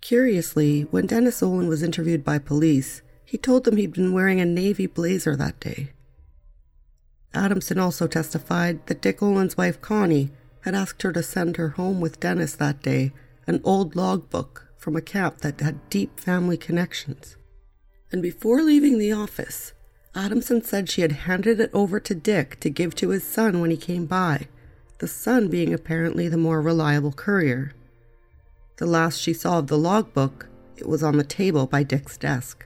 Curiously, 0.00 0.82
when 0.82 1.06
Dennis 1.06 1.42
Oland 1.42 1.70
was 1.70 1.82
interviewed 1.82 2.22
by 2.22 2.38
police, 2.38 3.00
he 3.24 3.38
told 3.38 3.64
them 3.64 3.76
he'd 3.76 3.92
been 3.92 4.12
wearing 4.12 4.40
a 4.40 4.44
navy 4.44 4.86
blazer 4.86 5.36
that 5.36 5.58
day. 5.60 5.90
Adamson 7.32 7.78
also 7.78 8.06
testified 8.06 8.86
that 8.86 9.02
Dick 9.02 9.22
Oland's 9.22 9.56
wife 9.56 9.80
Connie 9.80 10.30
had 10.60 10.74
asked 10.74 11.02
her 11.02 11.12
to 11.12 11.22
send 11.22 11.56
her 11.56 11.70
home 11.70 12.00
with 12.00 12.20
Dennis 12.20 12.54
that 12.56 12.82
day 12.82 13.12
an 13.46 13.60
old 13.64 13.96
logbook 13.96 14.68
from 14.76 14.96
a 14.96 15.02
camp 15.02 15.38
that 15.38 15.60
had 15.60 15.88
deep 15.90 16.20
family 16.20 16.56
connections. 16.56 17.36
And 18.12 18.22
before 18.22 18.62
leaving 18.62 18.98
the 18.98 19.12
office, 19.12 19.72
Adamson 20.14 20.62
said 20.62 20.88
she 20.88 21.00
had 21.00 21.12
handed 21.12 21.58
it 21.58 21.70
over 21.74 21.98
to 21.98 22.14
Dick 22.14 22.60
to 22.60 22.70
give 22.70 22.94
to 22.96 23.08
his 23.08 23.24
son 23.24 23.60
when 23.60 23.70
he 23.70 23.76
came 23.76 24.06
by, 24.06 24.46
the 24.98 25.08
son 25.08 25.48
being 25.48 25.74
apparently 25.74 26.28
the 26.28 26.36
more 26.36 26.62
reliable 26.62 27.12
courier. 27.12 27.72
The 28.76 28.86
last 28.86 29.20
she 29.20 29.32
saw 29.32 29.58
of 29.58 29.66
the 29.66 29.78
logbook, 29.78 30.48
it 30.76 30.88
was 30.88 31.02
on 31.02 31.16
the 31.16 31.24
table 31.24 31.66
by 31.66 31.82
Dick's 31.82 32.16
desk. 32.16 32.63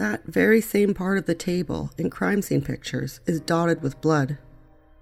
That 0.00 0.24
very 0.24 0.62
same 0.62 0.94
part 0.94 1.18
of 1.18 1.26
the 1.26 1.34
table 1.34 1.90
in 1.98 2.08
crime 2.08 2.40
scene 2.40 2.62
pictures 2.62 3.20
is 3.26 3.38
dotted 3.38 3.82
with 3.82 4.00
blood. 4.00 4.38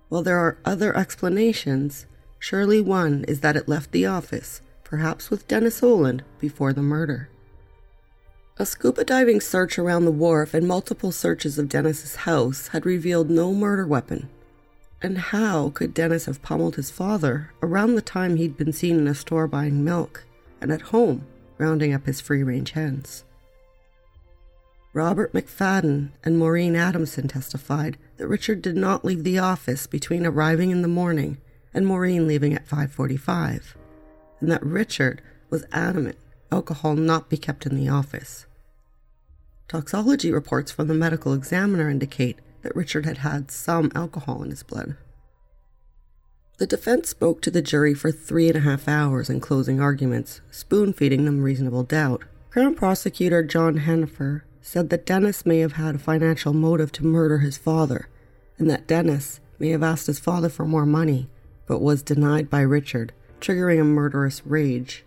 While 0.09 0.25
there 0.25 0.39
are 0.39 0.59
other 0.65 0.93
explanations, 0.97 2.07
surely 2.41 2.81
one 2.81 3.25
is 3.29 3.39
that 3.39 3.55
it 3.55 3.69
left 3.69 3.93
the 3.93 4.07
office, 4.07 4.61
perhaps 4.83 5.31
with 5.31 5.47
Dennis 5.47 5.85
Oland, 5.85 6.25
before 6.41 6.73
the 6.73 6.83
murder. 6.83 7.29
A 8.59 8.67
scuba 8.67 9.05
diving 9.05 9.41
search 9.41 9.79
around 9.79 10.05
the 10.05 10.11
wharf 10.11 10.53
and 10.53 10.67
multiple 10.67 11.13
searches 11.13 11.61
of 11.61 11.69
Dennis's 11.69 12.17
house 12.17 12.67
had 12.67 12.85
revealed 12.85 13.31
no 13.31 13.55
murder 13.55 13.87
weapon. 13.87 14.29
And 15.01 15.17
how 15.17 15.71
could 15.71 15.95
Dennis 15.95 16.25
have 16.25 16.43
pummeled 16.43 16.75
his 16.75 16.91
father 16.91 17.53
around 17.63 17.95
the 17.95 18.03
time 18.03 18.35
he'd 18.35 18.57
been 18.57 18.73
seen 18.73 18.99
in 18.99 19.07
a 19.07 19.15
store 19.15 19.47
buying 19.47 19.85
milk 19.85 20.25
and 20.61 20.73
at 20.73 20.91
home 20.91 21.25
rounding 21.57 21.95
up 21.95 22.07
his 22.07 22.21
free 22.21 22.43
range 22.43 22.73
hens? 22.73 23.23
Robert 24.95 25.33
McFadden 25.33 26.11
and 26.25 26.39
Maureen 26.39 26.75
Adamson 26.75 27.29
testified 27.29 27.99
that 28.17 28.27
Richard 28.27 28.63
did 28.63 28.77
not 28.77 29.05
leave 29.05 29.23
the 29.23 29.39
office 29.39 29.87
between 29.87 30.25
arriving 30.25 30.71
in 30.71 30.83
the 30.83 30.89
morning 30.89 31.39
and 31.75 31.87
Maureen 31.87 32.27
leaving 32.27 32.55
at 32.55 32.67
5:45, 32.67 33.77
and 34.41 34.51
that 34.51 34.65
Richard 34.65 35.21
was 35.51 35.67
adamant 35.73 36.17
alcohol 36.51 36.97
not 36.97 37.29
be 37.29 37.37
kept 37.37 37.67
in 37.67 37.77
the 37.77 37.89
office. 37.89 38.47
Toxology 39.69 40.33
reports 40.33 40.73
from 40.73 40.89
the 40.89 40.95
medical 40.95 41.35
examiner 41.35 41.91
indicate 41.91 42.39
that 42.63 42.75
Richard 42.75 43.05
had 43.05 43.19
had 43.19 43.51
some 43.51 43.93
alcohol 43.95 44.43
in 44.43 44.51
his 44.51 44.63
blood. 44.63 44.97
The 46.57 46.67
defense 46.67 47.11
spoke 47.11 47.43
to 47.43 47.51
the 47.51 47.63
jury 47.63 47.93
for 47.95 48.11
three 48.11 48.49
and 48.49 48.57
a 48.57 48.61
half 48.61 48.89
hours 48.89 49.29
in 49.29 49.41
closing 49.41 49.81
arguments, 49.81 50.41
spoon 50.51 50.93
feeding 50.95 51.27
them 51.27 51.43
reasonable 51.43 51.85
doubt. 51.85 52.25
Crown 52.51 52.75
prosecutor 52.75 53.43
John 53.43 53.81
Henheffer 53.81 54.43
said 54.69 54.91
that 54.91 55.07
Dennis 55.07 55.47
may 55.47 55.61
have 55.61 55.73
had 55.73 55.95
a 55.95 55.99
financial 55.99 56.53
motive 56.53 56.93
to 56.93 57.07
murder 57.07 57.39
his 57.39 57.57
father, 57.57 58.07
and 58.59 58.69
that 58.69 58.87
Dennis 58.87 59.41
may 59.59 59.71
have 59.71 59.83
asked 59.83 60.07
his 60.07 60.19
father 60.19 60.51
for 60.51 60.67
more 60.67 60.85
money, 60.85 61.31
but 61.65 61.81
was 61.81 62.03
denied 62.03 62.51
by 62.51 62.61
Richard, 62.61 63.15
triggering 63.41 63.81
a 63.81 63.85
murderous 63.85 64.45
rage. 64.45 65.07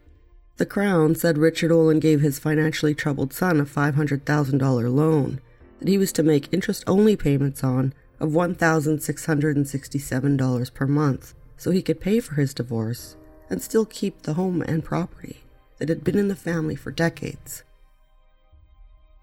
The 0.58 0.66
Crown 0.66 1.14
said 1.14 1.38
Richard 1.38 1.72
Oland 1.72 2.02
gave 2.02 2.22
his 2.22 2.40
financially 2.40 2.96
troubled 2.96 3.34
son 3.34 3.60
a 3.60 3.66
$500,000 3.66 4.96
loan 4.96 5.40
that 5.78 5.88
he 5.88 6.00
was 6.00 6.12
to 6.14 6.24
make 6.24 6.52
interest 6.52 6.84
only 6.88 7.16
payments 7.16 7.64
on 7.64 7.94
of 8.20 8.30
$1,667 8.30 10.74
per 10.74 10.88
month 10.88 11.36
so 11.58 11.70
he 11.70 11.84
could 11.84 12.02
pay 12.02 12.20
for 12.20 12.34
his 12.34 12.56
divorce 12.56 13.16
and 13.48 13.62
still 13.62 13.86
keep 13.86 14.24
the 14.24 14.34
home 14.34 14.64
and 14.64 14.84
property 14.84 15.44
that 15.78 15.90
had 15.90 16.04
been 16.04 16.18
in 16.18 16.30
the 16.30 16.36
family 16.36 16.76
for 16.76 16.90
decades. 16.90 17.62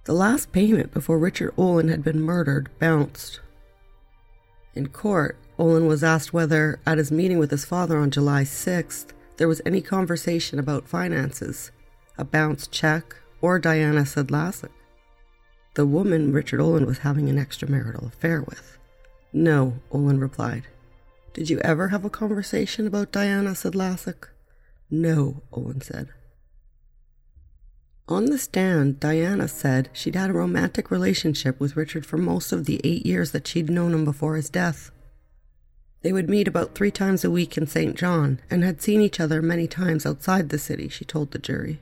The 0.08 0.14
last 0.14 0.52
payment 0.52 0.94
before 0.94 1.18
Richard 1.18 1.52
Oland 1.58 1.90
had 1.90 2.02
been 2.02 2.22
murdered 2.22 2.70
bounced. 2.78 3.40
In 4.74 4.86
court, 4.86 5.36
Oland 5.58 5.86
was 5.86 6.02
asked 6.02 6.32
whether, 6.32 6.80
at 6.86 6.96
his 6.96 7.12
meeting 7.12 7.38
with 7.38 7.50
his 7.50 7.66
father 7.66 7.98
on 7.98 8.10
July 8.10 8.44
6th, 8.44 9.08
there 9.36 9.46
was 9.46 9.60
any 9.66 9.82
conversation 9.82 10.58
about 10.58 10.88
finances, 10.88 11.72
a 12.16 12.24
bounced 12.24 12.72
check, 12.72 13.16
or 13.42 13.58
Diana 13.58 14.06
Sedlacek, 14.06 14.70
the 15.74 15.84
woman 15.84 16.32
Richard 16.32 16.60
Oland 16.60 16.86
was 16.86 17.00
having 17.00 17.28
an 17.28 17.36
extramarital 17.36 18.06
affair 18.06 18.40
with. 18.40 18.78
No, 19.34 19.74
Oland 19.92 20.22
replied. 20.22 20.68
Did 21.34 21.50
you 21.50 21.58
ever 21.58 21.88
have 21.88 22.06
a 22.06 22.10
conversation 22.10 22.86
about 22.86 23.12
Diana? 23.12 23.50
Lassick. 23.50 24.28
No, 24.90 25.42
Oland 25.52 25.82
said. 25.82 26.08
On 28.08 28.24
the 28.24 28.38
stand, 28.38 29.00
Diana 29.00 29.48
said 29.48 29.90
she'd 29.92 30.14
had 30.14 30.30
a 30.30 30.34
romantic 30.34 30.90
relationship 30.90 31.60
with 31.60 31.76
Richard 31.76 32.06
for 32.06 32.16
most 32.16 32.52
of 32.52 32.64
the 32.64 32.80
eight 32.82 33.04
years 33.04 33.32
that 33.32 33.46
she'd 33.46 33.68
known 33.68 33.92
him 33.92 34.06
before 34.06 34.36
his 34.36 34.48
death. 34.48 34.90
They 36.00 36.14
would 36.14 36.30
meet 36.30 36.48
about 36.48 36.74
three 36.74 36.90
times 36.90 37.22
a 37.22 37.30
week 37.30 37.58
in 37.58 37.66
St. 37.66 37.94
John 37.96 38.40
and 38.50 38.64
had 38.64 38.80
seen 38.80 39.02
each 39.02 39.20
other 39.20 39.42
many 39.42 39.66
times 39.66 40.06
outside 40.06 40.48
the 40.48 40.58
city, 40.58 40.88
she 40.88 41.04
told 41.04 41.32
the 41.32 41.38
jury. 41.38 41.80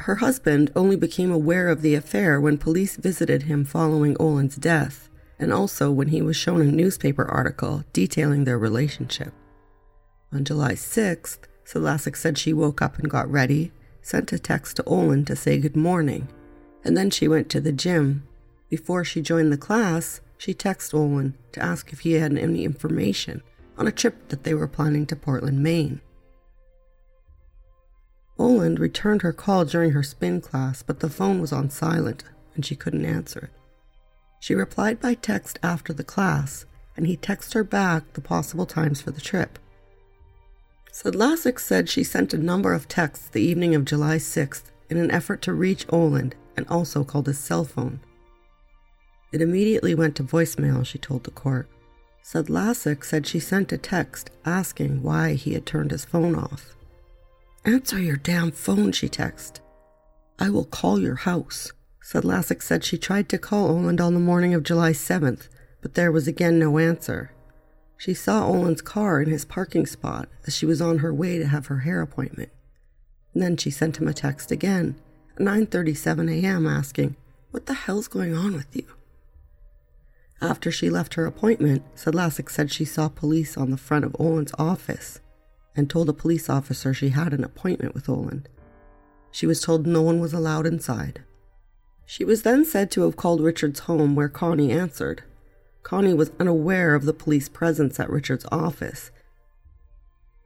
Her 0.00 0.16
husband 0.16 0.72
only 0.74 0.96
became 0.96 1.30
aware 1.30 1.68
of 1.68 1.82
the 1.82 1.94
affair 1.94 2.40
when 2.40 2.58
police 2.58 2.96
visited 2.96 3.44
him 3.44 3.64
following 3.64 4.16
Oland's 4.18 4.56
death 4.56 5.08
and 5.38 5.52
also 5.52 5.92
when 5.92 6.08
he 6.08 6.20
was 6.20 6.36
shown 6.36 6.62
a 6.62 6.64
newspaper 6.64 7.24
article 7.24 7.84
detailing 7.92 8.42
their 8.42 8.58
relationship. 8.58 9.32
On 10.32 10.44
July 10.44 10.72
6th, 10.72 11.38
Sedlacek 11.64 12.16
said 12.16 12.38
she 12.38 12.52
woke 12.52 12.82
up 12.82 12.98
and 12.98 13.08
got 13.08 13.30
ready, 13.30 13.70
sent 14.04 14.32
a 14.32 14.38
text 14.38 14.76
to 14.76 14.84
Oland 14.84 15.26
to 15.26 15.34
say 15.34 15.58
good 15.58 15.74
morning, 15.74 16.28
and 16.84 16.96
then 16.96 17.10
she 17.10 17.26
went 17.26 17.48
to 17.50 17.60
the 17.60 17.72
gym. 17.72 18.22
Before 18.68 19.02
she 19.02 19.22
joined 19.22 19.50
the 19.50 19.56
class, 19.56 20.20
she 20.36 20.52
texted 20.52 20.94
Oland 20.94 21.34
to 21.52 21.62
ask 21.62 21.92
if 21.92 22.00
he 22.00 22.12
had 22.12 22.36
any 22.36 22.64
information 22.64 23.42
on 23.78 23.86
a 23.86 23.92
trip 23.92 24.28
that 24.28 24.44
they 24.44 24.52
were 24.52 24.68
planning 24.68 25.06
to 25.06 25.16
Portland, 25.16 25.62
Maine. 25.62 26.00
Oland 28.38 28.78
returned 28.78 29.22
her 29.22 29.32
call 29.32 29.64
during 29.64 29.92
her 29.92 30.02
spin 30.02 30.40
class, 30.40 30.82
but 30.82 31.00
the 31.00 31.08
phone 31.08 31.40
was 31.40 31.52
on 31.52 31.70
silent 31.70 32.24
and 32.54 32.66
she 32.66 32.76
couldn't 32.76 33.06
answer 33.06 33.40
it. 33.40 33.50
She 34.38 34.54
replied 34.54 35.00
by 35.00 35.14
text 35.14 35.58
after 35.62 35.94
the 35.94 36.04
class, 36.04 36.66
and 36.96 37.06
he 37.06 37.16
texted 37.16 37.54
her 37.54 37.64
back 37.64 38.12
the 38.12 38.20
possible 38.20 38.66
times 38.66 39.00
for 39.00 39.10
the 39.10 39.20
trip. 39.20 39.58
Sedlacek 40.94 41.58
said 41.58 41.88
she 41.88 42.04
sent 42.04 42.32
a 42.32 42.38
number 42.38 42.72
of 42.72 42.86
texts 42.86 43.26
the 43.26 43.42
evening 43.42 43.74
of 43.74 43.84
July 43.84 44.16
6th 44.16 44.70
in 44.88 44.96
an 44.96 45.10
effort 45.10 45.42
to 45.42 45.52
reach 45.52 45.86
Oland 45.88 46.36
and 46.56 46.64
also 46.68 47.02
called 47.02 47.26
his 47.26 47.36
cell 47.36 47.64
phone. 47.64 47.98
It 49.32 49.42
immediately 49.42 49.96
went 49.96 50.14
to 50.16 50.22
voicemail, 50.22 50.86
she 50.86 50.98
told 50.98 51.24
the 51.24 51.32
court. 51.32 51.68
Sedlacek 52.22 53.04
said 53.04 53.26
she 53.26 53.40
sent 53.40 53.72
a 53.72 53.76
text 53.76 54.30
asking 54.44 55.02
why 55.02 55.32
he 55.34 55.54
had 55.54 55.66
turned 55.66 55.90
his 55.90 56.04
phone 56.04 56.36
off. 56.36 56.76
Answer 57.64 57.98
your 57.98 58.16
damn 58.16 58.52
phone, 58.52 58.92
she 58.92 59.08
texted. 59.08 59.58
I 60.38 60.48
will 60.48 60.64
call 60.64 61.00
your 61.00 61.16
house. 61.16 61.72
Sedlacek 62.04 62.62
said 62.62 62.84
she 62.84 62.98
tried 62.98 63.28
to 63.30 63.38
call 63.38 63.68
Oland 63.68 64.00
on 64.00 64.14
the 64.14 64.20
morning 64.20 64.54
of 64.54 64.62
July 64.62 64.92
7th, 64.92 65.48
but 65.82 65.94
there 65.94 66.12
was 66.12 66.28
again 66.28 66.60
no 66.60 66.78
answer. 66.78 67.32
She 68.04 68.12
saw 68.12 68.46
Oland's 68.46 68.82
car 68.82 69.22
in 69.22 69.30
his 69.30 69.46
parking 69.46 69.86
spot 69.86 70.28
as 70.46 70.54
she 70.54 70.66
was 70.66 70.82
on 70.82 70.98
her 70.98 71.14
way 71.14 71.38
to 71.38 71.46
have 71.46 71.68
her 71.68 71.78
hair 71.78 72.02
appointment. 72.02 72.50
And 73.32 73.42
then 73.42 73.56
she 73.56 73.70
sent 73.70 73.96
him 73.96 74.06
a 74.06 74.12
text 74.12 74.50
again 74.50 74.96
at 75.36 75.42
9:37 75.42 76.30
a.m. 76.30 76.66
asking, 76.66 77.16
"What 77.50 77.64
the 77.64 77.72
hell's 77.72 78.08
going 78.08 78.34
on 78.34 78.52
with 78.52 78.76
you?" 78.76 78.84
After 80.42 80.70
she 80.70 80.90
left 80.90 81.14
her 81.14 81.24
appointment, 81.24 81.82
Sedlacek 81.96 82.50
said 82.50 82.70
she 82.70 82.84
saw 82.84 83.08
police 83.08 83.56
on 83.56 83.70
the 83.70 83.78
front 83.78 84.04
of 84.04 84.14
Oland's 84.18 84.52
office 84.58 85.20
and 85.74 85.88
told 85.88 86.10
a 86.10 86.12
police 86.12 86.50
officer 86.50 86.92
she 86.92 87.08
had 87.08 87.32
an 87.32 87.42
appointment 87.42 87.94
with 87.94 88.10
Oland. 88.10 88.50
She 89.30 89.46
was 89.46 89.62
told 89.62 89.86
no 89.86 90.02
one 90.02 90.20
was 90.20 90.34
allowed 90.34 90.66
inside. 90.66 91.22
She 92.04 92.22
was 92.22 92.42
then 92.42 92.66
said 92.66 92.90
to 92.90 93.04
have 93.04 93.16
called 93.16 93.40
Richard's 93.40 93.80
home, 93.88 94.14
where 94.14 94.28
Connie 94.28 94.72
answered. 94.72 95.22
Connie 95.84 96.14
was 96.14 96.32
unaware 96.40 96.94
of 96.94 97.04
the 97.04 97.12
police 97.12 97.48
presence 97.48 98.00
at 98.00 98.10
Richard's 98.10 98.46
office, 98.50 99.10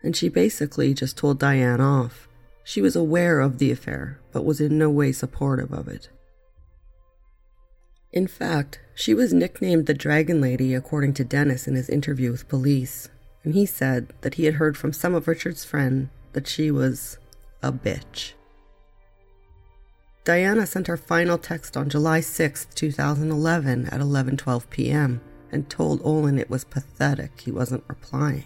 and 0.03 0.15
she 0.15 0.29
basically 0.29 0.93
just 0.93 1.17
told 1.17 1.39
Diane 1.39 1.81
off. 1.81 2.29
She 2.65 2.83
was 2.83 2.97
aware 2.97 3.41
of 3.41 3.59
the 3.59 3.71
affair, 3.71 4.21
but 4.33 4.45
was 4.45 4.61
in 4.61 4.77
no 4.77 4.91
way 4.91 5.13
supportive 5.13 5.73
of 5.73 5.89
it. 5.89 6.11
In 8.13 8.27
fact, 8.27 8.81
she 8.95 9.15
was 9.15 9.33
nicknamed 9.33 9.87
the 9.87 9.95
Dragon 9.95 10.41
Lady 10.41 10.75
according 10.75 11.15
to 11.15 11.25
Dennis 11.25 11.69
in 11.69 11.77
his 11.77 11.89
interview 11.89 12.33
with 12.33 12.49
police, 12.49 13.09
and 13.45 13.55
he 13.55 13.65
said 13.65 14.13
that 14.23 14.35
he 14.35 14.45
had 14.45 14.55
heard 14.55 14.77
from 14.77 14.93
some 14.93 15.15
of 15.15 15.29
Richard's 15.29 15.65
friends 15.65 16.09
that 16.33 16.49
she 16.49 16.71
was 16.71 17.17
a 17.63 17.73
bitch. 17.73 18.33
Diana 20.25 20.67
sent 20.67 20.89
her 20.89 20.97
final 20.97 21.39
text 21.39 21.77
on 21.77 21.89
July 21.89 22.21
6, 22.21 22.67
2011 22.75 23.87
at 23.87 24.01
11:12 24.01 24.69
p.m. 24.69 25.21
and 25.51 25.69
told 25.69 26.01
Oland 26.05 26.39
it 26.39 26.51
was 26.51 26.65
pathetic 26.65 27.41
he 27.41 27.51
wasn't 27.51 27.85
replying. 27.89 28.45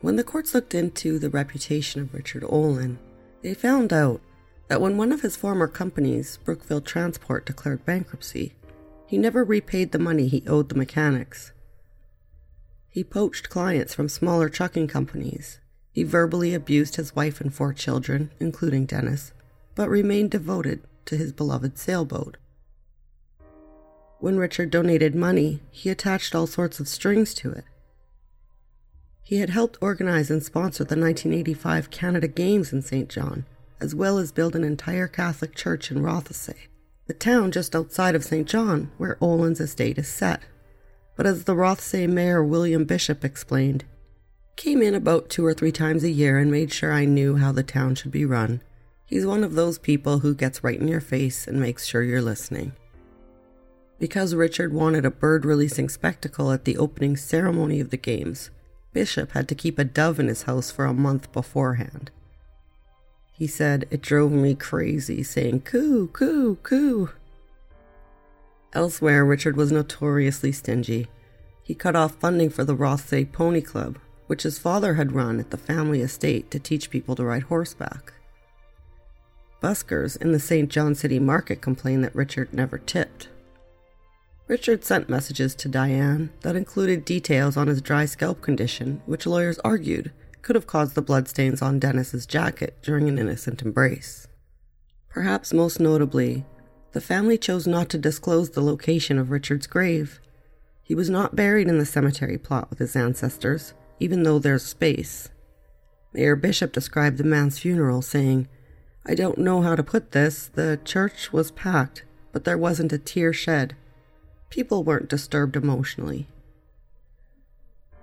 When 0.00 0.16
the 0.16 0.24
courts 0.24 0.54
looked 0.54 0.74
into 0.74 1.18
the 1.18 1.30
reputation 1.30 2.02
of 2.02 2.14
Richard 2.14 2.44
Oland, 2.44 2.98
they 3.42 3.54
found 3.54 3.92
out 3.92 4.20
that 4.68 4.80
when 4.80 4.96
one 4.96 5.12
of 5.12 5.22
his 5.22 5.36
former 5.36 5.66
companies, 5.66 6.38
Brookville 6.44 6.82
Transport, 6.82 7.46
declared 7.46 7.84
bankruptcy, 7.84 8.54
he 9.06 9.18
never 9.18 9.42
repaid 9.42 9.92
the 9.92 9.98
money 9.98 10.28
he 10.28 10.44
owed 10.46 10.68
the 10.68 10.74
mechanics. 10.74 11.52
He 12.90 13.02
poached 13.02 13.48
clients 13.48 13.94
from 13.94 14.08
smaller 14.08 14.48
trucking 14.48 14.88
companies. 14.88 15.60
He 15.92 16.02
verbally 16.04 16.54
abused 16.54 16.96
his 16.96 17.16
wife 17.16 17.40
and 17.40 17.52
four 17.52 17.72
children, 17.72 18.30
including 18.38 18.86
Dennis, 18.86 19.32
but 19.74 19.88
remained 19.88 20.30
devoted 20.30 20.82
to 21.06 21.16
his 21.16 21.32
beloved 21.32 21.78
sailboat. 21.78 22.36
When 24.20 24.38
Richard 24.38 24.70
donated 24.70 25.14
money, 25.14 25.60
he 25.70 25.90
attached 25.90 26.34
all 26.34 26.46
sorts 26.46 26.80
of 26.80 26.88
strings 26.88 27.34
to 27.34 27.52
it. 27.52 27.64
He 29.22 29.38
had 29.38 29.50
helped 29.50 29.78
organize 29.80 30.30
and 30.30 30.42
sponsor 30.42 30.84
the 30.84 30.96
1985 30.96 31.90
Canada 31.90 32.28
Games 32.28 32.72
in 32.72 32.82
St. 32.82 33.08
John, 33.08 33.44
as 33.80 33.94
well 33.94 34.18
as 34.18 34.32
build 34.32 34.56
an 34.56 34.64
entire 34.64 35.06
Catholic 35.06 35.54
church 35.54 35.90
in 35.90 36.02
Rothesay, 36.02 36.56
the 37.06 37.14
town 37.14 37.50
just 37.52 37.76
outside 37.76 38.14
of 38.14 38.24
St. 38.24 38.48
John 38.48 38.90
where 38.96 39.18
Oland's 39.20 39.60
estate 39.60 39.98
is 39.98 40.08
set. 40.08 40.40
But 41.16 41.26
as 41.26 41.44
the 41.44 41.54
Rothesay 41.54 42.08
mayor 42.08 42.42
William 42.42 42.84
Bishop 42.84 43.24
explained, 43.24 43.84
came 44.56 44.82
in 44.82 44.94
about 44.94 45.30
two 45.30 45.44
or 45.44 45.54
three 45.54 45.72
times 45.72 46.02
a 46.02 46.10
year 46.10 46.38
and 46.38 46.50
made 46.50 46.72
sure 46.72 46.92
I 46.92 47.04
knew 47.04 47.36
how 47.36 47.52
the 47.52 47.62
town 47.62 47.94
should 47.94 48.10
be 48.10 48.24
run 48.24 48.62
He's 49.08 49.24
one 49.24 49.42
of 49.42 49.54
those 49.54 49.78
people 49.78 50.18
who 50.18 50.34
gets 50.34 50.62
right 50.62 50.78
in 50.78 50.86
your 50.86 51.00
face 51.00 51.46
and 51.46 51.58
makes 51.58 51.86
sure 51.86 52.02
you're 52.02 52.20
listening. 52.20 52.72
Because 53.98 54.34
Richard 54.34 54.72
wanted 54.72 55.04
a 55.04 55.10
bird 55.10 55.44
releasing 55.44 55.88
spectacle 55.88 56.52
at 56.52 56.64
the 56.64 56.76
opening 56.76 57.16
ceremony 57.16 57.80
of 57.80 57.90
the 57.90 57.96
games, 57.96 58.50
Bishop 58.92 59.32
had 59.32 59.48
to 59.48 59.54
keep 59.54 59.78
a 59.78 59.84
dove 59.84 60.20
in 60.20 60.28
his 60.28 60.44
house 60.44 60.70
for 60.70 60.84
a 60.84 60.94
month 60.94 61.32
beforehand. 61.32 62.10
He 63.32 63.46
said, 63.46 63.86
It 63.90 64.02
drove 64.02 64.32
me 64.32 64.54
crazy, 64.54 65.22
saying, 65.22 65.60
Coo, 65.60 66.08
coo, 66.08 66.56
coo. 66.62 67.10
Elsewhere, 68.72 69.24
Richard 69.24 69.56
was 69.56 69.72
notoriously 69.72 70.52
stingy. 70.52 71.06
He 71.62 71.74
cut 71.74 71.96
off 71.96 72.14
funding 72.16 72.50
for 72.50 72.64
the 72.64 72.76
Rothesay 72.76 73.30
Pony 73.32 73.60
Club, 73.60 73.98
which 74.26 74.42
his 74.42 74.58
father 74.58 74.94
had 74.94 75.12
run 75.12 75.40
at 75.40 75.50
the 75.50 75.56
family 75.56 76.02
estate 76.02 76.50
to 76.50 76.58
teach 76.58 76.90
people 76.90 77.14
to 77.16 77.24
ride 77.24 77.44
horseback. 77.44 78.12
Buskers 79.62 80.16
in 80.20 80.32
the 80.32 80.38
St. 80.38 80.68
John 80.68 80.94
City 80.94 81.18
Market 81.18 81.60
complained 81.60 82.04
that 82.04 82.14
Richard 82.14 82.52
never 82.52 82.78
tipped. 82.78 83.28
Richard 84.48 84.82
sent 84.82 85.10
messages 85.10 85.54
to 85.56 85.68
Diane 85.68 86.30
that 86.40 86.56
included 86.56 87.04
details 87.04 87.58
on 87.58 87.66
his 87.66 87.82
dry 87.82 88.06
scalp 88.06 88.40
condition, 88.40 89.02
which 89.04 89.26
lawyers 89.26 89.58
argued 89.58 90.10
could 90.40 90.56
have 90.56 90.66
caused 90.66 90.94
the 90.94 91.02
bloodstains 91.02 91.60
on 91.60 91.78
Dennis's 91.78 92.24
jacket 92.24 92.78
during 92.80 93.10
an 93.10 93.18
innocent 93.18 93.60
embrace. 93.60 94.26
Perhaps 95.10 95.52
most 95.52 95.78
notably, 95.78 96.46
the 96.92 97.00
family 97.02 97.36
chose 97.36 97.66
not 97.66 97.90
to 97.90 97.98
disclose 97.98 98.50
the 98.50 98.62
location 98.62 99.18
of 99.18 99.30
Richard's 99.30 99.66
grave. 99.66 100.18
He 100.82 100.94
was 100.94 101.10
not 101.10 101.36
buried 101.36 101.68
in 101.68 101.76
the 101.76 101.84
cemetery 101.84 102.38
plot 102.38 102.70
with 102.70 102.78
his 102.78 102.96
ancestors, 102.96 103.74
even 104.00 104.22
though 104.22 104.38
there's 104.38 104.64
space. 104.64 105.28
Mayor 106.14 106.36
Bishop 106.36 106.72
described 106.72 107.18
the 107.18 107.24
man's 107.24 107.58
funeral, 107.58 108.00
saying, 108.00 108.48
I 109.04 109.14
don't 109.14 109.36
know 109.36 109.60
how 109.60 109.76
to 109.76 109.82
put 109.82 110.12
this. 110.12 110.46
The 110.46 110.80
church 110.86 111.34
was 111.34 111.50
packed, 111.50 112.04
but 112.32 112.44
there 112.44 112.56
wasn't 112.56 112.94
a 112.94 112.98
tear 112.98 113.34
shed. 113.34 113.76
People 114.50 114.82
weren't 114.82 115.08
disturbed 115.08 115.56
emotionally. 115.56 116.26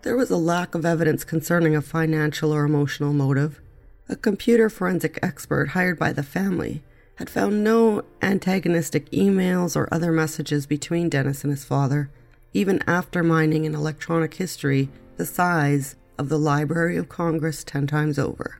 There 0.04 0.16
was 0.16 0.30
a 0.30 0.38
lack 0.38 0.76
of 0.76 0.86
evidence 0.86 1.24
concerning 1.24 1.76
a 1.76 1.82
financial 1.82 2.54
or 2.54 2.64
emotional 2.64 3.12
motive. 3.12 3.60
A 4.08 4.16
computer 4.16 4.70
forensic 4.70 5.18
expert 5.24 5.70
hired 5.70 5.98
by 5.98 6.14
the 6.14 6.22
family 6.22 6.84
had 7.16 7.30
found 7.30 7.64
no 7.64 8.04
antagonistic 8.22 9.10
emails 9.10 9.76
or 9.76 9.91
other 9.91 10.12
messages 10.12 10.68
between 10.68 11.10
Dennis 11.10 11.43
and 11.43 11.52
his 11.52 11.64
father, 11.64 12.12
even 12.54 12.84
after 12.86 13.24
mining 13.24 13.66
in 13.66 13.74
electronic 13.74 14.36
history 14.36 14.89
the 15.18 15.26
size 15.26 15.96
of 16.18 16.30
the 16.30 16.38
Library 16.38 16.98
of 16.98 17.10
Congress 17.10 17.64
ten 17.64 17.88
times 17.88 18.20
over. 18.20 18.60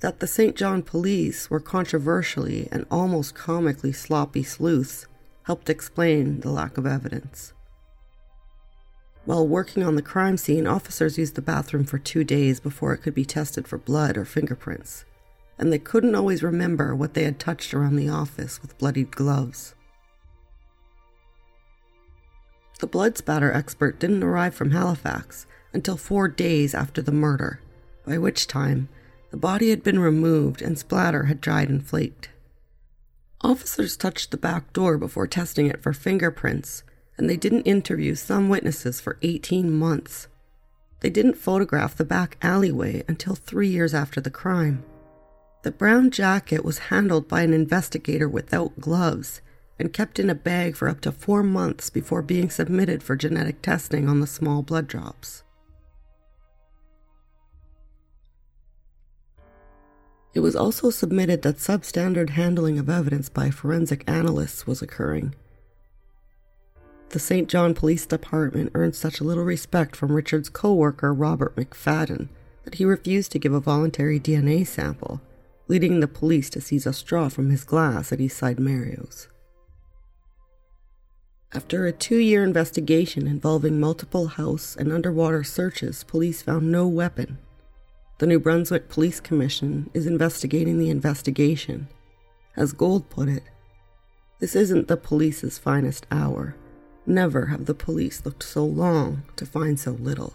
That 0.00 0.20
the 0.20 0.26
St. 0.26 0.56
John 0.56 0.82
police 0.82 1.50
were 1.50 1.60
controversially 1.60 2.68
and 2.72 2.86
almost 2.90 3.34
comically 3.34 3.92
sloppy 3.92 4.42
sleuths 4.42 5.06
helped 5.48 5.68
explain 5.68 6.38
the 6.40 6.52
lack 6.52 6.78
of 6.78 6.86
evidence. 6.86 7.52
While 9.24 9.48
working 9.48 9.82
on 9.82 9.96
the 9.96 10.02
crime 10.02 10.36
scene, 10.36 10.68
officers 10.68 11.18
used 11.18 11.34
the 11.34 11.42
bathroom 11.42 11.84
for 11.84 11.98
two 11.98 12.22
days 12.22 12.60
before 12.60 12.92
it 12.92 12.98
could 12.98 13.14
be 13.14 13.24
tested 13.24 13.66
for 13.66 13.78
blood 13.78 14.16
or 14.16 14.24
fingerprints 14.24 15.04
and 15.58 15.72
they 15.72 15.78
couldn't 15.78 16.14
always 16.14 16.42
remember 16.42 16.94
what 16.94 17.14
they 17.14 17.24
had 17.24 17.38
touched 17.38 17.74
around 17.74 17.96
the 17.96 18.08
office 18.08 18.62
with 18.62 18.78
bloodied 18.78 19.10
gloves. 19.10 19.74
The 22.78 22.86
blood 22.86 23.18
spatter 23.18 23.52
expert 23.52 23.98
didn't 23.98 24.22
arrive 24.22 24.54
from 24.54 24.70
Halifax 24.70 25.46
until 25.72 25.96
four 25.96 26.28
days 26.28 26.74
after 26.74 27.02
the 27.02 27.12
murder, 27.12 27.60
by 28.06 28.18
which 28.18 28.46
time 28.46 28.88
the 29.32 29.36
body 29.36 29.70
had 29.70 29.82
been 29.82 29.98
removed 29.98 30.62
and 30.62 30.78
splatter 30.78 31.24
had 31.24 31.40
dried 31.40 31.68
and 31.68 31.84
flaked. 31.84 32.30
Officers 33.40 33.96
touched 33.96 34.32
the 34.32 34.36
back 34.36 34.72
door 34.72 34.98
before 34.98 35.28
testing 35.28 35.66
it 35.66 35.80
for 35.80 35.92
fingerprints, 35.92 36.82
and 37.16 37.30
they 37.30 37.36
didn't 37.36 37.62
interview 37.62 38.16
some 38.16 38.48
witnesses 38.48 39.00
for 39.00 39.16
18 39.22 39.72
months. 39.72 40.26
They 41.00 41.10
didn't 41.10 41.34
photograph 41.34 41.96
the 41.96 42.04
back 42.04 42.36
alleyway 42.42 43.04
until 43.06 43.36
three 43.36 43.68
years 43.68 43.94
after 43.94 44.20
the 44.20 44.30
crime. 44.30 44.82
The 45.62 45.70
brown 45.70 46.10
jacket 46.10 46.64
was 46.64 46.78
handled 46.78 47.28
by 47.28 47.42
an 47.42 47.52
investigator 47.52 48.28
without 48.28 48.80
gloves 48.80 49.40
and 49.78 49.92
kept 49.92 50.18
in 50.18 50.28
a 50.28 50.34
bag 50.34 50.74
for 50.74 50.88
up 50.88 51.00
to 51.02 51.12
four 51.12 51.44
months 51.44 51.90
before 51.90 52.22
being 52.22 52.50
submitted 52.50 53.04
for 53.04 53.14
genetic 53.14 53.62
testing 53.62 54.08
on 54.08 54.18
the 54.18 54.26
small 54.26 54.62
blood 54.62 54.88
drops. 54.88 55.44
It 60.38 60.42
was 60.42 60.54
also 60.54 60.90
submitted 60.90 61.42
that 61.42 61.56
substandard 61.56 62.30
handling 62.30 62.78
of 62.78 62.88
evidence 62.88 63.28
by 63.28 63.50
forensic 63.50 64.04
analysts 64.08 64.68
was 64.68 64.80
occurring. 64.80 65.34
The 67.08 67.18
St. 67.18 67.48
John 67.48 67.74
Police 67.74 68.06
Department 68.06 68.70
earned 68.72 68.94
such 68.94 69.20
little 69.20 69.42
respect 69.42 69.96
from 69.96 70.12
Richard's 70.12 70.48
co 70.48 70.74
worker 70.74 71.12
Robert 71.12 71.56
McFadden 71.56 72.28
that 72.62 72.76
he 72.76 72.84
refused 72.84 73.32
to 73.32 73.40
give 73.40 73.52
a 73.52 73.58
voluntary 73.58 74.20
DNA 74.20 74.64
sample 74.64 75.20
leading 75.66 75.98
the 75.98 76.06
police 76.06 76.48
to 76.50 76.60
seize 76.60 76.86
a 76.86 76.92
straw 76.92 77.28
from 77.28 77.50
his 77.50 77.64
glass 77.64 78.12
at 78.12 78.20
Eastside 78.20 78.60
Mario's. 78.60 79.26
After 81.52 81.84
a 81.84 81.90
two 81.90 82.18
year 82.18 82.44
investigation 82.44 83.26
involving 83.26 83.80
multiple 83.80 84.28
house 84.28 84.76
and 84.76 84.92
underwater 84.92 85.42
searches, 85.42 86.04
police 86.04 86.42
found 86.42 86.70
no 86.70 86.86
weapon. 86.86 87.38
The 88.18 88.26
New 88.26 88.40
Brunswick 88.40 88.88
Police 88.88 89.20
Commission 89.20 89.90
is 89.94 90.04
investigating 90.04 90.78
the 90.78 90.90
investigation. 90.90 91.86
As 92.56 92.72
Gold 92.72 93.08
put 93.10 93.28
it, 93.28 93.44
this 94.40 94.56
isn't 94.56 94.88
the 94.88 94.96
police's 94.96 95.56
finest 95.56 96.04
hour. 96.10 96.56
Never 97.06 97.46
have 97.46 97.66
the 97.66 97.74
police 97.74 98.24
looked 98.24 98.42
so 98.42 98.64
long 98.64 99.22
to 99.36 99.46
find 99.46 99.78
so 99.78 99.92
little. 99.92 100.34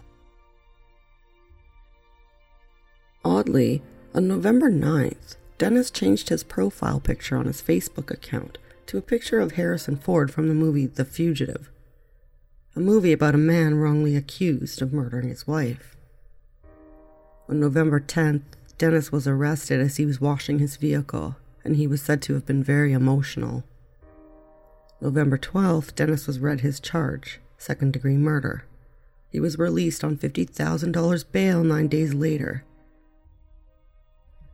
Oddly, 3.22 3.82
on 4.14 4.28
November 4.28 4.70
9th, 4.70 5.36
Dennis 5.58 5.90
changed 5.90 6.30
his 6.30 6.42
profile 6.42 7.00
picture 7.00 7.36
on 7.36 7.44
his 7.44 7.60
Facebook 7.60 8.10
account 8.10 8.56
to 8.86 8.96
a 8.96 9.02
picture 9.02 9.40
of 9.40 9.52
Harrison 9.52 9.96
Ford 9.96 10.32
from 10.32 10.48
the 10.48 10.54
movie 10.54 10.86
The 10.86 11.04
Fugitive, 11.04 11.70
a 12.74 12.80
movie 12.80 13.12
about 13.12 13.34
a 13.34 13.38
man 13.38 13.74
wrongly 13.74 14.16
accused 14.16 14.80
of 14.80 14.92
murdering 14.92 15.28
his 15.28 15.46
wife. 15.46 15.94
On 17.48 17.60
November 17.60 18.00
10th, 18.00 18.42
Dennis 18.78 19.12
was 19.12 19.26
arrested 19.26 19.80
as 19.80 19.96
he 19.96 20.06
was 20.06 20.20
washing 20.20 20.58
his 20.58 20.76
vehicle, 20.76 21.36
and 21.64 21.76
he 21.76 21.86
was 21.86 22.02
said 22.02 22.22
to 22.22 22.34
have 22.34 22.46
been 22.46 22.62
very 22.62 22.92
emotional. 22.92 23.64
November 25.00 25.38
12th, 25.38 25.94
Dennis 25.94 26.26
was 26.26 26.38
read 26.38 26.60
his 26.60 26.80
charge 26.80 27.40
second 27.58 27.92
degree 27.92 28.16
murder. 28.16 28.64
He 29.30 29.40
was 29.40 29.58
released 29.58 30.04
on 30.04 30.18
$50,000 30.18 31.24
bail 31.32 31.64
nine 31.64 31.88
days 31.88 32.12
later 32.12 32.64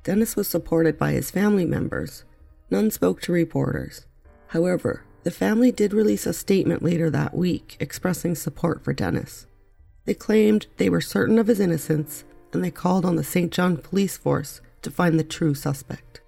Dennis 0.03 0.35
was 0.35 0.49
supported 0.49 0.99
by 0.99 1.13
his 1.13 1.31
family 1.31 1.67
members. 1.67 2.25
None 2.71 2.91
spoke 2.91 3.21
to 3.23 3.33
reporters. 3.33 4.07
However, 4.49 5.05
the 5.25 5.31
family 5.31 5.71
did 5.71 5.93
release 5.93 6.27
a 6.27 6.33
statement 6.33 6.83
later 6.83 7.11
that 7.11 7.37
week 7.37 7.77
expressing 7.79 8.35
support 8.35 8.83
for 8.83 8.95
Dennis. 8.95 9.47
They 10.07 10.15
claimed 10.15 10.69
they 10.79 10.89
were 10.89 11.03
certain 11.03 11.39
of 11.39 11.49
his 11.49 11.61
innocence 11.61 12.25
and 12.53 12.65
they 12.65 12.71
called 12.71 13.05
on 13.05 13.17
the 13.17 13.25
St. 13.25 13.53
John 13.53 13.77
police 13.77 14.17
force 14.17 14.61
to 14.83 14.91
find 14.91 15.19
the 15.19 15.25
true 15.25 15.55
suspect. 15.55 16.21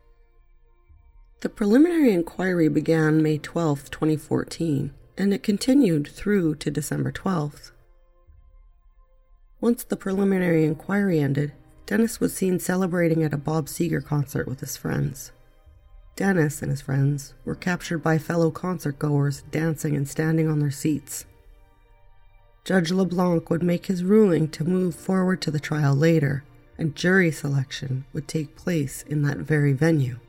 The 1.40 1.48
preliminary 1.48 2.12
inquiry 2.12 2.68
began 2.68 3.22
May 3.22 3.38
12, 3.38 3.90
2014, 3.90 4.92
and 5.18 5.34
it 5.34 5.42
continued 5.42 6.06
through 6.06 6.54
to 6.56 6.70
December 6.70 7.10
12th. 7.10 7.72
Once 9.60 9.84
the 9.84 9.96
preliminary 9.96 10.64
inquiry 10.64 11.18
ended, 11.18 11.52
Dennis 11.86 12.20
was 12.20 12.34
seen 12.34 12.58
celebrating 12.58 13.22
at 13.22 13.34
a 13.34 13.38
Bob 13.38 13.66
Seger 13.66 14.04
concert 14.04 14.46
with 14.46 14.60
his 14.60 14.76
friends. 14.76 15.32
Dennis 16.14 16.62
and 16.62 16.70
his 16.70 16.80
friends 16.80 17.34
were 17.44 17.54
captured 17.54 17.98
by 17.98 18.18
fellow 18.18 18.50
concert 18.50 18.98
goers 18.98 19.42
dancing 19.50 19.96
and 19.96 20.08
standing 20.08 20.48
on 20.48 20.60
their 20.60 20.70
seats. 20.70 21.24
Judge 22.64 22.92
LeBlanc 22.92 23.50
would 23.50 23.62
make 23.62 23.86
his 23.86 24.04
ruling 24.04 24.48
to 24.48 24.64
move 24.64 24.94
forward 24.94 25.42
to 25.42 25.50
the 25.50 25.58
trial 25.58 25.96
later, 25.96 26.44
and 26.78 26.94
jury 26.94 27.32
selection 27.32 28.04
would 28.12 28.28
take 28.28 28.54
place 28.54 29.02
in 29.02 29.22
that 29.22 29.38
very 29.38 29.72
venue. 29.72 30.20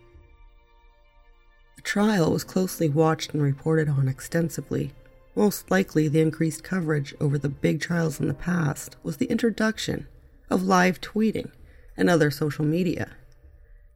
The 1.76 1.84
trial 1.84 2.32
was 2.32 2.44
closely 2.44 2.90
watched 2.90 3.34
and 3.34 3.44
reported 3.44 3.88
on 3.88 4.08
extensively. 4.08 4.94
Most 5.36 5.70
likely, 5.70 6.08
the 6.08 6.22
increased 6.22 6.64
coverage 6.64 7.14
over 7.20 7.38
the 7.38 7.50
big 7.50 7.80
trials 7.82 8.20
in 8.20 8.28
the 8.28 8.34
past 8.34 8.96
was 9.04 9.18
the 9.18 9.28
introduction 9.28 10.08
of 10.50 10.64
live 10.64 11.02
tweeting 11.02 11.52
and 11.96 12.10
other 12.10 12.32
social 12.32 12.66
media. 12.66 13.12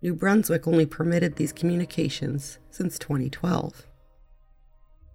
New 0.01 0.13
Brunswick 0.13 0.67
only 0.67 0.85
permitted 0.85 1.35
these 1.35 1.51
communications 1.51 2.59
since 2.69 2.99
2012. 2.99 3.87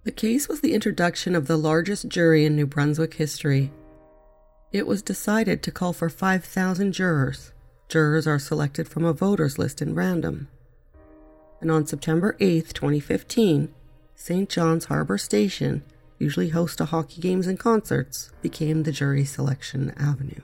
The 0.05 0.11
case 0.11 0.49
was 0.49 0.61
the 0.61 0.75
introduction 0.75 1.37
of 1.37 1.47
the 1.47 1.57
largest 1.57 2.09
jury 2.09 2.45
in 2.45 2.57
New 2.57 2.67
Brunswick 2.67 3.15
history. 3.15 3.71
It 4.73 4.87
was 4.87 5.01
decided 5.01 5.63
to 5.63 5.71
call 5.71 5.93
for 5.93 6.09
5,000 6.09 6.93
jurors. 6.93 7.53
Jurors 7.89 8.27
are 8.27 8.41
selected 8.41 8.89
from 8.89 9.05
a 9.05 9.13
voters 9.13 9.59
list 9.59 9.81
in 9.81 9.95
random. 9.95 10.49
And 11.61 11.71
on 11.71 11.87
September 11.87 12.37
8, 12.41 12.75
2015, 12.75 13.73
St. 14.17 14.49
John's 14.49 14.87
Harbour 14.87 15.19
Station, 15.19 15.85
usually 16.19 16.49
host 16.49 16.79
to 16.79 16.87
hockey 16.87 17.21
games 17.21 17.47
and 17.47 17.59
concerts, 17.59 18.33
became 18.43 18.83
the 18.83 18.91
jury 18.91 19.25
selection 19.25 19.95
avenue. 19.97 20.41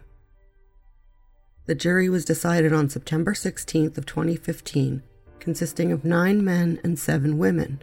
The 1.67 1.75
jury 1.75 2.09
was 2.09 2.25
decided 2.25 2.73
on 2.73 2.91
September 2.91 3.35
16th 3.35 3.99
of 3.99 4.07
2015, 4.07 5.03
consisting 5.41 5.91
of 5.91 6.05
9 6.05 6.45
men 6.45 6.79
and 6.85 6.97
7 6.97 7.39
women. 7.39 7.83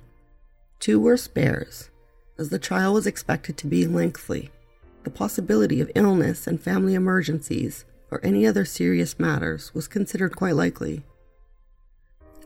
Two 0.80 1.00
were 1.00 1.18
spares, 1.18 1.90
as 2.38 2.50
the 2.50 2.60
trial 2.60 2.94
was 2.94 3.08
expected 3.08 3.58
to 3.58 3.68
be 3.68 3.88
lengthy. 3.88 4.52
The 5.04 5.10
possibility 5.10 5.82
of 5.82 5.92
illness 5.96 6.48
and 6.48 6.62
family 6.62 6.96
emergencies 6.96 7.86
or 8.12 8.20
any 8.24 8.46
other 8.46 8.66
serious 8.66 9.20
matters 9.20 9.74
was 9.74 9.88
considered 9.88 10.36
quite 10.36 10.56
likely. 10.56 11.04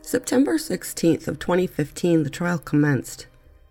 September 0.02 0.58
16th 0.58 1.28
of 1.28 1.38
2015 1.38 2.22
the 2.22 2.30
trial 2.30 2.58
commenced. 2.58 3.26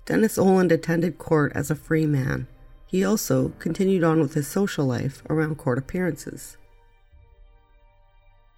Dennis 0.05 0.37
Oland 0.37 0.71
attended 0.71 1.17
court 1.17 1.51
as 1.53 1.69
a 1.69 1.75
free 1.75 2.05
man. 2.05 2.47
He 2.85 3.03
also 3.03 3.49
continued 3.59 4.03
on 4.03 4.19
with 4.19 4.33
his 4.33 4.47
social 4.47 4.85
life 4.85 5.21
around 5.29 5.57
court 5.57 5.77
appearances. 5.77 6.57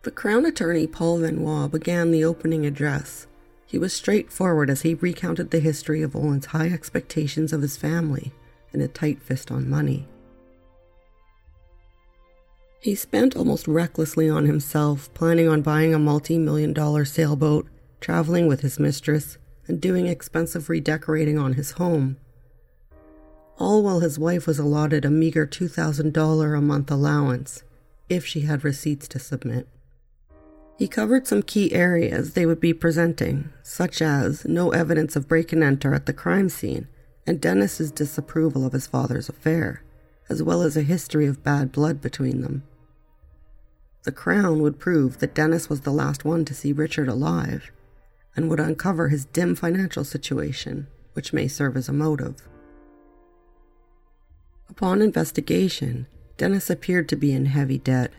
The 0.04 0.12
Crown 0.12 0.46
Attorney 0.46 0.88
Paul 0.88 1.20
Veniot 1.20 1.72
began 1.72 2.12
the 2.12 2.24
opening 2.24 2.66
address. 2.66 3.28
He 3.72 3.78
was 3.78 3.94
straightforward 3.94 4.70
as 4.70 4.82
he 4.82 4.96
recounted 4.96 5.50
the 5.50 5.62
history 5.62 6.02
of 6.02 6.14
Oland's 6.14 6.48
high 6.48 6.68
expectations 6.68 7.54
of 7.54 7.62
his 7.62 7.78
family 7.78 8.34
and 8.74 8.82
a 8.82 8.90
tight 8.90 9.22
fist 9.22 9.50
on 9.50 9.70
money. 9.70 10.10
He 12.82 12.96
spent 12.96 13.34
almost 13.34 13.70
recklessly 13.70 14.28
on 14.28 14.46
himself, 14.46 15.10
planning 15.14 15.48
on 15.48 15.62
buying 15.62 15.94
a 15.94 16.00
multi 16.00 16.38
million 16.38 16.74
dollar 16.74 17.06
sailboat, 17.06 17.66
traveling 18.02 18.46
with 18.46 18.60
his 18.60 18.78
mistress, 18.78 19.38
and 19.70 19.80
doing 19.80 20.06
expensive 20.08 20.68
redecorating 20.68 21.40
on 21.40 21.54
his 21.54 21.72
home. 21.72 22.18
All 23.58 23.84
while 23.84 24.02
his 24.02 24.20
wife 24.20 24.48
was 24.48 24.60
allotted 24.60 25.06
a 25.06 25.10
meager 25.10 25.48
$2,000 25.48 26.58
a 26.58 26.62
month 26.62 26.92
allowance, 26.92 27.64
if 28.10 28.26
she 28.26 28.42
had 28.42 28.66
receipts 28.66 29.08
to 29.08 29.18
submit. 29.18 29.66
He 30.82 30.88
covered 30.88 31.28
some 31.28 31.44
key 31.44 31.74
areas 31.74 32.34
they 32.34 32.48
would 32.48 32.60
be 32.60 32.74
presenting, 32.74 33.50
such 33.62 34.02
as 34.02 34.46
no 34.46 34.72
evidence 34.72 35.16
of 35.16 35.28
break 35.28 35.54
and 35.54 35.64
enter 35.64 35.94
at 35.94 36.08
the 36.08 36.12
crime 36.12 36.50
scene 36.50 36.88
and 37.28 37.40
Dennis's 37.40 37.92
disapproval 37.92 38.66
of 38.66 38.74
his 38.74 38.88
father's 38.88 39.30
affair, 39.30 39.84
as 40.28 40.42
well 40.42 40.64
as 40.64 40.76
a 40.76 40.82
history 40.82 41.28
of 41.28 41.44
bad 41.44 41.72
blood 41.72 42.02
between 42.02 42.42
them. 42.42 42.64
The 44.06 44.12
Crown 44.12 44.64
would 44.64 44.80
prove 44.80 45.20
that 45.20 45.36
Dennis 45.36 45.70
was 45.70 45.82
the 45.82 45.92
last 45.92 46.26
one 46.26 46.46
to 46.46 46.56
see 46.56 46.74
Richard 46.74 47.08
alive 47.08 47.72
and 48.36 48.50
would 48.50 48.60
uncover 48.60 49.10
his 49.10 49.26
dim 49.26 49.54
financial 49.54 50.04
situation, 50.04 50.88
which 51.14 51.32
may 51.32 51.48
serve 51.48 51.78
as 51.78 51.90
a 51.90 51.94
motive. 51.94 52.38
Upon 54.68 55.04
investigation, 55.04 56.08
Dennis 56.38 56.72
appeared 56.72 57.08
to 57.10 57.16
be 57.16 57.34
in 57.34 57.46
heavy 57.46 57.78
debt. 57.78 58.12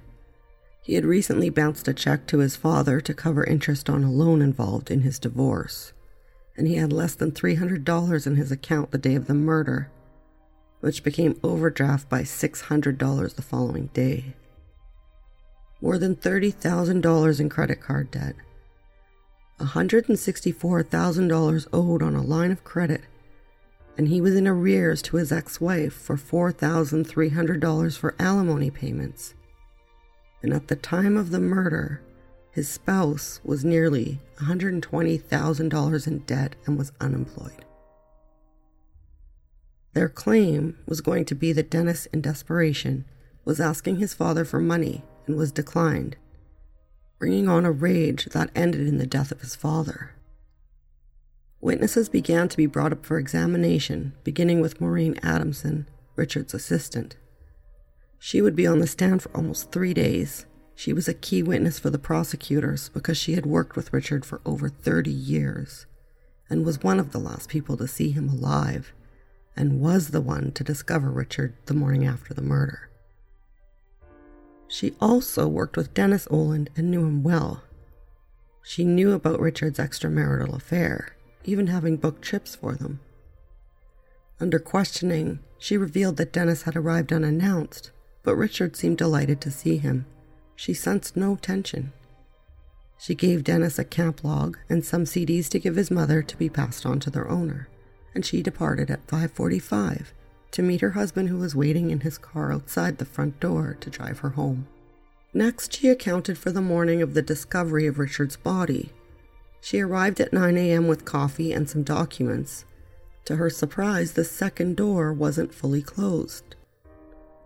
He 0.83 0.95
had 0.95 1.05
recently 1.05 1.49
bounced 1.49 1.87
a 1.87 1.95
check 1.95 2.27
to 2.27 2.39
his 2.39 2.57
father 2.57 3.01
to 3.01 3.15
cover 3.15 3.45
interest 3.45 3.89
on 3.89 4.03
a 4.03 4.11
loan 4.11 4.43
involved 4.43 4.91
in 4.91 5.03
his 5.03 5.21
divorce, 5.21 5.93
and 6.57 6.67
he 6.67 6.75
had 6.75 6.93
less 6.93 7.15
than 7.15 7.31
$300 7.31 8.27
in 8.27 8.35
his 8.35 8.51
account 8.51 8.91
the 8.91 8.99
day 8.99 9.15
of 9.15 9.29
the 9.29 9.35
murder, 9.35 9.93
which 10.81 11.05
became 11.05 11.39
overdraft 11.45 12.09
by 12.09 12.23
$600 12.23 13.35
the 13.37 13.43
following 13.43 13.91
day. 13.95 14.35
More 15.81 15.99
than 15.99 16.17
$30,000 16.17 17.41
in 17.41 17.49
credit 17.49 17.81
card 17.81 18.11
debt 18.11 18.35
$164,000 19.61 21.67
owed 21.73 22.03
on 22.03 22.17
a 22.17 22.23
line 22.23 22.51
of 22.51 22.65
credit, 22.65 23.03
and 23.97 24.09
he 24.09 24.21
was 24.21 24.35
in 24.35 24.49
arrears 24.49 25.01
to 25.03 25.17
his 25.17 25.31
ex 25.31 25.61
wife 25.61 25.93
for 25.93 26.17
$4,300 26.17 27.97
for 27.97 28.17
alimony 28.19 28.71
payments. 28.71 29.35
And 30.43 30.53
at 30.53 30.69
the 30.69 30.77
time 30.77 31.17
of 31.17 31.31
the 31.31 31.41
murder, 31.41 32.03
his 32.51 32.69
spouse 32.69 33.41
was 33.45 33.65
nearly 33.65 34.21
$120,000 34.39 36.07
in 36.07 36.19
debt 36.21 36.57
and 36.67 36.77
was 36.77 36.93
unemployed. 37.01 37.65
Their 39.95 40.09
claim 40.09 40.79
was 40.87 41.01
going 41.01 41.25
to 41.27 41.35
be 41.35 41.53
that 41.53 41.71
Dennis, 41.71 42.07
in 42.07 42.21
desperation, 42.21 43.05
was 43.45 43.61
asking 43.61 43.97
his 43.97 44.15
father 44.15 44.45
for 44.45 44.61
money 44.61 45.03
and 45.27 45.37
was 45.37 45.53
declined 45.53 46.17
bringing 47.23 47.49
on 47.49 47.65
a 47.65 47.71
rage 47.71 48.25
that 48.33 48.51
ended 48.53 48.81
in 48.81 48.99
the 48.99 49.07
death 49.07 49.31
of 49.31 49.43
his 49.43 49.55
father. 49.55 50.11
Witnesses 51.61 52.09
began 52.09 52.49
to 52.49 52.57
be 52.57 52.67
brought 52.67 52.91
up 52.91 53.07
for 53.07 53.17
examination, 53.17 54.13
beginning 54.25 54.61
with 54.61 54.81
Maureen 54.81 55.17
Adamson, 55.23 55.89
Richard's 56.17 56.53
assistant. 56.53 57.15
She 58.25 58.41
would 58.41 58.55
be 58.55 58.69
on 58.69 58.79
the 58.79 58.87
stand 58.87 59.21
for 59.21 59.37
almost 59.37 59.73
three 59.73 59.93
days. 59.93 60.47
She 60.77 60.93
was 60.93 61.09
a 61.09 61.13
key 61.13 61.43
witness 61.43 61.81
for 61.81 61.91
the 61.91 61.99
prosecutors 61.99 62.89
because 62.89 63.17
she 63.17 63.33
had 63.33 63.45
worked 63.45 63.75
with 63.75 63.93
Richard 63.93 64.25
for 64.25 64.41
over 64.47 64.69
30 64.69 65.11
years 65.11 65.87
and 66.49 66.65
was 66.65 66.85
one 66.85 67.01
of 67.01 67.11
the 67.11 67.19
last 67.19 67.49
people 67.49 67.77
to 67.77 67.89
see 67.89 68.13
him 68.13 68.29
alive 68.29 68.93
and 69.57 69.81
was 69.81 70.11
the 70.11 70.21
one 70.21 70.53
to 70.53 70.63
discover 70.63 71.11
Richard 71.11 71.57
the 71.67 71.75
morning 71.75 72.07
after 72.07 72.33
the 72.33 72.43
murder. 72.43 72.91
She 74.69 74.95
also 75.01 75.49
worked 75.49 75.77
with 75.77 75.93
Dennis 75.93 76.29
Oland 76.31 76.71
and 76.77 76.93
knew 76.93 77.05
him 77.05 77.25
well. 77.25 77.65
She 78.63 78.85
knew 78.85 79.15
about 79.15 79.41
Richard's 79.41 79.81
extramarital 79.81 80.55
affair, 80.55 81.17
even 81.43 81.67
having 81.67 81.97
booked 81.97 82.23
trips 82.23 82.55
for 82.55 82.77
them. 82.77 83.01
Under 84.39 84.61
questioning, 84.61 85.41
she 85.59 85.77
revealed 85.77 86.19
that 86.19 86.33
Dennis 86.33 86.63
had 86.63 86.77
arrived 86.77 87.13
unannounced, 87.13 87.91
but 88.23 88.37
Richard 88.37 88.77
seemed 88.77 88.99
delighted 88.99 89.41
to 89.41 89.51
see 89.51 89.79
him. 89.79 90.07
She 90.55 90.75
sensed 90.75 91.17
no 91.17 91.37
tension. 91.37 91.93
She 92.99 93.15
gave 93.15 93.43
Dennis 93.43 93.79
a 93.79 93.85
camp 93.85 94.23
log 94.23 94.59
and 94.69 94.85
some 94.85 95.05
CDs 95.05 95.49
to 95.49 95.59
give 95.59 95.75
his 95.75 95.91
mother 95.91 96.23
to 96.23 96.37
be 96.37 96.49
passed 96.49 96.87
on 96.87 97.01
to 97.01 97.11
their 97.11 97.29
owner, 97.29 97.69
and 98.15 98.25
she 98.25 98.43
departed 98.43 98.91
at 98.91 99.07
5:45 99.09 100.13
to 100.53 100.63
meet 100.63 100.83
her 100.83 100.91
husband, 100.91 101.29
who 101.29 101.39
was 101.39 101.57
waiting 101.57 101.91
in 101.91 102.01
his 102.01 102.19
car 102.19 102.53
outside 102.53 102.99
the 102.99 103.05
front 103.05 103.41
door 103.41 103.77
to 103.81 103.91
drive 103.91 104.21
her 104.21 104.31
home. 104.31 104.69
Next, 105.35 105.73
she 105.73 105.89
accounted 105.89 106.37
for 106.37 106.53
the 106.53 106.61
morning 106.61 107.01
of 107.01 107.15
the 107.15 107.23
discovery 107.23 107.87
of 107.87 107.99
Richard's 107.99 108.37
body. 108.37 108.93
She 109.63 109.81
arrived 109.81 110.21
at 110.21 110.33
9 110.33 110.57
a.m. 110.59 110.87
with 110.87 111.05
coffee 111.05 111.53
and 111.53 111.69
some 111.69 111.83
documents. 111.83 112.65
To 113.25 113.37
her 113.37 113.49
surprise, 113.49 114.13
the 114.13 114.25
second 114.25 114.77
door 114.77 115.13
wasn't 115.13 115.55
fully 115.55 115.81
closed. 115.81 116.55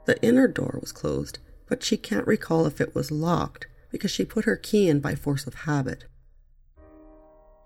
The 0.07 0.21
inner 0.23 0.49
door 0.49 0.79
was 0.81 0.93
closed, 0.93 1.39
but 1.69 1.83
she 1.83 1.97
can't 1.97 2.27
recall 2.27 2.67
if 2.67 2.81
it 2.81 2.95
was 2.95 3.11
locked 3.11 3.67
because 3.91 4.11
she 4.11 4.25
put 4.25 4.45
her 4.45 4.57
key 4.57 4.89
in 4.89 5.01
by 5.01 5.15
force 5.15 5.47
of 5.47 5.55
habit. 5.55 6.05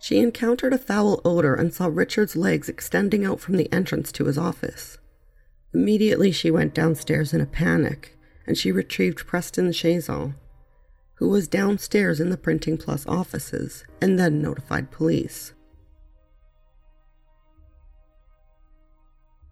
She 0.00 0.18
encountered 0.18 0.72
a 0.72 0.78
foul 0.78 1.20
odor 1.24 1.54
and 1.54 1.72
saw 1.72 1.86
Richard's 1.86 2.34
legs 2.34 2.68
extending 2.68 3.24
out 3.24 3.40
from 3.40 3.56
the 3.56 3.70
entrance 3.72 4.10
to 4.12 4.24
his 4.24 4.38
office. 4.38 4.96
Immediately, 5.74 6.32
she 6.32 6.50
went 6.50 6.74
downstairs 6.74 7.34
in 7.34 7.40
a 7.40 7.46
panic 7.46 8.16
and 8.46 8.56
she 8.56 8.72
retrieved 8.72 9.26
Preston 9.26 9.70
Chaisson, 9.70 10.34
who 11.14 11.28
was 11.28 11.46
downstairs 11.46 12.18
in 12.18 12.30
the 12.30 12.38
Printing 12.38 12.78
Plus 12.78 13.06
offices, 13.06 13.84
and 14.00 14.18
then 14.18 14.40
notified 14.40 14.90
police. 14.90 15.52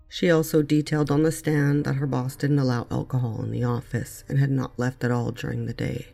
She 0.08 0.30
also 0.30 0.62
detailed 0.62 1.10
on 1.10 1.22
the 1.22 1.32
stand 1.32 1.84
that 1.84 1.94
her 1.94 2.06
boss 2.06 2.34
didn't 2.34 2.58
allow 2.58 2.86
alcohol 2.90 3.42
in 3.42 3.50
the 3.50 3.64
office 3.64 4.24
and 4.28 4.38
had 4.38 4.50
not 4.50 4.78
left 4.78 5.04
at 5.04 5.10
all 5.10 5.30
during 5.32 5.66
the 5.66 5.74
day. 5.74 6.08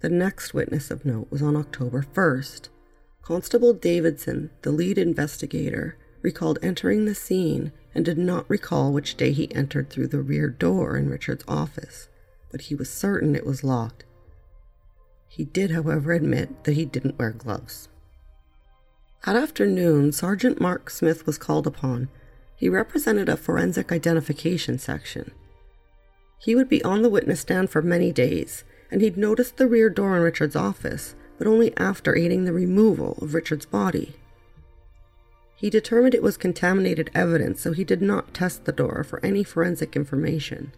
The 0.00 0.08
next 0.08 0.54
witness 0.54 0.90
of 0.90 1.04
note 1.04 1.28
was 1.30 1.42
on 1.42 1.56
October 1.56 2.02
1st. 2.02 2.68
Constable 3.22 3.74
Davidson, 3.74 4.50
the 4.62 4.70
lead 4.70 4.96
investigator, 4.96 5.98
recalled 6.22 6.58
entering 6.62 7.04
the 7.04 7.14
scene 7.14 7.72
and 7.94 8.04
did 8.04 8.18
not 8.18 8.48
recall 8.48 8.92
which 8.92 9.16
day 9.16 9.32
he 9.32 9.54
entered 9.54 9.90
through 9.90 10.08
the 10.08 10.22
rear 10.22 10.48
door 10.48 10.96
in 10.96 11.10
Richard's 11.10 11.44
office, 11.48 12.08
but 12.50 12.62
he 12.62 12.74
was 12.74 12.88
certain 12.88 13.34
it 13.34 13.44
was 13.46 13.64
locked. 13.64 14.04
He 15.28 15.44
did, 15.44 15.70
however, 15.70 16.12
admit 16.12 16.64
that 16.64 16.74
he 16.74 16.84
didn't 16.84 17.18
wear 17.18 17.30
gloves. 17.30 17.88
At 19.26 19.36
afternoon, 19.36 20.12
Sergeant 20.12 20.60
Mark 20.60 20.88
Smith 20.88 21.26
was 21.26 21.36
called 21.36 21.66
upon. 21.66 22.08
He 22.60 22.68
represented 22.68 23.30
a 23.30 23.38
forensic 23.38 23.90
identification 23.90 24.78
section. 24.78 25.30
He 26.38 26.54
would 26.54 26.68
be 26.68 26.84
on 26.84 27.00
the 27.00 27.08
witness 27.08 27.40
stand 27.40 27.70
for 27.70 27.80
many 27.80 28.12
days, 28.12 28.64
and 28.90 29.00
he'd 29.00 29.16
noticed 29.16 29.56
the 29.56 29.66
rear 29.66 29.88
door 29.88 30.14
in 30.14 30.22
Richard's 30.22 30.54
office, 30.54 31.14
but 31.38 31.46
only 31.46 31.74
after 31.78 32.14
aiding 32.14 32.44
the 32.44 32.52
removal 32.52 33.16
of 33.22 33.32
Richard's 33.32 33.64
body. 33.64 34.14
He 35.56 35.70
determined 35.70 36.14
it 36.14 36.22
was 36.22 36.36
contaminated 36.36 37.10
evidence, 37.14 37.62
so 37.62 37.72
he 37.72 37.82
did 37.82 38.02
not 38.02 38.34
test 38.34 38.66
the 38.66 38.72
door 38.72 39.04
for 39.04 39.24
any 39.24 39.42
forensic 39.42 39.96
information. 39.96 40.72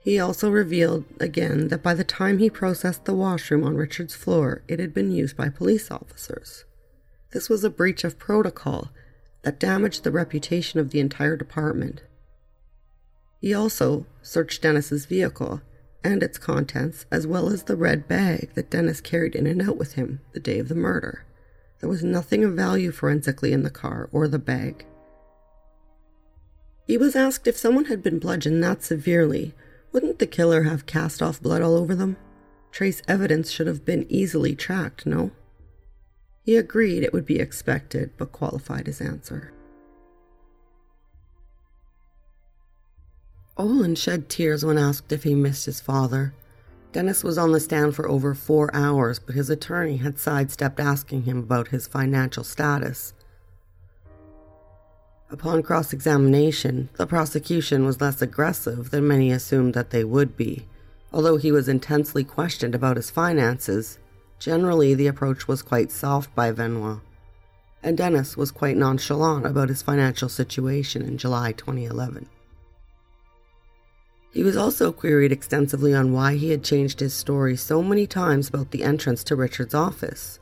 He 0.00 0.20
also 0.20 0.48
revealed 0.48 1.06
again 1.18 1.68
that 1.68 1.82
by 1.82 1.94
the 1.94 2.04
time 2.04 2.38
he 2.38 2.50
processed 2.50 3.04
the 3.04 3.14
washroom 3.14 3.64
on 3.64 3.74
Richard's 3.74 4.14
floor, 4.14 4.62
it 4.68 4.78
had 4.78 4.94
been 4.94 5.10
used 5.10 5.36
by 5.36 5.48
police 5.48 5.90
officers. 5.90 6.64
This 7.32 7.48
was 7.48 7.64
a 7.64 7.70
breach 7.70 8.04
of 8.04 8.16
protocol 8.16 8.92
that 9.48 9.58
damaged 9.58 10.04
the 10.04 10.10
reputation 10.10 10.78
of 10.78 10.90
the 10.90 11.00
entire 11.00 11.34
department. 11.34 12.02
He 13.40 13.54
also 13.54 14.04
searched 14.20 14.60
Dennis's 14.60 15.06
vehicle 15.06 15.62
and 16.04 16.22
its 16.22 16.36
contents, 16.36 17.06
as 17.10 17.26
well 17.26 17.48
as 17.48 17.62
the 17.62 17.74
red 17.74 18.06
bag 18.06 18.50
that 18.52 18.68
Dennis 18.68 19.00
carried 19.00 19.34
in 19.34 19.46
and 19.46 19.62
out 19.62 19.78
with 19.78 19.94
him 19.94 20.20
the 20.34 20.38
day 20.38 20.58
of 20.58 20.68
the 20.68 20.74
murder. 20.74 21.24
There 21.80 21.88
was 21.88 22.04
nothing 22.04 22.44
of 22.44 22.52
value 22.52 22.92
forensically 22.92 23.54
in 23.54 23.62
the 23.62 23.70
car 23.70 24.10
or 24.12 24.28
the 24.28 24.38
bag. 24.38 24.84
He 26.86 26.98
was 26.98 27.16
asked 27.16 27.46
if 27.46 27.56
someone 27.56 27.86
had 27.86 28.02
been 28.02 28.18
bludgeoned 28.18 28.62
that 28.62 28.82
severely, 28.82 29.54
wouldn't 29.92 30.18
the 30.18 30.26
killer 30.26 30.64
have 30.64 30.84
cast 30.84 31.22
off 31.22 31.40
blood 31.40 31.62
all 31.62 31.74
over 31.74 31.94
them? 31.94 32.18
Trace 32.70 33.00
evidence 33.08 33.50
should 33.50 33.66
have 33.66 33.86
been 33.86 34.04
easily 34.10 34.54
tracked, 34.54 35.06
no? 35.06 35.30
He 36.48 36.56
agreed 36.56 37.02
it 37.02 37.12
would 37.12 37.26
be 37.26 37.40
expected, 37.40 38.12
but 38.16 38.32
qualified 38.32 38.86
his 38.86 39.02
answer. 39.02 39.52
Oland 43.58 43.98
shed 43.98 44.30
tears 44.30 44.64
when 44.64 44.78
asked 44.78 45.12
if 45.12 45.24
he 45.24 45.34
missed 45.34 45.66
his 45.66 45.78
father. 45.78 46.32
Dennis 46.92 47.22
was 47.22 47.36
on 47.36 47.52
the 47.52 47.60
stand 47.60 47.94
for 47.94 48.08
over 48.08 48.34
four 48.34 48.74
hours, 48.74 49.18
but 49.18 49.34
his 49.34 49.50
attorney 49.50 49.98
had 49.98 50.18
sidestepped 50.18 50.80
asking 50.80 51.24
him 51.24 51.36
about 51.36 51.68
his 51.68 51.86
financial 51.86 52.44
status. 52.44 53.12
Upon 55.28 55.62
cross 55.62 55.92
examination, 55.92 56.88
the 56.94 57.06
prosecution 57.06 57.84
was 57.84 58.00
less 58.00 58.22
aggressive 58.22 58.90
than 58.90 59.06
many 59.06 59.30
assumed 59.30 59.74
that 59.74 59.90
they 59.90 60.02
would 60.02 60.34
be. 60.34 60.66
Although 61.12 61.36
he 61.36 61.52
was 61.52 61.68
intensely 61.68 62.24
questioned 62.24 62.74
about 62.74 62.96
his 62.96 63.10
finances, 63.10 63.98
generally 64.38 64.94
the 64.94 65.06
approach 65.06 65.48
was 65.48 65.62
quite 65.62 65.90
soft 65.90 66.34
by 66.34 66.52
Veniot, 66.52 67.00
and 67.82 67.96
Dennis 67.96 68.36
was 68.36 68.50
quite 68.50 68.76
nonchalant 68.76 69.46
about 69.46 69.68
his 69.68 69.82
financial 69.82 70.28
situation 70.28 71.02
in 71.02 71.18
July 71.18 71.52
2011. 71.52 72.28
He 74.32 74.42
was 74.42 74.56
also 74.56 74.92
queried 74.92 75.32
extensively 75.32 75.94
on 75.94 76.12
why 76.12 76.36
he 76.36 76.50
had 76.50 76.62
changed 76.62 77.00
his 77.00 77.14
story 77.14 77.56
so 77.56 77.82
many 77.82 78.06
times 78.06 78.48
about 78.48 78.70
the 78.70 78.84
entrance 78.84 79.24
to 79.24 79.36
Richard's 79.36 79.74
office. 79.74 80.38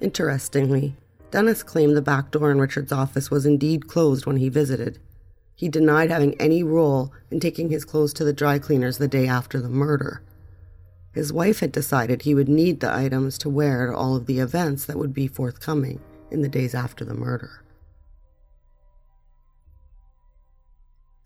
Interestingly, 0.00 0.96
Dennis 1.30 1.62
claimed 1.62 1.96
the 1.96 2.02
back 2.02 2.30
door 2.30 2.50
in 2.50 2.60
Richard's 2.60 2.92
office 2.92 3.30
was 3.30 3.46
indeed 3.46 3.88
closed 3.88 4.26
when 4.26 4.38
he 4.38 4.48
visited. 4.48 4.98
He 5.54 5.68
denied 5.68 6.10
having 6.10 6.34
any 6.40 6.62
role 6.62 7.12
in 7.30 7.40
taking 7.40 7.70
his 7.70 7.84
clothes 7.84 8.12
to 8.14 8.24
the 8.24 8.32
dry 8.32 8.58
cleaners 8.58 8.98
the 8.98 9.08
day 9.08 9.26
after 9.26 9.60
the 9.60 9.68
murder. 9.68 10.22
His 11.16 11.32
wife 11.32 11.60
had 11.60 11.72
decided 11.72 12.22
he 12.22 12.34
would 12.34 12.48
need 12.48 12.80
the 12.80 12.94
items 12.94 13.38
to 13.38 13.48
wear 13.48 13.88
at 13.88 13.94
all 13.94 14.16
of 14.16 14.26
the 14.26 14.38
events 14.38 14.84
that 14.84 14.98
would 14.98 15.14
be 15.14 15.26
forthcoming 15.26 15.98
in 16.30 16.42
the 16.42 16.48
days 16.48 16.74
after 16.74 17.06
the 17.06 17.14
murder. 17.14 17.62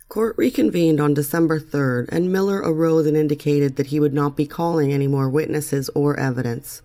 Court 0.09 0.37
reconvened 0.39 1.01
on 1.01 1.13
December 1.13 1.59
3rd, 1.59 2.09
and 2.11 2.33
Miller 2.33 2.59
arose 2.59 3.05
and 3.05 3.17
indicated 3.17 3.75
that 3.75 3.89
he 3.89 3.99
would 3.99 4.15
not 4.15 4.37
be 4.37 4.47
calling 4.47 4.93
any 4.93 5.09
more 5.09 5.29
witnesses 5.29 5.91
or 5.93 6.17
evidence. 6.17 6.83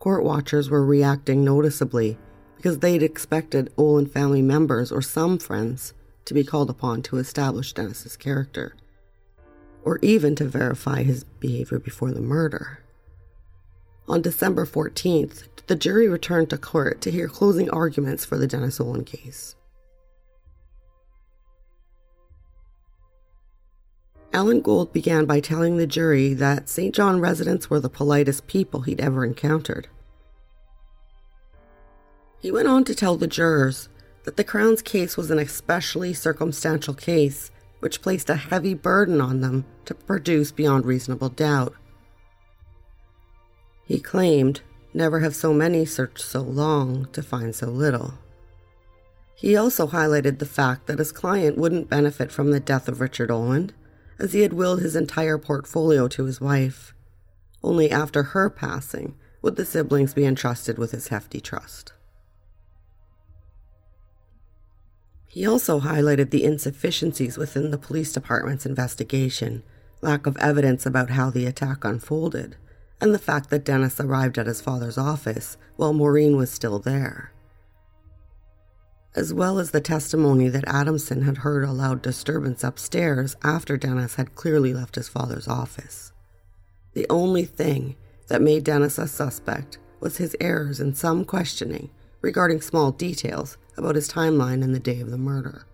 Court 0.00 0.24
watchers 0.24 0.68
were 0.68 0.84
reacting 0.84 1.44
noticeably 1.44 2.18
because 2.56 2.80
they'd 2.80 3.04
expected 3.04 3.72
Oland 3.76 4.10
family 4.10 4.42
members 4.42 4.90
or 4.90 5.00
some 5.00 5.38
friends 5.38 5.94
to 6.24 6.34
be 6.34 6.42
called 6.42 6.70
upon 6.70 7.02
to 7.02 7.18
establish 7.18 7.72
Dennis's 7.72 8.16
character, 8.16 8.74
or 9.84 9.98
even 10.02 10.34
to 10.36 10.44
verify 10.44 11.02
his 11.02 11.24
behavior 11.24 11.78
before 11.78 12.12
the 12.12 12.20
murder. 12.20 12.80
On 14.08 14.20
December 14.22 14.66
14th, 14.66 15.44
the 15.66 15.76
jury 15.76 16.08
returned 16.08 16.50
to 16.50 16.58
court 16.58 17.00
to 17.02 17.10
hear 17.10 17.28
closing 17.28 17.70
arguments 17.70 18.24
for 18.24 18.36
the 18.36 18.46
Dennis 18.46 18.80
Oland 18.80 19.06
case. 19.06 19.54
Alan 24.32 24.62
Gold 24.62 24.92
began 24.92 25.26
by 25.26 25.40
telling 25.40 25.76
the 25.76 25.86
jury 25.86 26.32
that 26.34 26.68
St. 26.68 26.94
John 26.94 27.20
residents 27.20 27.68
were 27.68 27.80
the 27.80 27.90
politest 27.90 28.46
people 28.46 28.80
he'd 28.80 29.00
ever 29.00 29.24
encountered. 29.24 29.88
He 32.40 32.50
went 32.50 32.66
on 32.66 32.82
to 32.84 32.94
tell 32.94 33.16
the 33.16 33.28
jurors 33.28 33.88
that 34.24 34.36
the 34.36 34.42
Crown's 34.42 34.82
case 34.82 35.16
was 35.16 35.30
an 35.30 35.38
especially 35.38 36.12
circumstantial 36.12 36.94
case, 36.94 37.51
which 37.82 38.00
placed 38.00 38.30
a 38.30 38.36
heavy 38.36 38.74
burden 38.74 39.20
on 39.20 39.40
them 39.40 39.64
to 39.84 39.92
produce 39.92 40.52
beyond 40.52 40.86
reasonable 40.86 41.28
doubt. 41.28 41.74
He 43.84 43.98
claimed, 43.98 44.60
Never 44.94 45.18
have 45.18 45.34
so 45.34 45.52
many 45.52 45.84
searched 45.84 46.24
so 46.24 46.42
long 46.42 47.08
to 47.12 47.24
find 47.24 47.52
so 47.56 47.66
little. 47.66 48.14
He 49.34 49.56
also 49.56 49.88
highlighted 49.88 50.38
the 50.38 50.46
fact 50.46 50.86
that 50.86 51.00
his 51.00 51.10
client 51.10 51.58
wouldn't 51.58 51.90
benefit 51.90 52.30
from 52.30 52.52
the 52.52 52.60
death 52.60 52.86
of 52.86 53.00
Richard 53.00 53.32
Oland 53.32 53.74
as 54.16 54.32
he 54.32 54.42
had 54.42 54.52
willed 54.52 54.80
his 54.80 54.94
entire 54.94 55.36
portfolio 55.36 56.06
to 56.06 56.26
his 56.26 56.40
wife. 56.40 56.94
Only 57.64 57.90
after 57.90 58.22
her 58.22 58.48
passing 58.48 59.16
would 59.40 59.56
the 59.56 59.64
siblings 59.64 60.14
be 60.14 60.24
entrusted 60.24 60.78
with 60.78 60.92
his 60.92 61.08
hefty 61.08 61.40
trust. 61.40 61.94
He 65.32 65.46
also 65.46 65.80
highlighted 65.80 66.30
the 66.30 66.44
insufficiencies 66.44 67.38
within 67.38 67.70
the 67.70 67.78
police 67.78 68.12
department's 68.12 68.66
investigation, 68.66 69.62
lack 70.02 70.26
of 70.26 70.36
evidence 70.36 70.84
about 70.84 71.10
how 71.10 71.30
the 71.30 71.46
attack 71.46 71.84
unfolded, 71.84 72.56
and 73.00 73.14
the 73.14 73.18
fact 73.18 73.48
that 73.50 73.64
Dennis 73.64 73.98
arrived 73.98 74.38
at 74.38 74.46
his 74.46 74.60
father's 74.60 74.98
office 74.98 75.56
while 75.76 75.94
Maureen 75.94 76.36
was 76.36 76.50
still 76.50 76.78
there 76.78 77.32
as 79.14 79.32
well 79.34 79.58
as 79.58 79.70
the 79.70 79.80
testimony 79.80 80.48
that 80.48 80.66
Adamson 80.66 81.22
had 81.22 81.38
heard 81.38 81.64
a 81.64 81.72
loud 81.72 82.00
disturbance 82.00 82.64
upstairs 82.64 83.36
after 83.42 83.76
Dennis 83.76 84.14
had 84.14 84.34
clearly 84.34 84.72
left 84.72 84.94
his 84.94 85.08
father's 85.08 85.48
office. 85.48 86.12
The 86.94 87.06
only 87.10 87.44
thing 87.44 87.96
that 88.28 88.40
made 88.40 88.64
Dennis 88.64 88.98
a 88.98 89.06
suspect 89.06 89.78
was 90.00 90.16
his 90.16 90.36
errors 90.40 90.80
in 90.80 90.94
some 90.94 91.24
questioning 91.24 91.90
regarding 92.22 92.60
small 92.60 92.90
details 92.90 93.58
about 93.76 93.94
his 93.94 94.08
timeline 94.10 94.62
and 94.62 94.74
the 94.74 94.80
day 94.80 95.00
of 95.00 95.10
the 95.10 95.18
murder. 95.18 95.66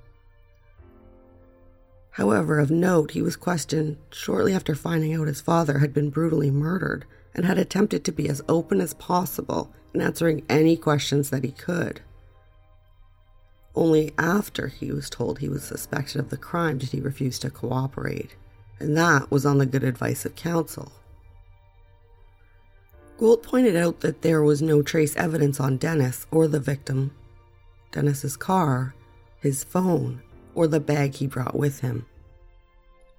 However, 2.11 2.59
of 2.59 2.70
note, 2.70 3.12
he 3.12 3.22
was 3.22 3.36
questioned 3.36 3.96
shortly 4.11 4.53
after 4.53 4.74
finding 4.74 5.14
out 5.14 5.28
his 5.28 5.40
father 5.40 5.78
had 5.78 5.94
been 5.94 6.11
brutally 6.11 6.51
murdered 6.51 7.05
and 7.34 7.44
had 7.44 7.59
attempted 7.59 8.05
to 8.05 8.12
be 8.12 8.28
as 8.28 8.42
open 8.49 8.80
as 8.80 8.94
possible 8.94 9.72
in 9.94 10.01
answering 10.01 10.44
any 10.49 10.76
questions 10.76 11.30
that 11.30 11.44
he 11.44 11.53
could. 11.53 12.01
Only 13.74 14.12
after 14.18 14.66
he 14.66 14.90
was 14.90 15.09
told 15.09 15.38
he 15.38 15.49
was 15.49 15.62
suspected 15.62 16.18
of 16.18 16.30
the 16.30 16.36
crime 16.36 16.78
did 16.78 16.88
he 16.88 17.01
refuse 17.01 17.38
to 17.38 17.51
cooperate, 17.51 18.34
and 18.80 18.96
that 18.96 19.30
was 19.30 19.46
on 19.46 19.59
the 19.59 19.66
good 19.66 19.84
advice 19.84 20.24
of 20.24 20.34
counsel. 20.34 20.90
Gold 23.18 23.44
pointed 23.44 23.76
out 23.76 24.01
that 24.01 24.22
there 24.22 24.42
was 24.42 24.61
no 24.61 24.82
trace 24.82 25.14
evidence 25.14 25.61
on 25.61 25.76
Dennis 25.76 26.26
or 26.32 26.49
the 26.49 26.59
victim, 26.59 27.12
Dennis's 27.93 28.36
car, 28.36 28.95
his 29.41 29.64
phone, 29.64 30.22
or 30.55 30.66
the 30.66 30.80
bag 30.80 31.14
he 31.14 31.26
brought 31.26 31.57
with 31.57 31.80
him, 31.80 32.07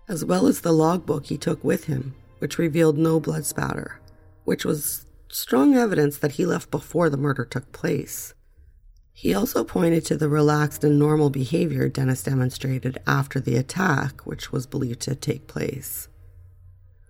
as 0.07 0.25
well 0.25 0.47
as 0.47 0.61
the 0.61 0.71
logbook 0.73 1.27
he 1.27 1.37
took 1.37 1.63
with 1.63 1.85
him, 1.85 2.15
which 2.39 2.57
revealed 2.57 2.97
no 2.97 3.19
blood 3.19 3.45
spatter, 3.45 3.99
which 4.43 4.65
was 4.65 5.05
strong 5.29 5.75
evidence 5.75 6.17
that 6.17 6.33
he 6.33 6.45
left 6.45 6.71
before 6.71 7.09
the 7.09 7.17
murder 7.17 7.45
took 7.45 7.71
place. 7.71 8.33
He 9.13 9.33
also 9.33 9.63
pointed 9.63 10.05
to 10.05 10.15
the 10.15 10.29
relaxed 10.29 10.83
and 10.83 10.97
normal 10.97 11.29
behavior 11.29 11.89
Dennis 11.89 12.23
demonstrated 12.23 12.97
after 13.05 13.39
the 13.39 13.57
attack, 13.57 14.25
which 14.25 14.51
was 14.51 14.65
believed 14.65 15.01
to 15.01 15.15
take 15.15 15.45
place. 15.45 16.07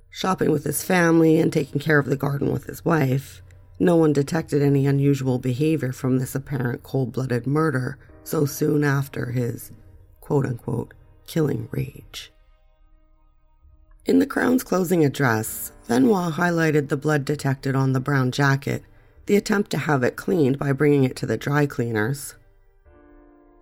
Shopping 0.10 0.52
with 0.52 0.64
his 0.64 0.84
family 0.84 1.40
and 1.40 1.54
taking 1.54 1.80
care 1.80 2.00
of 2.00 2.08
the 2.08 2.18
garden 2.18 2.52
with 2.52 2.66
his 2.66 2.84
wife, 2.84 3.44
no 3.80 3.96
one 3.96 4.14
detected 4.14 4.62
any 4.62 4.86
unusual 4.86 5.40
behavior 5.40 5.94
from 5.94 6.18
this 6.18 6.36
apparent 6.36 6.84
cold 6.84 7.14
blooded 7.14 7.48
murder 7.48 7.98
so 8.24 8.46
soon 8.46 8.84
after 8.84 9.32
his 9.32 9.72
quote 10.20 10.46
unquote 10.46 10.94
killing 11.26 11.68
rage. 11.72 12.32
In 14.06 14.20
the 14.20 14.26
Crown's 14.26 14.64
closing 14.64 15.06
address, 15.06 15.72
Veniot 15.88 16.34
highlighted 16.34 16.90
the 16.90 16.98
blood 16.98 17.26
detected 17.26 17.76
on 17.76 17.94
the 17.94 18.00
brown 18.00 18.32
jacket 18.32 18.84
the 19.28 19.36
attempt 19.36 19.70
to 19.72 19.78
have 19.78 20.04
it 20.04 20.16
cleaned 20.16 20.58
by 20.58 20.72
bringing 20.72 21.04
it 21.04 21.16
to 21.16 21.26
the 21.26 21.38
dry 21.38 21.66
cleaners. 21.66 22.34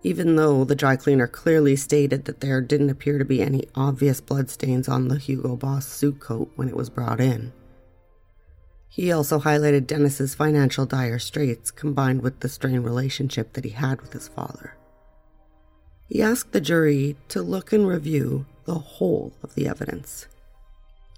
Even 0.02 0.36
though 0.36 0.64
the 0.64 0.74
dry 0.74 0.96
cleaner 0.96 1.26
clearly 1.26 1.76
stated 1.76 2.24
that 2.24 2.40
there 2.40 2.60
didn't 2.60 2.88
appear 2.88 3.18
to 3.18 3.24
be 3.24 3.42
any 3.42 3.64
obvious 3.74 4.20
bloodstains 4.20 4.88
on 4.88 5.08
the 5.08 5.18
Hugo 5.18 5.56
Boss 5.56 5.86
suit 5.86 6.20
coat 6.20 6.50
when 6.56 6.68
it 6.68 6.76
was 6.76 6.88
brought 6.88 7.20
in. 7.20 7.52
He 8.88 9.12
also 9.12 9.38
highlighted 9.38 9.86
Dennis's 9.86 10.34
financial 10.34 10.86
dire 10.86 11.18
straits 11.18 11.70
combined 11.70 12.22
with 12.22 12.40
the 12.40 12.48
strained 12.48 12.84
relationship 12.84 13.52
that 13.52 13.64
he 13.64 13.70
had 13.70 14.00
with 14.00 14.12
his 14.12 14.28
father. 14.28 14.74
He 16.06 16.22
asked 16.22 16.52
the 16.52 16.60
jury 16.60 17.16
to 17.28 17.42
look 17.42 17.72
and 17.72 17.86
review 17.86 18.46
the 18.64 18.78
whole 18.78 19.34
of 19.42 19.54
the 19.54 19.68
evidence, 19.68 20.26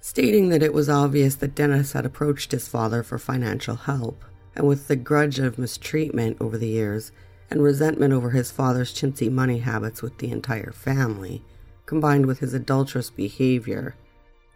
stating 0.00 0.48
that 0.48 0.62
it 0.62 0.74
was 0.74 0.88
obvious 0.88 1.36
that 1.36 1.54
Dennis 1.54 1.92
had 1.92 2.04
approached 2.04 2.50
his 2.52 2.66
father 2.66 3.02
for 3.02 3.18
financial 3.18 3.76
help 3.76 4.24
and 4.56 4.66
with 4.66 4.88
the 4.88 4.96
grudge 4.96 5.38
of 5.38 5.58
mistreatment 5.58 6.36
over 6.40 6.58
the 6.58 6.68
years 6.68 7.12
and 7.50 7.62
resentment 7.62 8.12
over 8.12 8.30
his 8.30 8.50
father's 8.50 8.92
chintzy 8.92 9.30
money 9.30 9.58
habits 9.58 10.02
with 10.02 10.18
the 10.18 10.30
entire 10.30 10.72
family, 10.72 11.42
combined 11.86 12.26
with 12.26 12.40
his 12.40 12.54
adulterous 12.54 13.10
behavior 13.10 13.94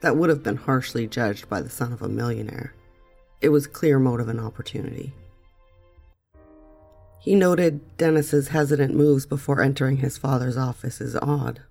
that 0.01 0.17
would 0.17 0.31
have 0.31 0.43
been 0.43 0.57
harshly 0.57 1.07
judged 1.07 1.49
by 1.49 1.61
the 1.61 1.71
son 1.71 1.93
of 1.93 2.03
a 2.03 2.09
millionaire, 2.09 2.75
it 3.41 3.51
was 3.51 3.66
clear 3.66 3.99
motive 3.99 4.28
and 4.28 4.41
opportunity. 4.41 5.12
He 7.20 7.35
noted 7.35 7.97
Dennis's 7.97 8.49
hesitant 8.49 8.95
moves 8.95 9.24
before 9.24 9.62
entering 9.62 9.99
his 9.99 10.18
father's 10.18 10.59
office 10.59 11.01
as 11.01 11.16
odd. 11.16 11.62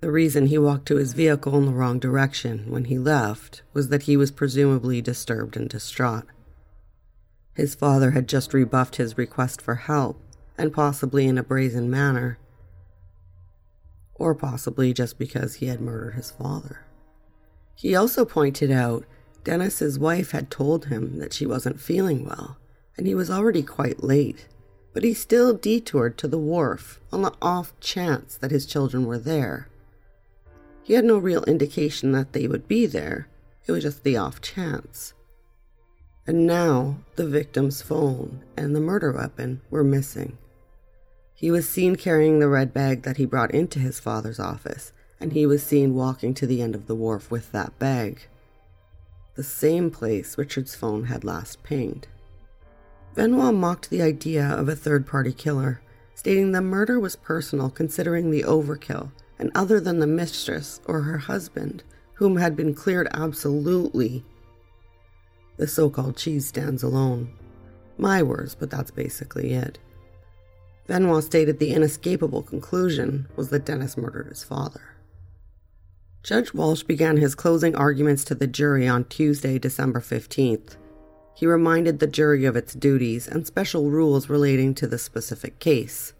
The 0.00 0.10
reason 0.12 0.48
he 0.48 0.58
walked 0.58 0.86
to 0.88 0.96
his 0.96 1.14
vehicle 1.14 1.56
in 1.56 1.64
the 1.64 1.72
wrong 1.72 1.98
direction 1.98 2.70
when 2.70 2.84
he 2.84 2.98
left 2.98 3.62
was 3.72 3.88
that 3.88 4.02
he 4.02 4.18
was 4.18 4.30
presumably 4.30 5.00
disturbed 5.00 5.56
and 5.56 5.66
distraught. 5.66 6.26
His 7.54 7.74
father 7.74 8.10
had 8.10 8.28
just 8.28 8.52
rebuffed 8.52 8.96
his 8.96 9.16
request 9.16 9.62
for 9.62 9.76
help, 9.76 10.20
and 10.58 10.74
possibly 10.74 11.26
in 11.26 11.38
a 11.38 11.42
brazen 11.42 11.88
manner. 11.88 12.38
Or 14.14 14.34
possibly 14.34 14.92
just 14.92 15.18
because 15.18 15.54
he 15.54 15.66
had 15.68 15.80
murdered 15.80 16.16
his 16.16 16.30
father. 16.30 16.84
He 17.74 17.94
also 17.94 18.26
pointed 18.26 18.70
out 18.70 19.06
Dennis's 19.44 19.98
wife 19.98 20.30
had 20.30 20.50
told 20.50 20.86
him 20.86 21.18
that 21.18 21.34
she 21.34 21.44
wasn't 21.44 21.78
feeling 21.78 22.24
well, 22.24 22.56
and 22.96 23.06
he 23.06 23.14
was 23.14 23.30
already 23.30 23.62
quite 23.62 24.02
late, 24.02 24.48
but 24.94 25.04
he 25.04 25.12
still 25.12 25.52
detoured 25.52 26.16
to 26.18 26.28
the 26.28 26.38
wharf 26.38 26.98
on 27.12 27.20
the 27.20 27.34
off 27.42 27.78
chance 27.78 28.36
that 28.38 28.50
his 28.50 28.64
children 28.64 29.04
were 29.04 29.18
there. 29.18 29.68
He 30.82 30.94
had 30.94 31.04
no 31.04 31.18
real 31.18 31.44
indication 31.44 32.12
that 32.12 32.32
they 32.32 32.48
would 32.48 32.66
be 32.66 32.86
there, 32.86 33.28
it 33.66 33.72
was 33.72 33.82
just 33.82 34.02
the 34.02 34.16
off 34.16 34.40
chance. 34.40 35.12
And 36.26 36.46
now 36.46 36.96
the 37.16 37.26
victim's 37.26 37.82
phone 37.82 38.42
and 38.56 38.74
the 38.74 38.80
murder 38.80 39.12
weapon 39.12 39.60
were 39.70 39.84
missing. 39.84 40.38
He 41.34 41.50
was 41.50 41.68
seen 41.68 41.96
carrying 41.96 42.38
the 42.38 42.48
red 42.48 42.72
bag 42.72 43.02
that 43.02 43.18
he 43.18 43.26
brought 43.26 43.50
into 43.50 43.78
his 43.78 44.00
father's 44.00 44.40
office, 44.40 44.92
and 45.20 45.32
he 45.34 45.44
was 45.44 45.62
seen 45.62 45.94
walking 45.94 46.32
to 46.34 46.46
the 46.46 46.62
end 46.62 46.74
of 46.74 46.86
the 46.86 46.94
wharf 46.94 47.30
with 47.30 47.52
that 47.52 47.78
bag 47.78 48.28
the 49.34 49.42
same 49.42 49.90
place 49.90 50.38
Richard's 50.38 50.74
phone 50.74 51.04
had 51.04 51.24
last 51.24 51.62
pinged. 51.62 52.06
Benoit 53.14 53.54
mocked 53.54 53.90
the 53.90 54.02
idea 54.02 54.46
of 54.46 54.68
a 54.68 54.76
third 54.76 55.06
party 55.06 55.32
killer, 55.32 55.80
stating 56.14 56.52
the 56.52 56.60
murder 56.60 56.98
was 56.98 57.16
personal 57.16 57.70
considering 57.70 58.30
the 58.30 58.42
overkill, 58.42 59.10
and 59.38 59.50
other 59.54 59.80
than 59.80 59.98
the 59.98 60.06
mistress 60.06 60.80
or 60.86 61.02
her 61.02 61.18
husband, 61.18 61.82
whom 62.14 62.36
had 62.36 62.56
been 62.56 62.74
cleared 62.74 63.08
absolutely. 63.12 64.24
The 65.56 65.66
so 65.66 65.90
called 65.90 66.16
cheese 66.16 66.46
stands 66.46 66.82
alone. 66.82 67.32
My 67.98 68.22
words, 68.22 68.54
but 68.54 68.70
that's 68.70 68.90
basically 68.90 69.52
it. 69.52 69.78
Benoit 70.86 71.24
stated 71.24 71.58
the 71.58 71.72
inescapable 71.72 72.42
conclusion 72.42 73.28
was 73.36 73.48
that 73.50 73.64
Dennis 73.64 73.96
murdered 73.96 74.28
his 74.28 74.44
father. 74.44 74.93
Judge 76.24 76.54
Walsh 76.54 76.84
began 76.84 77.18
his 77.18 77.34
closing 77.34 77.76
arguments 77.76 78.24
to 78.24 78.34
the 78.34 78.46
jury 78.46 78.88
on 78.88 79.04
Tuesday, 79.04 79.58
December 79.58 80.00
15th. 80.00 80.78
He 81.34 81.46
reminded 81.46 81.98
the 81.98 82.06
jury 82.06 82.46
of 82.46 82.56
its 82.56 82.72
duties 82.72 83.28
and 83.28 83.46
special 83.46 83.90
rules 83.90 84.30
relating 84.30 84.74
to 84.76 84.86
the 84.86 84.96
specific 84.96 85.58
case. 85.58 86.14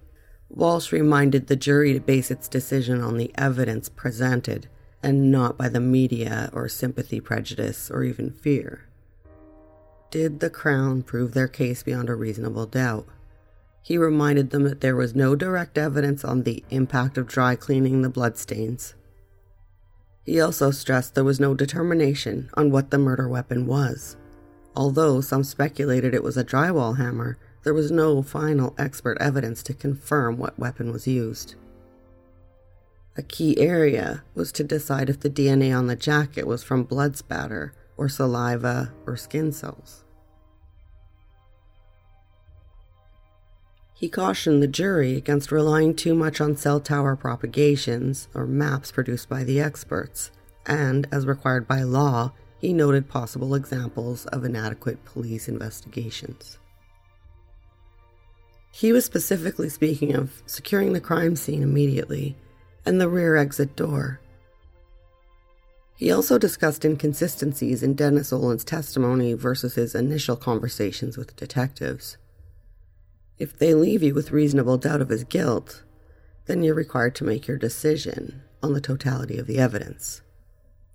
Walsh 0.51 0.93
reminded 0.93 1.47
the 1.47 1.57
jury 1.57 1.95
to 1.95 2.01
base 2.01 2.31
its 2.31 2.49
decision 2.49 3.01
on 3.01 3.17
the 3.17 3.33
evidence 3.37 3.89
presented 3.89 4.69
and 5.03 5.33
not 5.33 5.57
by 5.57 5.71
the 5.71 5.81
media 5.81 6.51
or 6.53 6.69
sympathy 6.69 7.19
prejudice 7.19 7.91
or 7.91 8.05
even 8.05 8.31
fear. 8.31 8.85
Did 10.11 10.41
the 10.41 10.51
Crown 10.51 11.03
prove 11.03 11.33
their 11.33 11.49
case 11.49 11.83
beyond 11.83 12.11
a 12.11 12.15
reasonable 12.15 12.67
doubt? 12.67 13.07
He 13.83 13.97
reminded 13.97 14.51
them 14.51 14.65
that 14.65 14.83
there 14.83 14.97
was 14.97 15.15
no 15.15 15.35
direct 15.35 15.79
evidence 15.79 16.27
on 16.27 16.43
the 16.43 16.63
impact 16.69 17.17
of 17.17 17.27
dry 17.27 17.57
cleaning 17.57 18.03
the 18.03 18.11
bloodstains 18.11 18.93
he 20.25 20.41
also 20.41 20.71
stressed 20.71 21.15
there 21.15 21.25
was 21.25 21.39
no 21.39 21.55
determination 21.55 22.51
on 22.55 22.71
what 22.71 22.91
the 22.91 22.99
murder 22.99 23.29
weapon 23.29 23.67
was. 23.67 24.17
Although 24.75 25.21
some 25.21 25.45
speculated 25.45 26.15
it 26.15 26.23
was 26.23 26.37
a 26.37 26.45
drywall 26.45 26.97
hammer, 26.97 27.39
there 27.63 27.75
was 27.75 27.91
no 27.91 28.23
final 28.23 28.75
expert 28.79 29.17
evidence 29.21 29.63
to 29.65 29.75
confirm 29.75 30.37
what 30.37 30.59
weapon 30.59 30.93
was 30.93 31.07
used. 31.07 31.55
A 33.17 33.23
key 33.23 33.59
area 33.59 34.25
was 34.35 34.51
to 34.53 34.65
decide 34.65 35.09
if 35.09 35.21
the 35.21 35.31
DNA 35.31 35.77
on 35.77 35.87
the 35.87 35.97
jacket 35.97 36.47
was 36.47 36.65
from 36.65 36.83
blood 36.83 37.17
spatter 37.17 37.73
or 37.97 38.09
saliva 38.09 38.93
or 39.07 39.17
skin 39.17 39.53
cells. 39.53 40.04
He 44.05 44.11
cautioned 44.11 44.63
the 44.63 44.67
jury 44.67 45.17
against 45.17 45.51
relying 45.51 45.95
too 45.95 46.15
much 46.15 46.39
on 46.39 46.59
cell 46.59 46.79
tower 46.79 47.17
propagations, 47.17 48.29
or 48.35 48.47
maps 48.47 48.93
produced 48.93 49.31
by 49.31 49.45
the 49.45 49.61
experts, 49.61 50.31
and, 50.67 51.09
as 51.11 51.25
required 51.25 51.67
by 51.67 51.85
law, 51.85 52.33
he 52.59 52.75
noted 52.75 53.09
possible 53.09 53.55
examples 53.55 54.27
of 54.27 54.45
inadequate 54.45 55.03
police 55.07 55.49
investigations. 55.49 56.59
He 58.75 58.93
was 58.93 59.07
specifically 59.07 59.71
speaking 59.71 60.15
of 60.15 60.43
securing 60.45 60.93
the 60.93 61.01
crime 61.01 61.35
scene 61.35 61.63
immediately 61.63 62.37
and 62.85 63.01
the 63.01 63.09
rear 63.09 63.37
exit 63.37 63.75
door. 63.75 64.21
He 65.97 66.13
also 66.13 66.37
discussed 66.37 66.85
inconsistencies 66.85 67.83
in 67.83 67.95
Dennis 67.95 68.35
Oland's 68.35 68.65
testimony 68.65 69.33
versus 69.33 69.77
his 69.77 69.95
initial 69.95 70.37
conversations 70.37 71.17
with 71.17 71.37
detectives. 71.37 72.19
If 73.39 73.59
they 73.59 73.75
leave 73.75 74.03
you 74.03 74.15
with 74.15 74.31
reasonable 74.31 74.79
doubt 74.79 75.01
of 75.01 75.09
his 75.09 75.25
guilt, 75.25 75.83
then 76.47 76.63
you're 76.63 76.75
required 76.75 77.15
to 77.17 77.25
make 77.25 77.49
your 77.49 77.57
decision 77.57 78.43
on 78.63 78.73
the 78.73 78.81
totality 78.81 79.39
of 79.39 79.47
the 79.47 79.59
evidence. 79.59 80.23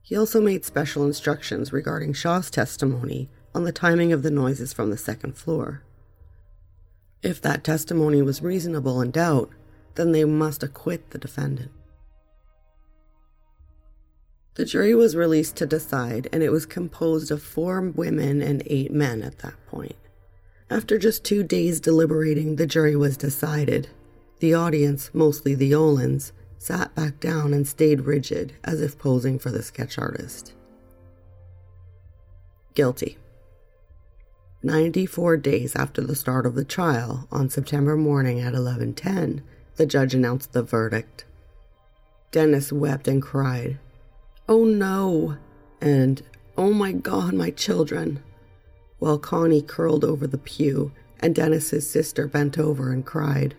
He 0.02 0.16
also 0.16 0.42
made 0.42 0.66
special 0.66 1.06
instructions 1.06 1.74
regarding 1.74 2.14
Shaw's 2.14 2.50
testimony 2.50 3.30
on 3.54 3.64
the 3.64 3.72
timing 3.72 4.14
of 4.14 4.24
the 4.24 4.32
noises 4.32 4.74
from 4.74 4.90
the 4.90 4.98
second 4.98 5.38
floor. 5.38 5.84
If 7.22 7.42
that 7.42 7.64
testimony 7.64 8.22
was 8.22 8.42
reasonable 8.42 9.02
in 9.02 9.12
doubt, 9.12 9.52
then 9.96 10.14
they 10.14 10.24
must 10.24 10.64
acquit 10.64 11.10
the 11.10 11.18
defendant. 11.18 11.72
The 14.56 14.66
jury 14.66 14.96
was 14.96 15.16
released 15.16 15.56
to 15.58 15.66
decide, 15.66 16.28
and 16.32 16.42
it 16.42 16.52
was 16.52 16.66
composed 16.66 17.32
of 17.32 17.44
four 17.44 17.82
women 17.82 18.42
and 18.42 18.64
eight 18.66 18.92
men 18.92 19.22
at 19.22 19.40
that 19.40 19.56
point. 19.68 19.96
After 20.70 21.00
just 21.00 21.24
two 21.24 21.44
days 21.44 21.80
deliberating, 21.80 22.56
the 22.56 22.68
jury 22.68 22.96
was 22.96 23.18
decided. 23.18 23.90
The 24.40 24.54
audience, 24.54 25.10
mostly 25.14 25.56
the 25.56 25.72
Olands, 25.72 26.32
sat 26.60 26.94
back 26.94 27.20
down 27.20 27.54
and 27.54 27.68
stayed 27.68 28.02
rigid, 28.02 28.54
as 28.64 28.80
if 28.82 28.98
posing 29.00 29.40
for 29.40 29.50
the 29.50 29.64
sketch 29.64 29.98
artist. 29.98 30.54
Guilty. 32.76 33.18
94 34.62 35.38
days 35.38 35.76
after 35.76 36.02
the 36.02 36.16
start 36.16 36.46
of 36.46 36.54
the 36.54 36.66
trial, 36.66 37.28
on 37.32 37.50
September 37.50 37.96
morning 37.96 38.40
at 38.40 38.54
11:10, 38.54 39.42
the 39.78 39.86
judge 39.86 40.14
announced 40.14 40.52
the 40.52 40.62
verdict. 40.62 41.26
Dennis 42.32 42.72
wept 42.72 43.08
and 43.08 43.22
cried, 43.22 43.80
"Oh 44.48 44.66
no!" 44.66 45.38
and 45.82 46.22
"Oh 46.58 46.74
my 46.74 46.92
God, 46.92 47.34
my 47.34 47.50
children!" 47.50 48.22
While 49.00 49.18
Connie 49.18 49.62
curled 49.62 50.04
over 50.04 50.28
the 50.28 50.38
pew 50.38 50.92
and 51.20 51.36
Dennis's 51.36 51.90
sister 51.90 52.28
bent 52.28 52.58
over 52.58 52.92
and 52.92 53.06
cried. 53.06 53.56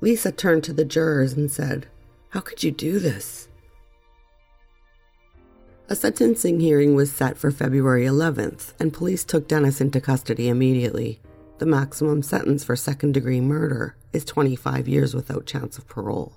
Lisa 0.00 0.30
turned 0.30 0.64
to 0.64 0.72
the 0.72 0.84
jurors 0.84 1.32
and 1.32 1.50
said, 1.50 1.86
How 2.30 2.40
could 2.40 2.62
you 2.62 2.70
do 2.70 2.98
this? 2.98 3.48
A 5.88 5.96
sentencing 5.96 6.60
hearing 6.60 6.94
was 6.94 7.10
set 7.10 7.38
for 7.38 7.50
February 7.50 8.04
11th, 8.04 8.74
and 8.78 8.92
police 8.92 9.24
took 9.24 9.48
Dennis 9.48 9.80
into 9.80 10.00
custody 10.00 10.48
immediately. 10.48 11.18
The 11.58 11.66
maximum 11.66 12.22
sentence 12.22 12.62
for 12.62 12.76
second 12.76 13.14
degree 13.14 13.40
murder 13.40 13.96
is 14.12 14.24
25 14.24 14.86
years 14.86 15.14
without 15.14 15.46
chance 15.46 15.78
of 15.78 15.88
parole. 15.88 16.34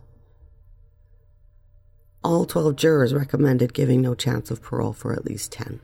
All 2.23 2.45
12 2.45 2.75
jurors 2.75 3.13
recommended 3.13 3.73
giving 3.73 4.01
no 4.01 4.15
chance 4.15 4.51
of 4.51 4.61
parole 4.61 4.93
for 4.93 5.11
at 5.11 5.25
least 5.25 5.51
10. 5.51 5.81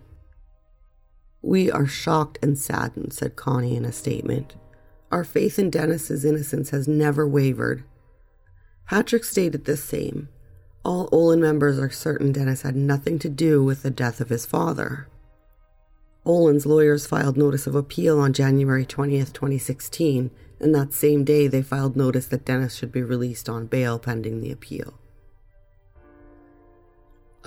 We 1.41 1.71
are 1.71 1.85
shocked 1.85 2.39
and 2.41 2.57
saddened, 2.57 3.13
said 3.13 3.35
Connie 3.35 3.75
in 3.75 3.85
a 3.85 3.91
statement. 3.91 4.55
Our 5.11 5.23
faith 5.23 5.57
in 5.57 5.69
Dennis's 5.69 6.25
innocence 6.25 6.71
has 6.71 6.87
never 6.87 7.27
wavered. 7.27 7.83
Patrick 8.87 9.23
stated 9.23 9.65
the 9.65 9.77
same. 9.77 10.29
All 10.83 11.09
Oland 11.11 11.41
members 11.41 11.79
are 11.79 11.89
certain 11.89 12.31
Dennis 12.31 12.61
had 12.61 12.75
nothing 12.75 13.19
to 13.19 13.29
do 13.29 13.63
with 13.63 13.83
the 13.83 13.91
death 13.91 14.21
of 14.21 14.29
his 14.29 14.45
father. 14.45 15.07
Oland's 16.25 16.65
lawyers 16.65 17.07
filed 17.07 17.37
notice 17.37 17.67
of 17.67 17.75
appeal 17.75 18.19
on 18.19 18.33
January 18.33 18.85
20th, 18.85 19.31
2016, 19.31 20.31
and 20.59 20.75
that 20.75 20.93
same 20.93 21.23
day 21.23 21.47
they 21.47 21.61
filed 21.61 21.95
notice 21.95 22.27
that 22.27 22.45
Dennis 22.45 22.75
should 22.75 22.91
be 22.91 23.01
released 23.01 23.47
on 23.47 23.67
bail 23.67 23.97
pending 23.99 24.41
the 24.41 24.51
appeal. 24.51 24.99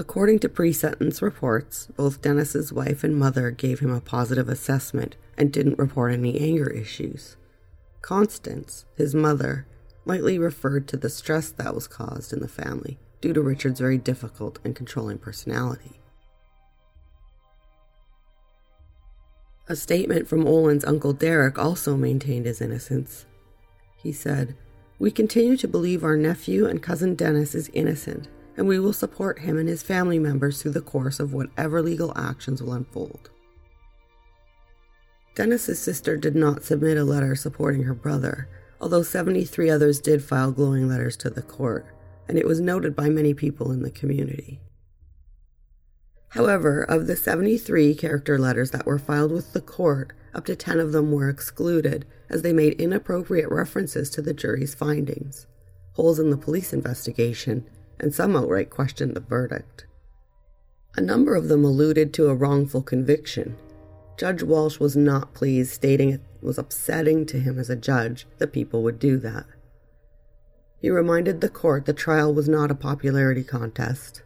According 0.01 0.38
to 0.38 0.48
pre 0.48 0.72
sentence 0.72 1.20
reports, 1.20 1.88
both 1.94 2.22
Dennis's 2.22 2.72
wife 2.72 3.05
and 3.05 3.14
mother 3.14 3.51
gave 3.51 3.80
him 3.80 3.90
a 3.90 4.01
positive 4.01 4.48
assessment 4.48 5.14
and 5.36 5.53
didn't 5.53 5.78
report 5.78 6.14
any 6.14 6.40
anger 6.40 6.70
issues. 6.70 7.36
Constance, 8.01 8.86
his 8.96 9.14
mother, 9.14 9.66
lightly 10.07 10.38
referred 10.38 10.88
to 10.88 10.96
the 10.96 11.11
stress 11.11 11.51
that 11.51 11.74
was 11.74 11.86
caused 11.86 12.32
in 12.32 12.40
the 12.40 12.48
family 12.48 12.98
due 13.20 13.34
to 13.34 13.42
Richard's 13.42 13.78
very 13.78 13.98
difficult 13.98 14.59
and 14.64 14.74
controlling 14.74 15.18
personality. 15.18 16.01
A 19.68 19.76
statement 19.76 20.26
from 20.26 20.46
Oland's 20.46 20.86
uncle 20.86 21.12
Derek 21.12 21.59
also 21.59 21.94
maintained 21.98 22.46
his 22.46 22.62
innocence. 22.62 23.26
He 23.98 24.12
said, 24.12 24.57
We 24.98 25.11
continue 25.11 25.59
to 25.59 25.68
believe 25.68 26.03
our 26.03 26.16
nephew 26.16 26.66
and 26.66 26.82
cousin 26.82 27.14
Dennis 27.16 27.55
is 27.55 27.68
innocent 27.74 28.28
and 28.61 28.68
we 28.68 28.78
will 28.78 28.92
support 28.92 29.38
him 29.38 29.56
and 29.56 29.70
his 29.70 29.82
family 29.82 30.18
members 30.18 30.61
through 30.61 30.72
the 30.72 30.82
course 30.82 31.18
of 31.18 31.32
whatever 31.32 31.80
legal 31.80 32.12
actions 32.14 32.62
will 32.62 32.74
unfold. 32.74 33.30
Dennis's 35.34 35.78
sister 35.78 36.18
did 36.18 36.36
not 36.36 36.62
submit 36.62 36.98
a 36.98 37.04
letter 37.04 37.34
supporting 37.34 37.84
her 37.84 37.94
brother, 37.94 38.50
although 38.78 39.02
73 39.02 39.70
others 39.70 39.98
did 39.98 40.22
file 40.22 40.52
glowing 40.52 40.86
letters 40.86 41.16
to 41.16 41.30
the 41.30 41.40
court, 41.40 41.86
and 42.28 42.36
it 42.36 42.46
was 42.46 42.61
noted 42.61 42.94
by 42.94 43.08
many 43.08 43.32
people 43.32 43.72
in 43.72 43.80
the 43.80 43.90
community. 43.90 44.61
However, 46.28 46.82
of 46.82 47.06
the 47.06 47.16
73 47.16 47.94
character 47.94 48.38
letters 48.38 48.72
that 48.72 48.84
were 48.84 48.98
filed 48.98 49.32
with 49.32 49.54
the 49.54 49.62
court, 49.62 50.12
up 50.34 50.44
to 50.44 50.54
10 50.54 50.78
of 50.78 50.92
them 50.92 51.12
were 51.12 51.30
excluded 51.30 52.04
as 52.28 52.42
they 52.42 52.52
made 52.52 52.78
inappropriate 52.78 53.50
references 53.50 54.11
to 54.11 54.20
the 54.20 54.34
jury's 54.34 54.74
findings, 54.74 55.46
holes 55.92 56.18
in 56.18 56.28
the 56.28 56.36
police 56.36 56.74
investigation, 56.74 57.66
and 58.01 58.14
some 58.14 58.34
outright 58.34 58.70
questioned 58.70 59.14
the 59.14 59.20
verdict. 59.20 59.86
A 60.96 61.01
number 61.01 61.34
of 61.34 61.48
them 61.48 61.64
alluded 61.64 62.12
to 62.14 62.28
a 62.28 62.34
wrongful 62.34 62.82
conviction. 62.82 63.57
Judge 64.18 64.42
Walsh 64.42 64.80
was 64.80 64.96
not 64.96 65.34
pleased, 65.34 65.72
stating 65.72 66.11
it 66.11 66.20
was 66.42 66.59
upsetting 66.59 67.24
to 67.26 67.38
him 67.38 67.59
as 67.59 67.70
a 67.70 67.76
judge 67.76 68.26
that 68.38 68.53
people 68.53 68.82
would 68.82 68.98
do 68.98 69.16
that. 69.18 69.46
He 70.80 70.90
reminded 70.90 71.40
the 71.40 71.48
court 71.48 71.84
the 71.84 71.92
trial 71.92 72.34
was 72.34 72.48
not 72.48 72.70
a 72.70 72.74
popularity 72.74 73.44
contest. 73.44 74.22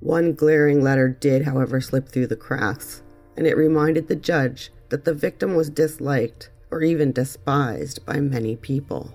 One 0.00 0.32
glaring 0.32 0.82
letter 0.82 1.08
did, 1.08 1.44
however, 1.44 1.80
slip 1.80 2.08
through 2.08 2.28
the 2.28 2.36
cracks, 2.36 3.02
and 3.36 3.46
it 3.46 3.56
reminded 3.56 4.08
the 4.08 4.16
judge 4.16 4.72
that 4.88 5.04
the 5.04 5.14
victim 5.14 5.54
was 5.54 5.70
disliked 5.70 6.50
or 6.70 6.82
even 6.82 7.12
despised 7.12 8.04
by 8.06 8.20
many 8.20 8.56
people. 8.56 9.14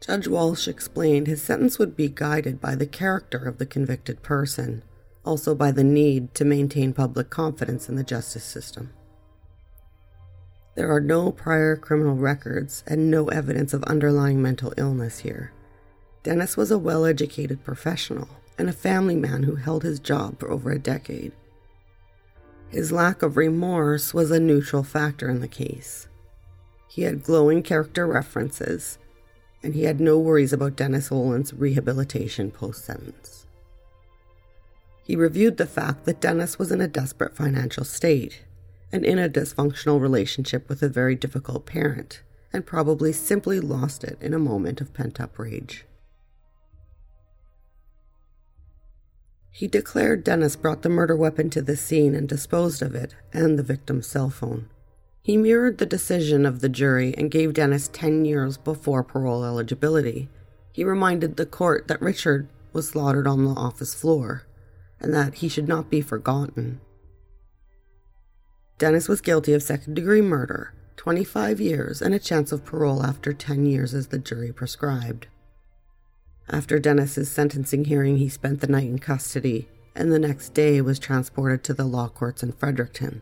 Judge 0.00 0.28
Walsh 0.28 0.68
explained 0.68 1.26
his 1.26 1.42
sentence 1.42 1.78
would 1.78 1.96
be 1.96 2.08
guided 2.08 2.60
by 2.60 2.74
the 2.74 2.86
character 2.86 3.38
of 3.38 3.58
the 3.58 3.66
convicted 3.66 4.22
person, 4.22 4.82
also 5.24 5.54
by 5.54 5.72
the 5.72 5.84
need 5.84 6.34
to 6.34 6.44
maintain 6.44 6.92
public 6.92 7.30
confidence 7.30 7.88
in 7.88 7.96
the 7.96 8.04
justice 8.04 8.44
system. 8.44 8.92
There 10.76 10.94
are 10.94 11.00
no 11.00 11.32
prior 11.32 11.74
criminal 11.74 12.14
records 12.14 12.84
and 12.86 13.10
no 13.10 13.26
evidence 13.26 13.74
of 13.74 13.82
underlying 13.84 14.40
mental 14.40 14.72
illness 14.76 15.18
here. 15.18 15.52
Dennis 16.22 16.56
was 16.56 16.70
a 16.70 16.78
well 16.78 17.04
educated 17.04 17.64
professional 17.64 18.28
and 18.56 18.68
a 18.68 18.72
family 18.72 19.16
man 19.16 19.42
who 19.42 19.56
held 19.56 19.82
his 19.82 19.98
job 19.98 20.38
for 20.38 20.50
over 20.50 20.70
a 20.70 20.78
decade. 20.78 21.32
His 22.68 22.92
lack 22.92 23.22
of 23.22 23.36
remorse 23.36 24.14
was 24.14 24.30
a 24.30 24.38
neutral 24.38 24.84
factor 24.84 25.28
in 25.28 25.40
the 25.40 25.48
case. 25.48 26.06
He 26.86 27.02
had 27.02 27.24
glowing 27.24 27.62
character 27.62 28.06
references, 28.06 28.98
and 29.62 29.74
he 29.74 29.84
had 29.84 30.00
no 30.00 30.18
worries 30.18 30.52
about 30.52 30.76
Dennis 30.76 31.10
Oland's 31.10 31.52
rehabilitation 31.52 32.50
post 32.50 32.84
sentence. 32.84 33.46
He 35.02 35.16
reviewed 35.16 35.56
the 35.56 35.66
fact 35.66 36.04
that 36.04 36.20
Dennis 36.20 36.58
was 36.58 36.70
in 36.70 36.80
a 36.80 36.88
desperate 36.88 37.34
financial 37.34 37.84
state 37.84 38.42
and 38.92 39.04
in 39.04 39.18
a 39.18 39.28
dysfunctional 39.28 40.00
relationship 40.00 40.68
with 40.68 40.82
a 40.82 40.88
very 40.88 41.14
difficult 41.14 41.66
parent, 41.66 42.22
and 42.52 42.64
probably 42.64 43.12
simply 43.12 43.60
lost 43.60 44.04
it 44.04 44.16
in 44.20 44.32
a 44.32 44.38
moment 44.38 44.80
of 44.80 44.94
pent 44.94 45.20
up 45.20 45.38
rage. 45.38 45.84
He 49.50 49.66
declared 49.66 50.24
Dennis 50.24 50.56
brought 50.56 50.82
the 50.82 50.88
murder 50.88 51.16
weapon 51.16 51.50
to 51.50 51.62
the 51.62 51.76
scene 51.76 52.14
and 52.14 52.28
disposed 52.28 52.80
of 52.80 52.94
it 52.94 53.14
and 53.32 53.58
the 53.58 53.62
victim's 53.62 54.06
cell 54.06 54.30
phone. 54.30 54.68
He 55.28 55.36
mirrored 55.36 55.76
the 55.76 55.84
decision 55.84 56.46
of 56.46 56.60
the 56.60 56.70
jury 56.70 57.14
and 57.18 57.30
gave 57.30 57.52
Dennis 57.52 57.90
10 57.92 58.24
years 58.24 58.56
before 58.56 59.02
parole 59.04 59.44
eligibility. 59.44 60.30
He 60.72 60.84
reminded 60.84 61.36
the 61.36 61.44
court 61.44 61.86
that 61.86 62.00
Richard 62.00 62.48
was 62.72 62.88
slaughtered 62.88 63.26
on 63.26 63.44
the 63.44 63.50
office 63.50 63.92
floor 63.92 64.46
and 64.98 65.12
that 65.12 65.34
he 65.34 65.48
should 65.50 65.68
not 65.68 65.90
be 65.90 66.00
forgotten. 66.00 66.80
Dennis 68.78 69.06
was 69.06 69.20
guilty 69.20 69.52
of 69.52 69.62
second 69.62 69.92
degree 69.92 70.22
murder, 70.22 70.72
25 70.96 71.60
years, 71.60 72.00
and 72.00 72.14
a 72.14 72.18
chance 72.18 72.50
of 72.50 72.64
parole 72.64 73.04
after 73.04 73.34
10 73.34 73.66
years 73.66 73.92
as 73.92 74.06
the 74.06 74.18
jury 74.18 74.50
prescribed. 74.50 75.26
After 76.48 76.78
Dennis's 76.78 77.30
sentencing 77.30 77.84
hearing, 77.84 78.16
he 78.16 78.30
spent 78.30 78.62
the 78.62 78.66
night 78.66 78.88
in 78.88 78.98
custody 78.98 79.68
and 79.94 80.10
the 80.10 80.18
next 80.18 80.54
day 80.54 80.80
was 80.80 80.98
transported 80.98 81.62
to 81.64 81.74
the 81.74 81.84
law 81.84 82.08
courts 82.08 82.42
in 82.42 82.52
Fredericton. 82.52 83.20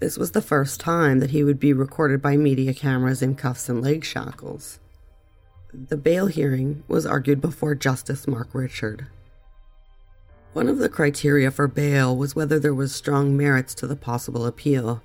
This 0.00 0.18
was 0.18 0.32
the 0.32 0.42
first 0.42 0.80
time 0.80 1.20
that 1.20 1.30
he 1.30 1.44
would 1.44 1.60
be 1.60 1.72
recorded 1.72 2.20
by 2.20 2.36
media 2.36 2.74
cameras 2.74 3.22
in 3.22 3.36
cuffs 3.36 3.68
and 3.68 3.80
leg 3.80 4.04
shackles. 4.04 4.80
The 5.72 5.96
bail 5.96 6.26
hearing 6.26 6.84
was 6.88 7.06
argued 7.06 7.40
before 7.40 7.74
Justice 7.74 8.26
Marc 8.26 8.54
Richard. 8.54 9.06
One 10.52 10.68
of 10.68 10.78
the 10.78 10.88
criteria 10.88 11.50
for 11.50 11.66
bail 11.66 12.16
was 12.16 12.36
whether 12.36 12.60
there 12.60 12.74
was 12.74 12.94
strong 12.94 13.36
merits 13.36 13.74
to 13.76 13.86
the 13.86 13.96
possible 13.96 14.46
appeal. 14.46 15.02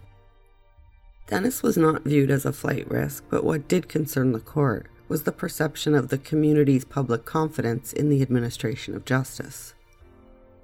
Dennis 1.27 1.63
was 1.63 1.77
not 1.77 2.03
viewed 2.03 2.31
as 2.31 2.45
a 2.45 2.53
flight 2.53 2.89
risk, 2.89 3.23
but 3.29 3.43
what 3.43 3.67
did 3.67 3.89
concern 3.89 4.31
the 4.31 4.39
court 4.39 4.87
was 5.07 5.23
the 5.23 5.31
perception 5.31 5.95
of 5.95 6.09
the 6.09 6.17
community's 6.19 6.85
public 6.85 7.25
confidence 7.25 7.93
in 7.93 8.09
the 8.09 8.21
administration 8.21 8.95
of 8.95 9.05
justice. 9.05 9.73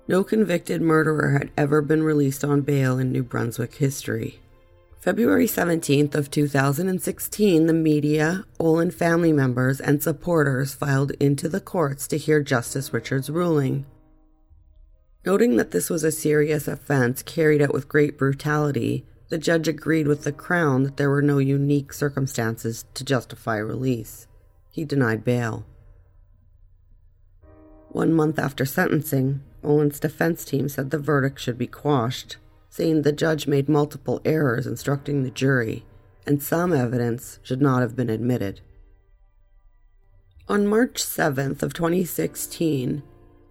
No 0.07 0.23
convicted 0.23 0.81
murderer 0.81 1.31
had 1.31 1.51
ever 1.57 1.81
been 1.81 2.03
released 2.03 2.43
on 2.43 2.61
bail 2.61 2.99
in 2.99 3.11
New 3.11 3.23
Brunswick 3.23 3.75
history. 3.75 4.39
February 4.99 5.47
17th 5.47 6.15
of 6.15 6.31
2016, 6.31 7.65
the 7.65 7.73
media, 7.73 8.43
Oland 8.59 8.93
family 8.93 9.31
members, 9.31 9.79
and 9.79 10.01
supporters 10.01 10.73
filed 10.73 11.11
into 11.19 11.49
the 11.49 11.59
courts 11.59 12.07
to 12.07 12.17
hear 12.17 12.41
Justice 12.41 12.93
Richard's 12.93 13.29
ruling. 13.29 13.85
Noting 15.25 15.57
that 15.57 15.71
this 15.71 15.89
was 15.89 16.03
a 16.03 16.11
serious 16.11 16.67
offense 16.67 17.23
carried 17.23 17.61
out 17.61 17.73
with 17.73 17.87
great 17.87 18.17
brutality, 18.17 19.05
the 19.29 19.37
judge 19.39 19.67
agreed 19.67 20.07
with 20.07 20.23
the 20.23 20.31
Crown 20.31 20.83
that 20.83 20.97
there 20.97 21.09
were 21.09 21.21
no 21.21 21.39
unique 21.39 21.93
circumstances 21.93 22.85
to 22.93 23.03
justify 23.03 23.57
release 23.57 24.27
he 24.75 24.83
denied 24.83 25.23
bail. 25.23 25.65
One 27.87 28.11
month 28.11 28.37
after 28.37 28.65
sentencing, 28.65 29.41
Oland's 29.65 29.99
defense 29.99 30.45
team 30.45 30.69
said 30.69 30.91
the 30.91 30.99
verdict 30.99 31.39
should 31.39 31.57
be 31.57 31.67
quashed, 31.67 32.37
saying 32.69 33.01
the 33.01 33.11
judge 33.11 33.47
made 33.47 33.67
multiple 33.67 34.21
errors 34.23 34.67
instructing 34.67 35.23
the 35.23 35.31
jury, 35.31 35.85
and 36.25 36.41
some 36.41 36.73
evidence 36.73 37.39
should 37.41 37.61
not 37.61 37.81
have 37.81 37.95
been 37.95 38.09
admitted. 38.09 38.61
On 40.47 40.67
March 40.67 41.03
7th 41.03 41.63
of 41.63 41.73
2016, 41.73 43.01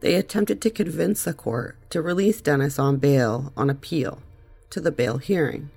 they 0.00 0.14
attempted 0.14 0.60
to 0.60 0.70
convince 0.70 1.24
the 1.24 1.32
court 1.32 1.76
to 1.90 2.02
release 2.02 2.40
Dennis 2.40 2.78
on 2.78 2.98
bail 2.98 3.52
on 3.56 3.70
appeal 3.70 4.22
to 4.70 4.80
the 4.80 4.92
bail 4.92 5.18
hearing. 5.18 5.70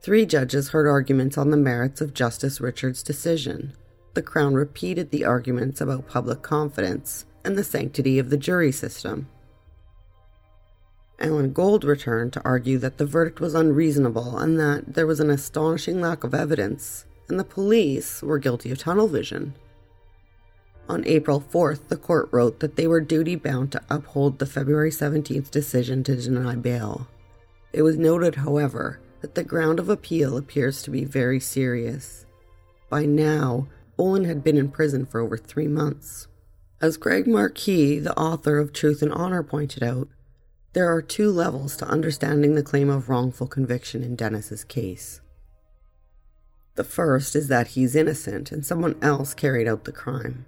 Three 0.00 0.24
judges 0.24 0.68
heard 0.68 0.86
arguments 0.86 1.36
on 1.36 1.50
the 1.50 1.56
merits 1.56 2.00
of 2.00 2.14
Justice 2.14 2.60
Richard's 2.60 3.02
decision. 3.02 3.74
The 4.14 4.22
Crown 4.22 4.54
repeated 4.54 5.10
the 5.10 5.24
arguments 5.24 5.80
about 5.80 6.08
public 6.08 6.42
confidence 6.42 7.26
and 7.46 7.56
the 7.56 7.64
sanctity 7.64 8.18
of 8.18 8.28
the 8.28 8.36
jury 8.36 8.72
system. 8.72 9.28
Alan 11.18 11.52
Gold 11.52 11.84
returned 11.84 12.32
to 12.34 12.44
argue 12.44 12.76
that 12.78 12.98
the 12.98 13.06
verdict 13.06 13.40
was 13.40 13.54
unreasonable 13.54 14.36
and 14.36 14.60
that 14.60 14.94
there 14.94 15.06
was 15.06 15.20
an 15.20 15.30
astonishing 15.30 16.00
lack 16.00 16.24
of 16.24 16.34
evidence, 16.34 17.06
and 17.28 17.38
the 17.38 17.44
police 17.44 18.20
were 18.20 18.38
guilty 18.38 18.70
of 18.70 18.78
tunnel 18.78 19.08
vision. 19.08 19.54
On 20.88 21.06
April 21.06 21.40
4th, 21.40 21.88
the 21.88 21.96
court 21.96 22.28
wrote 22.32 22.60
that 22.60 22.76
they 22.76 22.86
were 22.86 23.00
duty 23.00 23.34
bound 23.34 23.72
to 23.72 23.82
uphold 23.88 24.38
the 24.38 24.46
February 24.46 24.90
17th 24.90 25.50
decision 25.50 26.04
to 26.04 26.16
deny 26.16 26.54
bail. 26.54 27.08
It 27.72 27.82
was 27.82 27.96
noted, 27.96 28.36
however, 28.36 29.00
that 29.20 29.34
the 29.34 29.42
ground 29.42 29.78
of 29.78 29.88
appeal 29.88 30.36
appears 30.36 30.82
to 30.82 30.90
be 30.90 31.04
very 31.04 31.40
serious. 31.40 32.26
By 32.90 33.06
now, 33.06 33.68
Oland 33.98 34.26
had 34.26 34.44
been 34.44 34.56
in 34.56 34.70
prison 34.70 35.06
for 35.06 35.20
over 35.20 35.36
three 35.36 35.66
months. 35.66 36.28
As 36.78 36.98
Greg 36.98 37.26
Marquis, 37.26 37.98
the 37.98 38.16
author 38.18 38.58
of 38.58 38.72
Truth 38.72 39.00
and 39.00 39.12
Honor, 39.12 39.42
pointed 39.42 39.82
out, 39.82 40.08
there 40.74 40.92
are 40.92 41.00
two 41.00 41.30
levels 41.30 41.74
to 41.78 41.86
understanding 41.86 42.54
the 42.54 42.62
claim 42.62 42.90
of 42.90 43.08
wrongful 43.08 43.46
conviction 43.46 44.02
in 44.02 44.14
Dennis's 44.14 44.62
case. 44.62 45.22
The 46.74 46.84
first 46.84 47.34
is 47.34 47.48
that 47.48 47.68
he's 47.68 47.96
innocent 47.96 48.52
and 48.52 48.64
someone 48.64 48.96
else 49.00 49.32
carried 49.32 49.66
out 49.66 49.84
the 49.84 49.92
crime. 49.92 50.44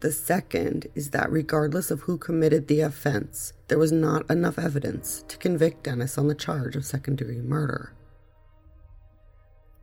The 0.00 0.10
second 0.10 0.86
is 0.94 1.10
that 1.10 1.30
regardless 1.30 1.90
of 1.90 2.00
who 2.00 2.16
committed 2.16 2.66
the 2.66 2.80
offense, 2.80 3.52
there 3.68 3.78
was 3.78 3.92
not 3.92 4.28
enough 4.30 4.58
evidence 4.58 5.22
to 5.28 5.36
convict 5.36 5.84
Dennis 5.84 6.16
on 6.16 6.28
the 6.28 6.34
charge 6.34 6.76
of 6.76 6.86
second 6.86 7.18
degree 7.18 7.42
murder. 7.42 7.92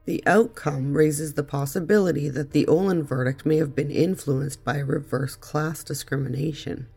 The 0.10 0.24
outcome 0.26 0.96
raises 0.96 1.36
the 1.36 1.44
possibility 1.44 2.30
that 2.30 2.50
the 2.50 2.66
Oland 2.66 3.08
verdict 3.08 3.46
may 3.46 3.58
have 3.58 3.76
been 3.76 3.92
influenced 3.92 4.66
by 4.66 4.80
reverse 4.80 5.36
class 5.36 5.84
discrimination. 5.84 6.88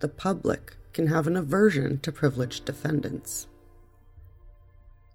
The 0.00 0.08
public 0.08 0.76
can 0.92 1.06
have 1.06 1.26
an 1.26 1.34
aversion 1.34 1.98
to 2.00 2.12
privileged 2.12 2.66
defendants. 2.66 3.46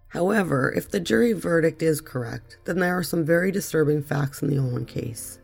However, 0.07 0.73
if 0.75 0.89
the 0.89 0.99
jury 0.99 1.33
verdict 1.33 1.83
is 1.83 2.01
correct, 2.01 2.57
then 2.65 2.79
there 2.79 2.97
are 2.97 3.03
some 3.03 3.23
very 3.23 3.51
disturbing 3.51 4.01
facts 4.01 4.41
in 4.41 4.49
the 4.49 4.57
Oland 4.57 4.87
case. 4.87 5.37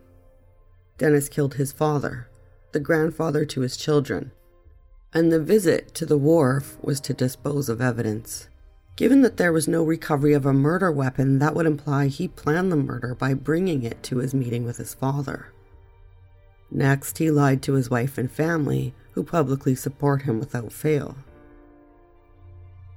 Dennis 0.97 1.29
killed 1.29 1.53
his 1.53 1.71
father, 1.71 2.27
the 2.71 2.79
grandfather 2.79 3.45
to 3.45 3.61
his 3.61 3.77
children, 3.77 4.31
and 5.13 5.31
the 5.31 5.39
visit 5.39 5.93
to 5.93 6.07
the 6.07 6.17
wharf 6.17 6.75
was 6.81 6.99
to 7.01 7.13
dispose 7.13 7.69
of 7.69 7.81
evidence. 7.81 8.47
Given 8.95 9.21
that 9.23 9.37
there 9.37 9.51
was 9.51 9.67
no 9.67 9.83
recovery 9.83 10.33
of 10.33 10.45
a 10.45 10.53
murder 10.53 10.91
weapon, 10.91 11.39
that 11.39 11.55
would 11.55 11.65
imply 11.65 12.07
he 12.07 12.27
planned 12.27 12.71
the 12.71 12.75
murder 12.75 13.15
by 13.15 13.33
bringing 13.33 13.83
it 13.83 14.03
to 14.03 14.17
his 14.17 14.33
meeting 14.33 14.65
with 14.65 14.77
his 14.77 14.93
father. 14.93 15.47
Next, 16.69 17.17
he 17.17 17.31
lied 17.31 17.61
to 17.63 17.73
his 17.73 17.89
wife 17.89 18.17
and 18.17 18.31
family, 18.31 18.93
who 19.11 19.23
publicly 19.23 19.75
support 19.75 20.23
him 20.23 20.39
without 20.39 20.71
fail. 20.71 21.15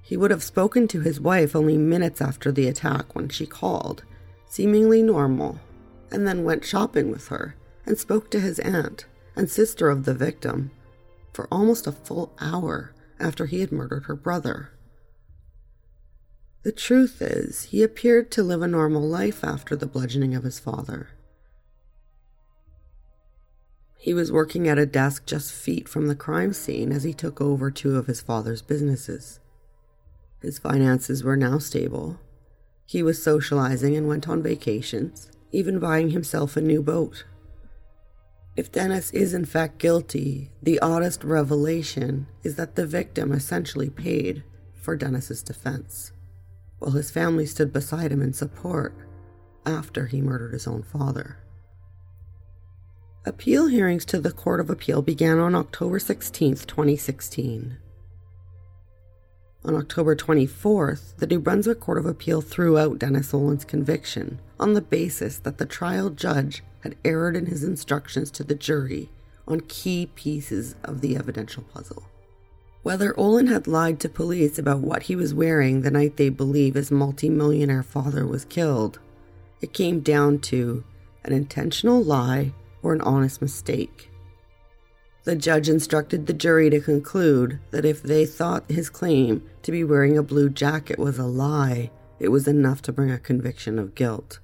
He 0.03 0.17
would 0.17 0.31
have 0.31 0.43
spoken 0.43 0.87
to 0.89 1.01
his 1.01 1.21
wife 1.21 1.57
only 1.57 1.77
minutes 1.77 2.21
after 2.21 2.53
the 2.53 2.69
attack 2.69 3.15
when 3.15 3.29
she 3.29 3.47
called, 3.47 4.05
seemingly 4.47 5.03
normal, 5.03 5.61
and 6.11 6.27
then 6.27 6.45
went 6.45 6.65
shopping 6.65 7.11
with 7.11 7.29
her 7.29 7.57
and 7.85 7.99
spoke 7.99 8.31
to 8.31 8.41
his 8.41 8.59
aunt 8.61 9.07
and 9.35 9.51
sister 9.51 9.89
of 9.89 10.05
the 10.05 10.15
victim 10.15 10.71
for 11.33 11.49
almost 11.51 11.87
a 11.87 11.93
full 11.93 12.33
hour 12.41 12.93
after 13.19 13.47
he 13.47 13.61
had 13.61 13.73
murdered 13.73 14.05
her 14.05 14.15
brother. 14.15 14.71
The 16.67 16.73
truth 16.73 17.23
is, 17.23 17.67
he 17.67 17.85
appeared 17.85 18.33
to 18.33 18.43
live 18.43 18.61
a 18.61 18.67
normal 18.67 19.03
life 19.03 19.45
after 19.45 19.77
the 19.77 19.87
bludgeoning 19.87 20.35
of 20.35 20.43
his 20.43 20.59
father. 20.59 21.11
He 23.97 24.13
was 24.13 24.33
working 24.33 24.67
at 24.67 24.77
a 24.77 24.85
desk 24.85 25.27
just 25.27 25.53
feet 25.53 25.89
from 25.89 26.09
the 26.09 26.17
crime 26.17 26.53
scene 26.53 26.91
as 26.91 27.05
he 27.05 27.15
took 27.15 27.41
over 27.41 27.71
two 27.71 27.95
of 27.97 28.09
his 28.09 28.21
father's 28.21 28.63
businesses. 28.63 29.39
His 30.43 30.59
finances 30.59 31.23
were 31.23 31.37
now 31.37 31.61
stable. 31.61 32.19
He 32.85 33.01
was 33.01 33.23
socializing 33.23 33.95
and 33.95 34.09
went 34.09 34.29
on 34.29 34.43
vacations, 34.43 35.31
even 35.53 35.79
buying 35.79 36.11
himself 36.11 36.57
a 36.57 36.61
new 36.61 36.83
boat. 36.83 37.27
If 38.57 38.73
Dennis 38.73 39.13
is 39.13 39.35
in 39.35 39.45
fact 39.45 39.79
guilty, 39.79 40.51
the 40.61 40.81
oddest 40.81 41.23
revelation 41.23 42.27
is 42.43 42.57
that 42.57 42.75
the 42.75 42.89
victim 42.89 43.31
essentially 43.31 43.89
paid 43.89 44.43
for 44.75 44.97
Dennis's 44.97 45.45
defense 45.45 46.11
while 46.79 46.93
his 46.93 47.11
family 47.11 47.47
stood 47.47 47.73
beside 47.73 48.13
him 48.13 48.23
in 48.23 48.33
support 48.33 48.95
after 49.65 50.07
he 50.07 50.21
murdered 50.21 50.53
his 50.53 50.67
own 50.67 50.83
father. 50.83 51.39
Appeal 53.25 53.67
hearings 53.67 54.05
to 54.05 54.21
the 54.21 54.31
Court 54.31 54.61
of 54.61 54.71
Appeal 54.71 55.03
began 55.03 55.39
on 55.39 55.55
October 55.55 55.99
16, 55.99 56.55
2016. 56.55 57.77
On 59.65 59.75
October 59.75 60.15
24th, 60.15 61.17
the 61.17 61.27
New 61.27 61.41
Brunswick 61.41 61.81
Court 61.81 61.99
of 61.99 62.07
Appeal 62.07 62.41
threw 62.41 62.79
out 62.79 63.01
Dennis 63.01 63.35
Oland's 63.35 63.65
conviction 63.65 64.39
on 64.61 64.75
the 64.75 64.81
basis 64.81 65.39
that 65.39 65.59
the 65.59 65.67
trial 65.67 66.11
judge 66.11 66.63
had 66.85 66.95
erred 67.05 67.37
in 67.37 67.47
his 67.47 67.65
instructions 67.65 68.31
to 68.31 68.45
the 68.45 68.55
jury 68.55 69.11
on 69.49 69.61
key 69.63 70.07
pieces 70.15 70.77
of 70.85 71.01
the 71.01 71.17
evidential 71.17 71.65
puzzle. 71.65 72.05
Whether 72.87 73.19
Oland 73.19 73.49
had 73.49 73.67
lied 73.67 73.99
to 73.99 74.09
police 74.09 74.61
about 74.61 74.79
what 74.79 75.03
he 75.03 75.17
was 75.17 75.35
wearing 75.35 75.81
the 75.81 75.91
night 75.91 76.17
they 76.17 76.29
believe 76.29 76.75
his 76.75 76.93
multimillionaire 76.93 77.83
father 77.83 78.25
was 78.25 78.45
killed, 78.45 79.01
it 79.61 79.73
came 79.73 79.99
down 79.99 80.39
to 80.43 80.85
an 81.25 81.33
intentional 81.33 82.01
lie 82.01 82.53
or 82.85 82.93
an 82.93 83.01
honest 83.01 83.43
mistake. 83.43 84.09
The 85.25 85.35
judge 85.35 85.69
instructed 85.69 86.29
the 86.29 86.33
jury 86.33 86.71
to 86.71 86.81
conclude 86.81 87.59
that 87.73 87.85
if 87.85 88.05
they 88.05 88.25
thought 88.25 88.71
his 88.71 88.89
claim 88.89 89.43
to 89.63 89.73
be 89.73 89.83
wearing 89.83 90.17
a 90.17 90.23
blue 90.23 90.49
jacket 90.49 91.01
was 91.01 91.19
a 91.19 91.27
lie, 91.27 91.91
it 92.21 92.29
was 92.29 92.47
enough 92.47 92.83
to 92.83 92.93
bring 92.93 93.11
a 93.11 93.19
conviction 93.19 93.81
of 93.81 93.97
guilt. 93.97 94.39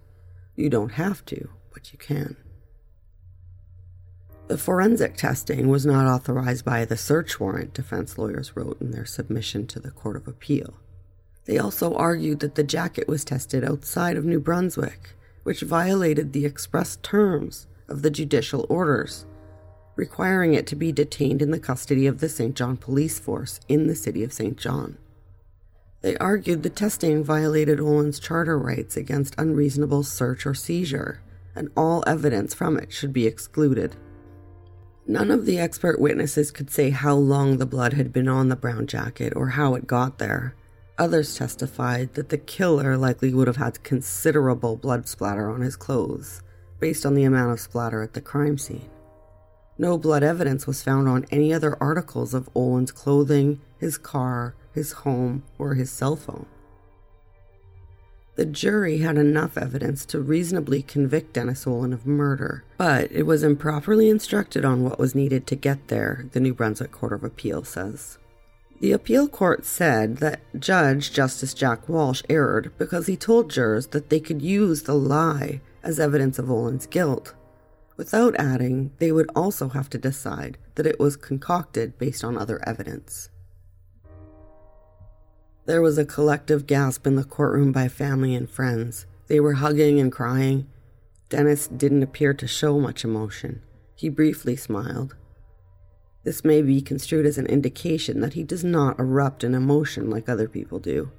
You 0.56 0.68
don't 0.68 0.94
have 0.94 1.24
to, 1.26 1.48
but 1.72 1.92
you 1.92 1.98
can. 2.00 2.36
The 4.48 4.58
forensic 4.58 5.16
testing 5.16 5.68
was 5.68 5.86
not 5.86 6.06
authorized 6.06 6.64
by 6.64 6.84
the 6.84 6.96
search 6.96 7.40
warrant, 7.40 7.74
defense 7.74 8.18
lawyers 8.18 8.56
wrote 8.56 8.80
in 8.80 8.90
their 8.90 9.06
submission 9.06 9.66
to 9.68 9.80
the 9.80 9.90
Court 9.90 10.16
of 10.16 10.28
Appeal. 10.28 10.74
They 11.44 11.58
also 11.58 11.94
argued 11.94 12.40
that 12.40 12.54
the 12.54 12.62
jacket 12.64 13.08
was 13.08 13.24
tested 13.24 13.64
outside 13.64 14.16
of 14.16 14.24
New 14.24 14.40
Brunswick, 14.40 15.14
which 15.42 15.62
violated 15.62 16.32
the 16.32 16.44
express 16.44 16.96
terms 16.96 17.66
of 17.88 18.02
the 18.02 18.10
judicial 18.10 18.66
orders, 18.68 19.26
requiring 19.96 20.54
it 20.54 20.66
to 20.68 20.76
be 20.76 20.92
detained 20.92 21.42
in 21.42 21.50
the 21.50 21.58
custody 21.58 22.06
of 22.06 22.20
the 22.20 22.28
Saint 22.28 22.54
John 22.54 22.76
Police 22.76 23.18
Force 23.18 23.60
in 23.68 23.86
the 23.86 23.96
city 23.96 24.22
of 24.22 24.32
Saint 24.32 24.56
John. 24.56 24.98
They 26.00 26.16
argued 26.16 26.62
the 26.62 26.70
testing 26.70 27.22
violated 27.22 27.80
Oland's 27.80 28.18
charter 28.18 28.58
rights 28.58 28.96
against 28.96 29.36
unreasonable 29.38 30.02
search 30.02 30.46
or 30.46 30.54
seizure, 30.54 31.22
and 31.54 31.70
all 31.76 32.02
evidence 32.06 32.54
from 32.54 32.76
it 32.76 32.92
should 32.92 33.12
be 33.12 33.26
excluded. 33.26 33.96
None 35.06 35.30
of 35.32 35.46
the 35.46 35.58
expert 35.58 36.00
witnesses 36.00 36.52
could 36.52 36.70
say 36.70 36.90
how 36.90 37.14
long 37.14 37.58
the 37.58 37.66
blood 37.66 37.94
had 37.94 38.12
been 38.12 38.28
on 38.28 38.48
the 38.48 38.56
brown 38.56 38.86
jacket 38.86 39.32
or 39.34 39.48
how 39.48 39.74
it 39.74 39.86
got 39.86 40.18
there. 40.18 40.54
Others 40.96 41.34
testified 41.34 42.14
that 42.14 42.28
the 42.28 42.38
killer 42.38 42.96
likely 42.96 43.34
would 43.34 43.48
have 43.48 43.56
had 43.56 43.82
considerable 43.82 44.76
blood 44.76 45.08
splatter 45.08 45.50
on 45.50 45.60
his 45.60 45.74
clothes, 45.74 46.42
based 46.78 47.04
on 47.04 47.14
the 47.14 47.24
amount 47.24 47.52
of 47.52 47.60
splatter 47.60 48.02
at 48.02 48.12
the 48.12 48.20
crime 48.20 48.56
scene. 48.58 48.88
No 49.76 49.98
blood 49.98 50.22
evidence 50.22 50.66
was 50.66 50.82
found 50.82 51.08
on 51.08 51.26
any 51.32 51.52
other 51.52 51.76
articles 51.82 52.34
of 52.34 52.48
Oland's 52.54 52.92
clothing, 52.92 53.60
his 53.78 53.98
car, 53.98 54.54
his 54.72 54.92
home, 54.92 55.42
or 55.58 55.74
his 55.74 55.90
cell 55.90 56.14
phone. 56.14 56.46
The 58.34 58.46
jury 58.46 58.98
had 58.98 59.18
enough 59.18 59.58
evidence 59.58 60.06
to 60.06 60.20
reasonably 60.20 60.82
convict 60.82 61.34
Dennis 61.34 61.66
Oland 61.66 61.92
of 61.92 62.06
murder, 62.06 62.64
but 62.78 63.12
it 63.12 63.24
was 63.24 63.42
improperly 63.42 64.08
instructed 64.08 64.64
on 64.64 64.82
what 64.82 64.98
was 64.98 65.14
needed 65.14 65.46
to 65.48 65.56
get 65.56 65.88
there, 65.88 66.26
the 66.32 66.40
New 66.40 66.54
Brunswick 66.54 66.92
Court 66.92 67.12
of 67.12 67.24
Appeal 67.24 67.62
says. 67.62 68.18
The 68.80 68.92
appeal 68.92 69.28
court 69.28 69.64
said 69.64 70.16
that 70.16 70.40
Judge 70.58 71.12
Justice 71.12 71.54
Jack 71.54 71.88
Walsh 71.88 72.22
erred 72.28 72.72
because 72.78 73.06
he 73.06 73.16
told 73.16 73.50
jurors 73.50 73.88
that 73.88 74.10
they 74.10 74.18
could 74.18 74.42
use 74.42 74.82
the 74.82 74.94
lie 74.94 75.60
as 75.82 76.00
evidence 76.00 76.38
of 76.38 76.50
Oland's 76.50 76.86
guilt, 76.86 77.34
without 77.96 78.34
adding 78.40 78.92
they 78.98 79.12
would 79.12 79.30
also 79.36 79.68
have 79.68 79.90
to 79.90 79.98
decide 79.98 80.58
that 80.74 80.86
it 80.86 80.98
was 80.98 81.16
concocted 81.16 81.98
based 81.98 82.24
on 82.24 82.36
other 82.38 82.60
evidence. 82.66 83.28
There 85.64 85.80
was 85.80 85.96
a 85.96 86.04
collective 86.04 86.66
gasp 86.66 87.06
in 87.06 87.14
the 87.14 87.22
courtroom 87.22 87.70
by 87.70 87.86
family 87.86 88.34
and 88.34 88.50
friends. 88.50 89.06
They 89.28 89.38
were 89.38 89.54
hugging 89.54 90.00
and 90.00 90.10
crying. 90.10 90.66
Dennis 91.28 91.68
didn't 91.68 92.02
appear 92.02 92.34
to 92.34 92.48
show 92.48 92.80
much 92.80 93.04
emotion. 93.04 93.62
He 93.94 94.08
briefly 94.08 94.56
smiled. 94.56 95.14
This 96.24 96.44
may 96.44 96.62
be 96.62 96.80
construed 96.80 97.26
as 97.26 97.38
an 97.38 97.46
indication 97.46 98.20
that 98.20 98.34
he 98.34 98.42
does 98.42 98.64
not 98.64 98.98
erupt 98.98 99.44
in 99.44 99.54
emotion 99.54 100.10
like 100.10 100.28
other 100.28 100.48
people 100.48 100.80
do. 100.80 101.10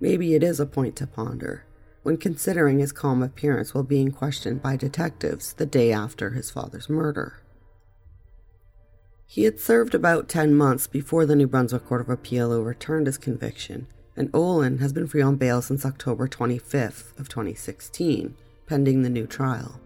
Maybe 0.00 0.34
it 0.34 0.42
is 0.42 0.58
a 0.58 0.66
point 0.66 0.96
to 0.96 1.06
ponder 1.06 1.64
when 2.02 2.16
considering 2.16 2.78
his 2.78 2.92
calm 2.92 3.22
appearance 3.22 3.74
while 3.74 3.84
being 3.84 4.10
questioned 4.10 4.62
by 4.62 4.76
detectives 4.76 5.52
the 5.52 5.66
day 5.66 5.92
after 5.92 6.30
his 6.30 6.50
father's 6.50 6.88
murder. 6.88 7.42
He 9.30 9.44
had 9.44 9.60
served 9.60 9.94
about 9.94 10.26
10 10.26 10.54
months 10.54 10.86
before 10.86 11.26
the 11.26 11.36
New 11.36 11.46
Brunswick 11.46 11.84
Court 11.84 12.00
of 12.00 12.08
Appeal 12.08 12.50
overturned 12.50 13.06
his 13.06 13.18
conviction, 13.18 13.86
and 14.16 14.30
Oland 14.32 14.80
has 14.80 14.94
been 14.94 15.06
free 15.06 15.20
on 15.20 15.36
bail 15.36 15.60
since 15.60 15.84
October 15.84 16.26
25th 16.26 17.16
of 17.20 17.28
2016, 17.28 18.34
pending 18.66 19.02
the 19.02 19.10
new 19.10 19.26
trial. 19.26 19.82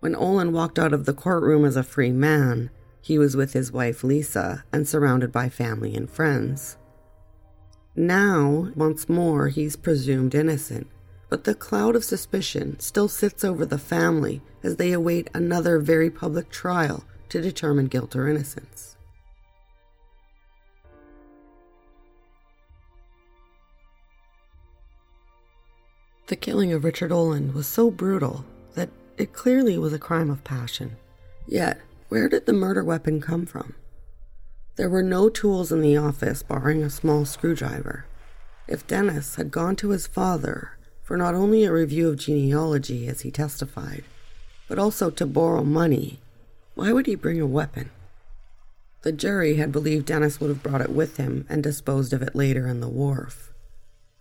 When 0.00 0.14
Oland 0.14 0.52
walked 0.52 0.78
out 0.78 0.92
of 0.92 1.06
the 1.06 1.14
courtroom 1.14 1.64
as 1.64 1.78
a 1.78 1.82
free 1.82 2.12
man, 2.12 2.68
he 3.00 3.16
was 3.18 3.34
with 3.34 3.54
his 3.54 3.72
wife 3.72 4.04
Lisa 4.04 4.64
and 4.70 4.86
surrounded 4.86 5.32
by 5.32 5.48
family 5.48 5.94
and 5.94 6.10
friends. 6.10 6.76
Now, 7.96 8.70
once 8.76 9.08
more, 9.08 9.48
he's 9.48 9.76
presumed 9.76 10.34
innocent, 10.34 10.88
but 11.30 11.44
the 11.44 11.54
cloud 11.54 11.96
of 11.96 12.04
suspicion 12.04 12.78
still 12.80 13.08
sits 13.08 13.44
over 13.44 13.64
the 13.64 13.78
family 13.78 14.42
as 14.62 14.76
they 14.76 14.92
await 14.92 15.30
another 15.32 15.78
very 15.78 16.10
public 16.10 16.50
trial 16.50 17.04
to 17.28 17.40
determine 17.40 17.86
guilt 17.86 18.14
or 18.16 18.28
innocence. 18.28 18.96
The 26.26 26.36
killing 26.36 26.72
of 26.72 26.84
Richard 26.84 27.12
Oland 27.12 27.52
was 27.52 27.66
so 27.66 27.90
brutal 27.90 28.46
that 28.74 28.88
it 29.18 29.34
clearly 29.34 29.76
was 29.76 29.92
a 29.92 29.98
crime 29.98 30.30
of 30.30 30.42
passion. 30.42 30.96
Yet, 31.46 31.80
where 32.08 32.30
did 32.30 32.46
the 32.46 32.54
murder 32.54 32.82
weapon 32.82 33.20
come 33.20 33.44
from? 33.44 33.74
There 34.76 34.88
were 34.88 35.02
no 35.02 35.28
tools 35.28 35.70
in 35.70 35.82
the 35.82 35.98
office 35.98 36.42
barring 36.42 36.82
a 36.82 36.90
small 36.90 37.24
screwdriver. 37.26 38.06
If 38.66 38.86
Dennis 38.86 39.34
had 39.36 39.50
gone 39.50 39.76
to 39.76 39.90
his 39.90 40.06
father 40.06 40.78
for 41.02 41.18
not 41.18 41.34
only 41.34 41.64
a 41.64 41.72
review 41.72 42.08
of 42.08 42.16
genealogy 42.16 43.06
as 43.06 43.20
he 43.20 43.30
testified, 43.30 44.04
but 44.66 44.78
also 44.78 45.10
to 45.10 45.26
borrow 45.26 45.62
money 45.62 46.20
why 46.74 46.92
would 46.92 47.06
he 47.06 47.14
bring 47.14 47.40
a 47.40 47.46
weapon? 47.46 47.90
The 49.02 49.12
jury 49.12 49.56
had 49.56 49.70
believed 49.70 50.06
Dennis 50.06 50.40
would 50.40 50.48
have 50.48 50.62
brought 50.62 50.80
it 50.80 50.90
with 50.90 51.18
him 51.18 51.46
and 51.48 51.62
disposed 51.62 52.12
of 52.12 52.22
it 52.22 52.34
later 52.34 52.66
in 52.66 52.80
the 52.80 52.88
wharf. 52.88 53.52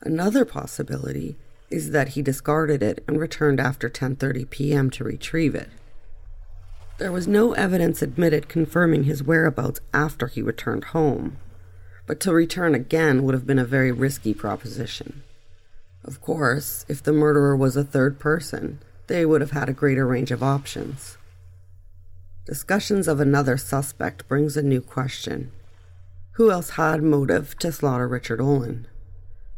Another 0.01 0.43
possibility 0.43 1.37
is 1.69 1.91
that 1.91 2.09
he 2.09 2.21
discarded 2.21 2.83
it 2.83 3.03
and 3.07 3.19
returned 3.19 3.59
after 3.59 3.89
10:30 3.89 4.49
p.m. 4.49 4.89
to 4.91 5.03
retrieve 5.03 5.55
it. 5.55 5.69
There 6.99 7.11
was 7.11 7.27
no 7.27 7.53
evidence 7.53 8.01
admitted 8.01 8.49
confirming 8.49 9.05
his 9.05 9.23
whereabouts 9.23 9.79
after 9.93 10.27
he 10.27 10.41
returned 10.41 10.83
home, 10.85 11.37
but 12.05 12.19
to 12.19 12.33
return 12.33 12.75
again 12.75 13.23
would 13.23 13.33
have 13.33 13.47
been 13.47 13.59
a 13.59 13.65
very 13.65 13.91
risky 13.91 14.33
proposition. 14.33 15.23
Of 16.03 16.21
course, 16.21 16.85
if 16.87 17.01
the 17.01 17.13
murderer 17.13 17.55
was 17.55 17.75
a 17.75 17.83
third 17.83 18.19
person, 18.19 18.79
they 19.07 19.25
would 19.25 19.41
have 19.41 19.51
had 19.51 19.69
a 19.69 19.73
greater 19.73 20.05
range 20.05 20.31
of 20.31 20.43
options. 20.43 21.17
Discussions 22.45 23.07
of 23.07 23.21
another 23.21 23.55
suspect 23.55 24.27
brings 24.27 24.57
a 24.57 24.61
new 24.61 24.81
question. 24.81 25.51
Who 26.33 26.51
else 26.51 26.71
had 26.71 27.01
motive 27.01 27.57
to 27.59 27.71
slaughter 27.71 28.05
Richard 28.05 28.41
Oland? 28.41 28.89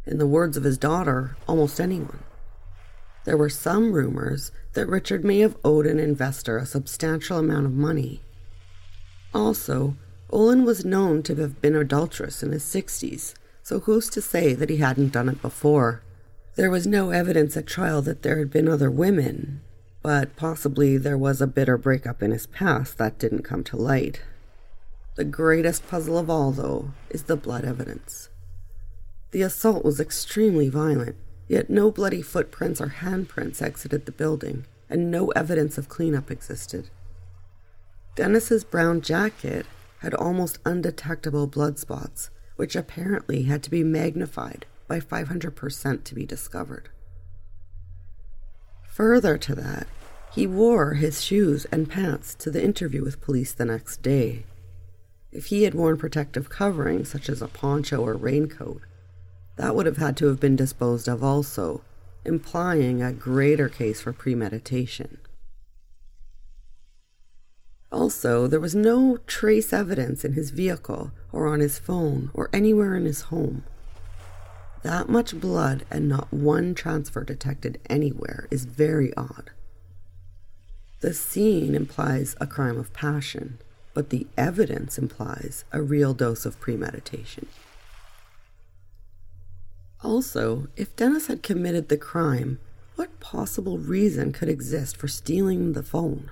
In 0.05 0.19
the 0.19 0.27
words 0.27 0.55
of 0.55 0.63
his 0.63 0.77
daughter, 0.77 1.35
almost 1.47 1.81
anyone. 1.81 2.19
There 3.23 3.37
were 3.37 3.49
some 3.49 3.91
rumors 3.91 4.51
that 4.73 4.85
Richard 4.85 5.25
may 5.25 5.39
have 5.39 5.57
owed 5.63 5.87
an 5.87 5.97
investor 5.97 6.57
a 6.59 6.65
substantial 6.67 7.39
amount 7.39 7.65
of 7.65 7.73
money. 7.73 8.21
Also, 9.33 9.97
Oland 10.29 10.67
was 10.67 10.85
known 10.85 11.23
to 11.23 11.35
have 11.37 11.59
been 11.63 11.75
adulterous 11.75 12.43
in 12.43 12.51
his 12.51 12.63
60s, 12.63 13.33
so 13.63 13.79
who's 13.79 14.11
to 14.11 14.21
say 14.21 14.53
that 14.53 14.69
he 14.69 14.77
hadn't 14.77 15.11
done 15.11 15.27
it 15.27 15.41
before? 15.41 16.03
There 16.53 16.69
was 16.69 16.85
no 16.85 17.09
evidence 17.09 17.57
at 17.57 17.65
trial 17.65 18.03
that 18.03 18.21
there 18.21 18.37
had 18.37 18.51
been 18.51 18.67
other 18.69 18.91
women, 18.91 19.61
but 20.05 20.35
possibly 20.35 20.99
there 20.99 21.17
was 21.17 21.41
a 21.41 21.47
bitter 21.47 21.79
breakup 21.79 22.21
in 22.21 22.29
his 22.29 22.45
past 22.45 22.99
that 22.99 23.17
didn't 23.17 23.41
come 23.41 23.63
to 23.63 23.75
light. 23.75 24.21
The 25.15 25.23
greatest 25.23 25.87
puzzle 25.87 26.19
of 26.19 26.29
all, 26.29 26.51
though, 26.51 26.91
is 27.09 27.23
the 27.23 27.35
blood 27.35 27.65
evidence. 27.65 28.29
The 29.31 29.41
assault 29.41 29.83
was 29.83 29.99
extremely 29.99 30.69
violent, 30.69 31.15
yet 31.47 31.71
no 31.71 31.89
bloody 31.89 32.21
footprints 32.21 32.79
or 32.79 32.89
handprints 32.99 33.63
exited 33.63 34.05
the 34.05 34.11
building, 34.11 34.67
and 34.91 35.09
no 35.09 35.29
evidence 35.29 35.75
of 35.79 35.89
cleanup 35.89 36.29
existed. 36.29 36.91
Dennis's 38.13 38.63
brown 38.63 39.01
jacket 39.01 39.65
had 40.01 40.13
almost 40.13 40.59
undetectable 40.65 41.47
blood 41.47 41.79
spots, 41.79 42.29
which 42.57 42.75
apparently 42.75 43.45
had 43.45 43.63
to 43.63 43.71
be 43.71 43.83
magnified 43.83 44.67
by 44.87 44.99
500% 44.99 46.03
to 46.03 46.13
be 46.13 46.27
discovered. 46.27 46.89
Further 48.95 49.37
to 49.39 49.55
that, 49.55 49.87
he 50.35 50.45
wore 50.45 50.95
his 50.95 51.23
shoes 51.23 51.63
and 51.71 51.89
pants 51.89 52.35
to 52.35 52.51
the 52.51 52.61
interview 52.61 53.01
with 53.01 53.21
police 53.21 53.53
the 53.53 53.63
next 53.63 54.01
day. 54.01 54.43
If 55.31 55.45
he 55.45 55.63
had 55.63 55.73
worn 55.73 55.95
protective 55.95 56.49
covering, 56.49 57.05
such 57.05 57.29
as 57.29 57.41
a 57.41 57.47
poncho 57.47 58.05
or 58.05 58.15
raincoat, 58.15 58.81
that 59.55 59.73
would 59.73 59.85
have 59.85 59.95
had 59.95 60.17
to 60.17 60.27
have 60.27 60.41
been 60.41 60.57
disposed 60.57 61.07
of 61.07 61.23
also, 61.23 61.83
implying 62.25 63.01
a 63.01 63.13
greater 63.13 63.69
case 63.69 64.01
for 64.01 64.11
premeditation. 64.11 65.19
Also, 67.89 68.45
there 68.45 68.59
was 68.59 68.75
no 68.75 69.15
trace 69.27 69.71
evidence 69.71 70.25
in 70.25 70.33
his 70.33 70.49
vehicle 70.49 71.11
or 71.31 71.47
on 71.47 71.61
his 71.61 71.79
phone 71.79 72.29
or 72.33 72.49
anywhere 72.51 72.93
in 72.97 73.05
his 73.05 73.21
home. 73.21 73.63
That 74.83 75.07
much 75.07 75.39
blood 75.39 75.85
and 75.89 76.09
not 76.09 76.33
one 76.33 76.75
transfer 76.75 77.23
detected 77.23 77.79
anywhere 77.89 78.49
is 78.51 78.65
very 78.65 79.15
odd. 79.15 79.51
The 81.05 81.13
scene 81.13 81.75
implies 81.75 82.35
a 82.41 82.47
crime 82.47 82.79
of 82.79 82.91
passion, 82.91 83.59
but 83.93 84.09
the 84.09 84.25
evidence 84.35 84.97
implies 84.97 85.63
a 85.71 85.79
real 85.79 86.15
dose 86.15 86.47
of 86.47 86.59
premeditation. 86.59 87.47
Also, 90.03 90.67
if 90.75 90.95
Dennis 90.95 91.27
had 91.27 91.43
committed 91.43 91.89
the 91.89 91.97
crime, 91.97 92.57
what 92.95 93.19
possible 93.19 93.77
reason 93.77 94.33
could 94.33 94.49
exist 94.49 94.97
for 94.97 95.07
stealing 95.07 95.73
the 95.73 95.83
phone? 95.83 96.31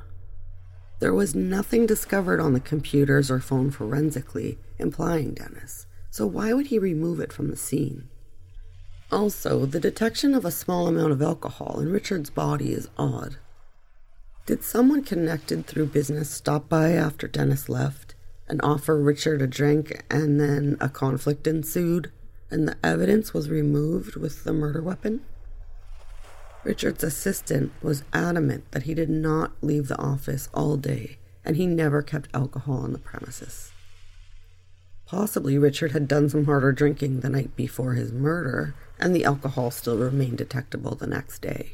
There 0.98 1.14
was 1.14 1.36
nothing 1.36 1.86
discovered 1.86 2.40
on 2.40 2.54
the 2.54 2.60
computers 2.60 3.30
or 3.30 3.40
phone 3.40 3.70
forensically 3.70 4.58
implying 4.80 5.36
Dennis, 5.36 5.86
so 6.10 6.26
why 6.26 6.52
would 6.52 6.66
he 6.66 6.80
remove 6.80 7.20
it 7.20 7.32
from 7.32 7.52
the 7.52 7.56
scene? 7.56 8.10
Also, 9.12 9.68
the 9.68 9.80
detection 9.80 10.34
of 10.34 10.46
a 10.46 10.50
small 10.50 10.88
amount 10.88 11.12
of 11.12 11.22
alcohol 11.22 11.80
in 11.80 11.92
Richard's 11.92 12.32
body 12.32 12.74
is 12.74 12.90
odd. 12.98 13.38
Did 14.46 14.64
someone 14.64 15.04
connected 15.04 15.66
through 15.66 15.88
business 15.88 16.30
stop 16.30 16.68
by 16.68 16.92
after 16.92 17.28
Dennis 17.28 17.70
left 17.70 18.16
and 18.48 18.60
offer 18.62 19.02
Richard 19.02 19.42
a 19.42 19.48
drink 19.48 20.04
and 20.10 20.40
then 20.40 20.78
a 20.82 20.90
conflict 20.90 21.48
ensued? 21.48 22.12
and 22.54 22.68
the 22.68 22.78
evidence 22.84 23.34
was 23.34 23.50
removed 23.50 24.16
with 24.16 24.44
the 24.44 24.54
murder 24.54 24.82
weapon? 24.82 25.22
Richard's 26.64 27.04
assistant 27.04 27.72
was 27.82 28.04
adamant 28.14 28.72
that 28.72 28.84
he 28.84 28.94
did 28.94 29.10
not 29.10 29.52
leave 29.62 29.88
the 29.88 30.00
office 30.00 30.50
all 30.54 30.78
day 30.78 31.18
and 31.44 31.58
he 31.58 31.66
never 31.66 32.04
kept 32.04 32.30
alcohol 32.34 32.78
on 32.78 32.94
the 32.94 33.00
premises. 33.00 33.72
Possibly 35.08 35.58
Richard 35.58 35.92
had 35.92 36.08
done 36.08 36.30
some 36.30 36.46
harder 36.46 36.72
drinking 36.72 37.20
the 37.20 37.30
night 37.30 37.56
before 37.56 37.94
his 37.94 38.14
murder, 38.14 38.74
and 38.98 39.14
the 39.14 39.26
alcohol 39.26 39.70
still 39.70 39.98
remained 39.98 40.38
detectable 40.38 40.96
the 40.96 41.06
next 41.06 41.42
day. 41.42 41.74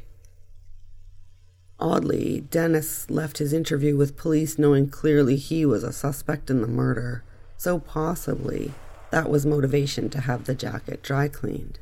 Oddly, 1.79 2.41
Dennis 2.51 3.09
left 3.09 3.37
his 3.37 3.53
interview 3.53 3.95
with 3.95 4.17
police 4.17 4.59
knowing 4.59 4.89
clearly 4.89 5.37
he 5.37 5.65
was 5.65 5.83
a 5.83 5.93
suspect 5.93 6.49
in 6.49 6.61
the 6.61 6.67
murder, 6.67 7.23
so 7.55 7.79
possibly 7.79 8.73
that 9.11 9.29
was 9.29 9.45
motivation 9.45 10.09
to 10.09 10.21
have 10.21 10.43
the 10.43 10.53
jacket 10.53 11.01
dry 11.01 11.29
cleaned. 11.29 11.79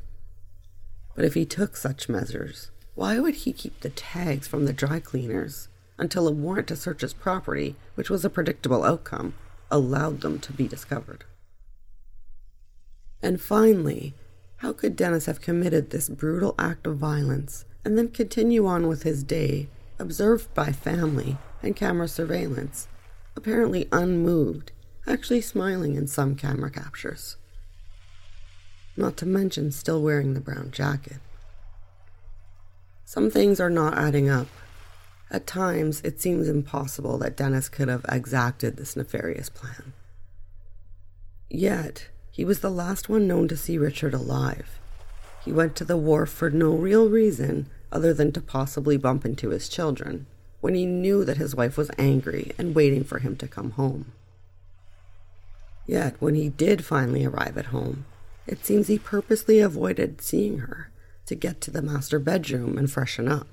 But 1.16 1.24
if 1.24 1.34
he 1.34 1.44
took 1.44 1.76
such 1.76 2.08
measures, 2.08 2.70
why 2.94 3.18
would 3.18 3.34
he 3.34 3.52
keep 3.52 3.80
the 3.80 3.90
tags 3.90 4.46
from 4.46 4.66
the 4.66 4.72
dry 4.72 5.00
cleaners 5.00 5.68
until 5.98 6.28
a 6.28 6.32
warrant 6.32 6.68
to 6.68 6.76
search 6.76 7.00
his 7.00 7.12
property, 7.12 7.74
which 7.96 8.08
was 8.08 8.24
a 8.24 8.30
predictable 8.30 8.84
outcome, 8.84 9.34
allowed 9.68 10.20
them 10.20 10.38
to 10.38 10.52
be 10.52 10.68
discovered? 10.68 11.24
And 13.20 13.40
finally, 13.40 14.14
how 14.58 14.72
could 14.72 14.94
Dennis 14.94 15.26
have 15.26 15.40
committed 15.40 15.90
this 15.90 16.08
brutal 16.08 16.54
act 16.56 16.86
of 16.86 16.98
violence 16.98 17.64
and 17.84 17.98
then 17.98 18.08
continue 18.08 18.64
on 18.66 18.86
with 18.86 19.02
his 19.02 19.24
day, 19.24 19.68
observed 19.98 20.52
by 20.54 20.72
family 20.72 21.36
and 21.62 21.76
camera 21.76 22.08
surveillance, 22.08 22.88
apparently 23.36 23.88
unmoved 23.92 24.72
actually 25.08 25.40
smiling 25.40 25.94
in 25.94 26.06
some 26.06 26.34
camera 26.34 26.70
captures. 26.70 27.36
Not 28.96 29.16
to 29.18 29.26
mention 29.26 29.72
still 29.72 30.02
wearing 30.02 30.34
the 30.34 30.40
brown 30.40 30.70
jacket. 30.70 31.18
Some 33.04 33.30
things 33.30 33.58
are 33.58 33.70
not 33.70 33.96
adding 33.96 34.28
up. 34.28 34.48
At 35.30 35.46
times, 35.46 36.00
it 36.02 36.20
seems 36.20 36.48
impossible 36.48 37.18
that 37.18 37.36
Dennis 37.36 37.68
could 37.68 37.88
have 37.88 38.04
exacted 38.08 38.76
this 38.76 38.96
nefarious 38.96 39.48
plan. 39.48 39.92
Yet, 41.48 42.08
he 42.30 42.44
was 42.44 42.60
the 42.60 42.70
last 42.70 43.08
one 43.08 43.26
known 43.26 43.48
to 43.48 43.56
see 43.56 43.78
Richard 43.78 44.14
alive. 44.14 44.78
He 45.44 45.52
went 45.52 45.76
to 45.76 45.84
the 45.84 45.96
wharf 45.96 46.28
for 46.28 46.50
no 46.50 46.74
real 46.74 47.08
reason 47.08 47.70
other 47.90 48.12
than 48.12 48.32
to 48.32 48.40
possibly 48.40 48.96
bump 48.96 49.24
into 49.24 49.50
his 49.50 49.68
children, 49.68 50.26
when 50.60 50.74
he 50.74 50.86
knew 50.86 51.24
that 51.24 51.36
his 51.36 51.54
wife 51.54 51.76
was 51.76 51.90
angry 51.98 52.52
and 52.58 52.74
waiting 52.74 53.04
for 53.04 53.20
him 53.20 53.36
to 53.36 53.48
come 53.48 53.72
home. 53.72 54.12
Yet, 55.86 56.16
when 56.20 56.34
he 56.34 56.50
did 56.50 56.84
finally 56.84 57.24
arrive 57.24 57.56
at 57.56 57.66
home, 57.66 58.04
it 58.46 58.64
seems 58.64 58.88
he 58.88 58.98
purposely 58.98 59.60
avoided 59.60 60.20
seeing 60.20 60.58
her 60.58 60.90
to 61.26 61.34
get 61.34 61.60
to 61.62 61.70
the 61.70 61.82
master 61.82 62.18
bedroom 62.18 62.76
and 62.76 62.90
freshen 62.90 63.28
up. 63.28 63.46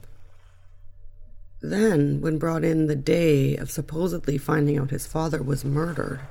Then, 1.61 2.21
when 2.21 2.37
brought 2.37 2.63
in 2.63 2.87
the 2.87 2.95
day 2.95 3.55
of 3.55 3.71
supposedly 3.71 4.37
finding 4.37 4.77
out 4.77 4.91
his 4.91 5.07
father 5.07 5.41
was 5.41 5.65
murdered, 5.65 6.21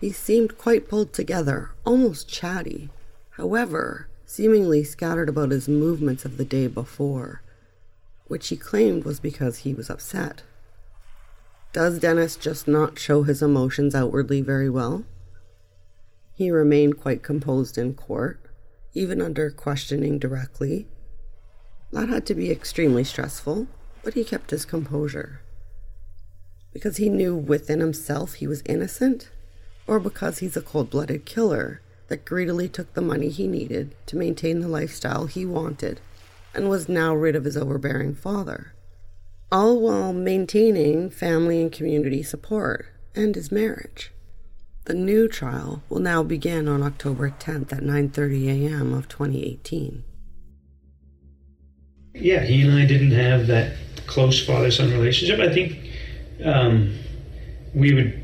he 0.00 0.10
seemed 0.10 0.58
quite 0.58 0.88
pulled 0.88 1.12
together, 1.12 1.70
almost 1.84 2.28
chatty, 2.28 2.90
however, 3.30 4.08
seemingly 4.32 4.82
scattered 4.82 5.28
about 5.28 5.50
his 5.50 5.68
movements 5.68 6.24
of 6.24 6.38
the 6.38 6.44
day 6.44 6.66
before, 6.66 7.42
which 8.28 8.48
he 8.48 8.56
claimed 8.56 9.04
was 9.04 9.20
because 9.20 9.58
he 9.58 9.74
was 9.74 9.90
upset. 9.90 10.40
Does 11.74 11.98
Dennis 11.98 12.36
just 12.36 12.66
not 12.66 12.98
show 12.98 13.24
his 13.24 13.42
emotions 13.42 13.94
outwardly 13.94 14.40
very 14.40 14.70
well? 14.70 15.04
He 16.34 16.50
remained 16.50 16.98
quite 16.98 17.22
composed 17.22 17.76
in 17.76 17.92
court, 17.92 18.40
even 18.94 19.20
under 19.20 19.50
questioning 19.50 20.18
directly. 20.18 20.86
That 21.92 22.08
had 22.08 22.24
to 22.24 22.34
be 22.34 22.50
extremely 22.50 23.04
stressful, 23.04 23.66
but 24.02 24.14
he 24.14 24.24
kept 24.24 24.50
his 24.50 24.64
composure. 24.64 25.42
Because 26.72 26.96
he 26.96 27.10
knew 27.10 27.36
within 27.36 27.80
himself 27.80 28.34
he 28.34 28.46
was 28.46 28.62
innocent, 28.64 29.28
or 29.86 30.00
because 30.00 30.38
he's 30.38 30.56
a 30.56 30.62
cold 30.62 30.88
blooded 30.88 31.26
killer 31.26 31.81
that 32.12 32.26
greedily 32.26 32.68
took 32.68 32.92
the 32.92 33.00
money 33.00 33.30
he 33.30 33.46
needed 33.46 33.94
to 34.04 34.16
maintain 34.16 34.60
the 34.60 34.68
lifestyle 34.68 35.24
he 35.24 35.46
wanted 35.46 35.98
and 36.54 36.68
was 36.68 36.86
now 36.86 37.14
rid 37.14 37.34
of 37.34 37.44
his 37.44 37.56
overbearing 37.56 38.14
father 38.14 38.74
all 39.52 39.78
while 39.78 40.14
maintaining 40.14 41.10
family 41.10 41.60
and 41.60 41.70
community 41.70 42.22
support 42.22 42.86
and 43.14 43.34
his 43.34 43.52
marriage. 43.52 44.10
The 44.86 44.94
new 44.94 45.28
trial 45.28 45.82
will 45.90 46.00
now 46.00 46.22
begin 46.22 46.66
on 46.66 46.82
October 46.82 47.30
10th 47.30 47.70
at 47.72 47.82
9:30 47.82 48.48
a.m. 48.48 48.94
of 48.94 49.08
2018. 49.08 50.02
Yeah, 52.14 52.44
he 52.44 52.62
and 52.62 52.72
I 52.72 52.86
didn't 52.86 53.12
have 53.12 53.46
that 53.48 53.76
close 54.06 54.44
father-son 54.44 54.90
relationship. 54.90 55.38
I 55.38 55.52
think 55.52 55.78
um, 56.44 56.98
we 57.74 57.92
would 57.94 58.21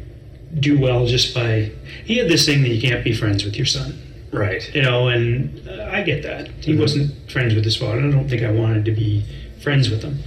do 0.60 0.78
well 0.78 1.06
just 1.06 1.34
by. 1.34 1.70
He 2.04 2.16
had 2.18 2.28
this 2.28 2.46
thing 2.46 2.62
that 2.62 2.68
you 2.68 2.80
can't 2.80 3.04
be 3.04 3.12
friends 3.14 3.44
with 3.44 3.56
your 3.56 3.66
son, 3.66 3.98
Right. 4.32 4.72
you 4.74 4.82
know, 4.82 5.08
and 5.08 5.66
uh, 5.68 5.88
I 5.92 6.02
get 6.02 6.22
that. 6.22 6.48
He 6.60 6.76
wasn't 6.76 7.30
friends 7.30 7.54
with 7.54 7.64
his 7.64 7.76
father. 7.76 7.98
I 8.00 8.10
don't 8.10 8.28
think 8.28 8.42
I 8.42 8.50
wanted 8.50 8.84
to 8.86 8.92
be 8.92 9.24
friends 9.62 9.90
with 9.90 10.02
him. 10.02 10.18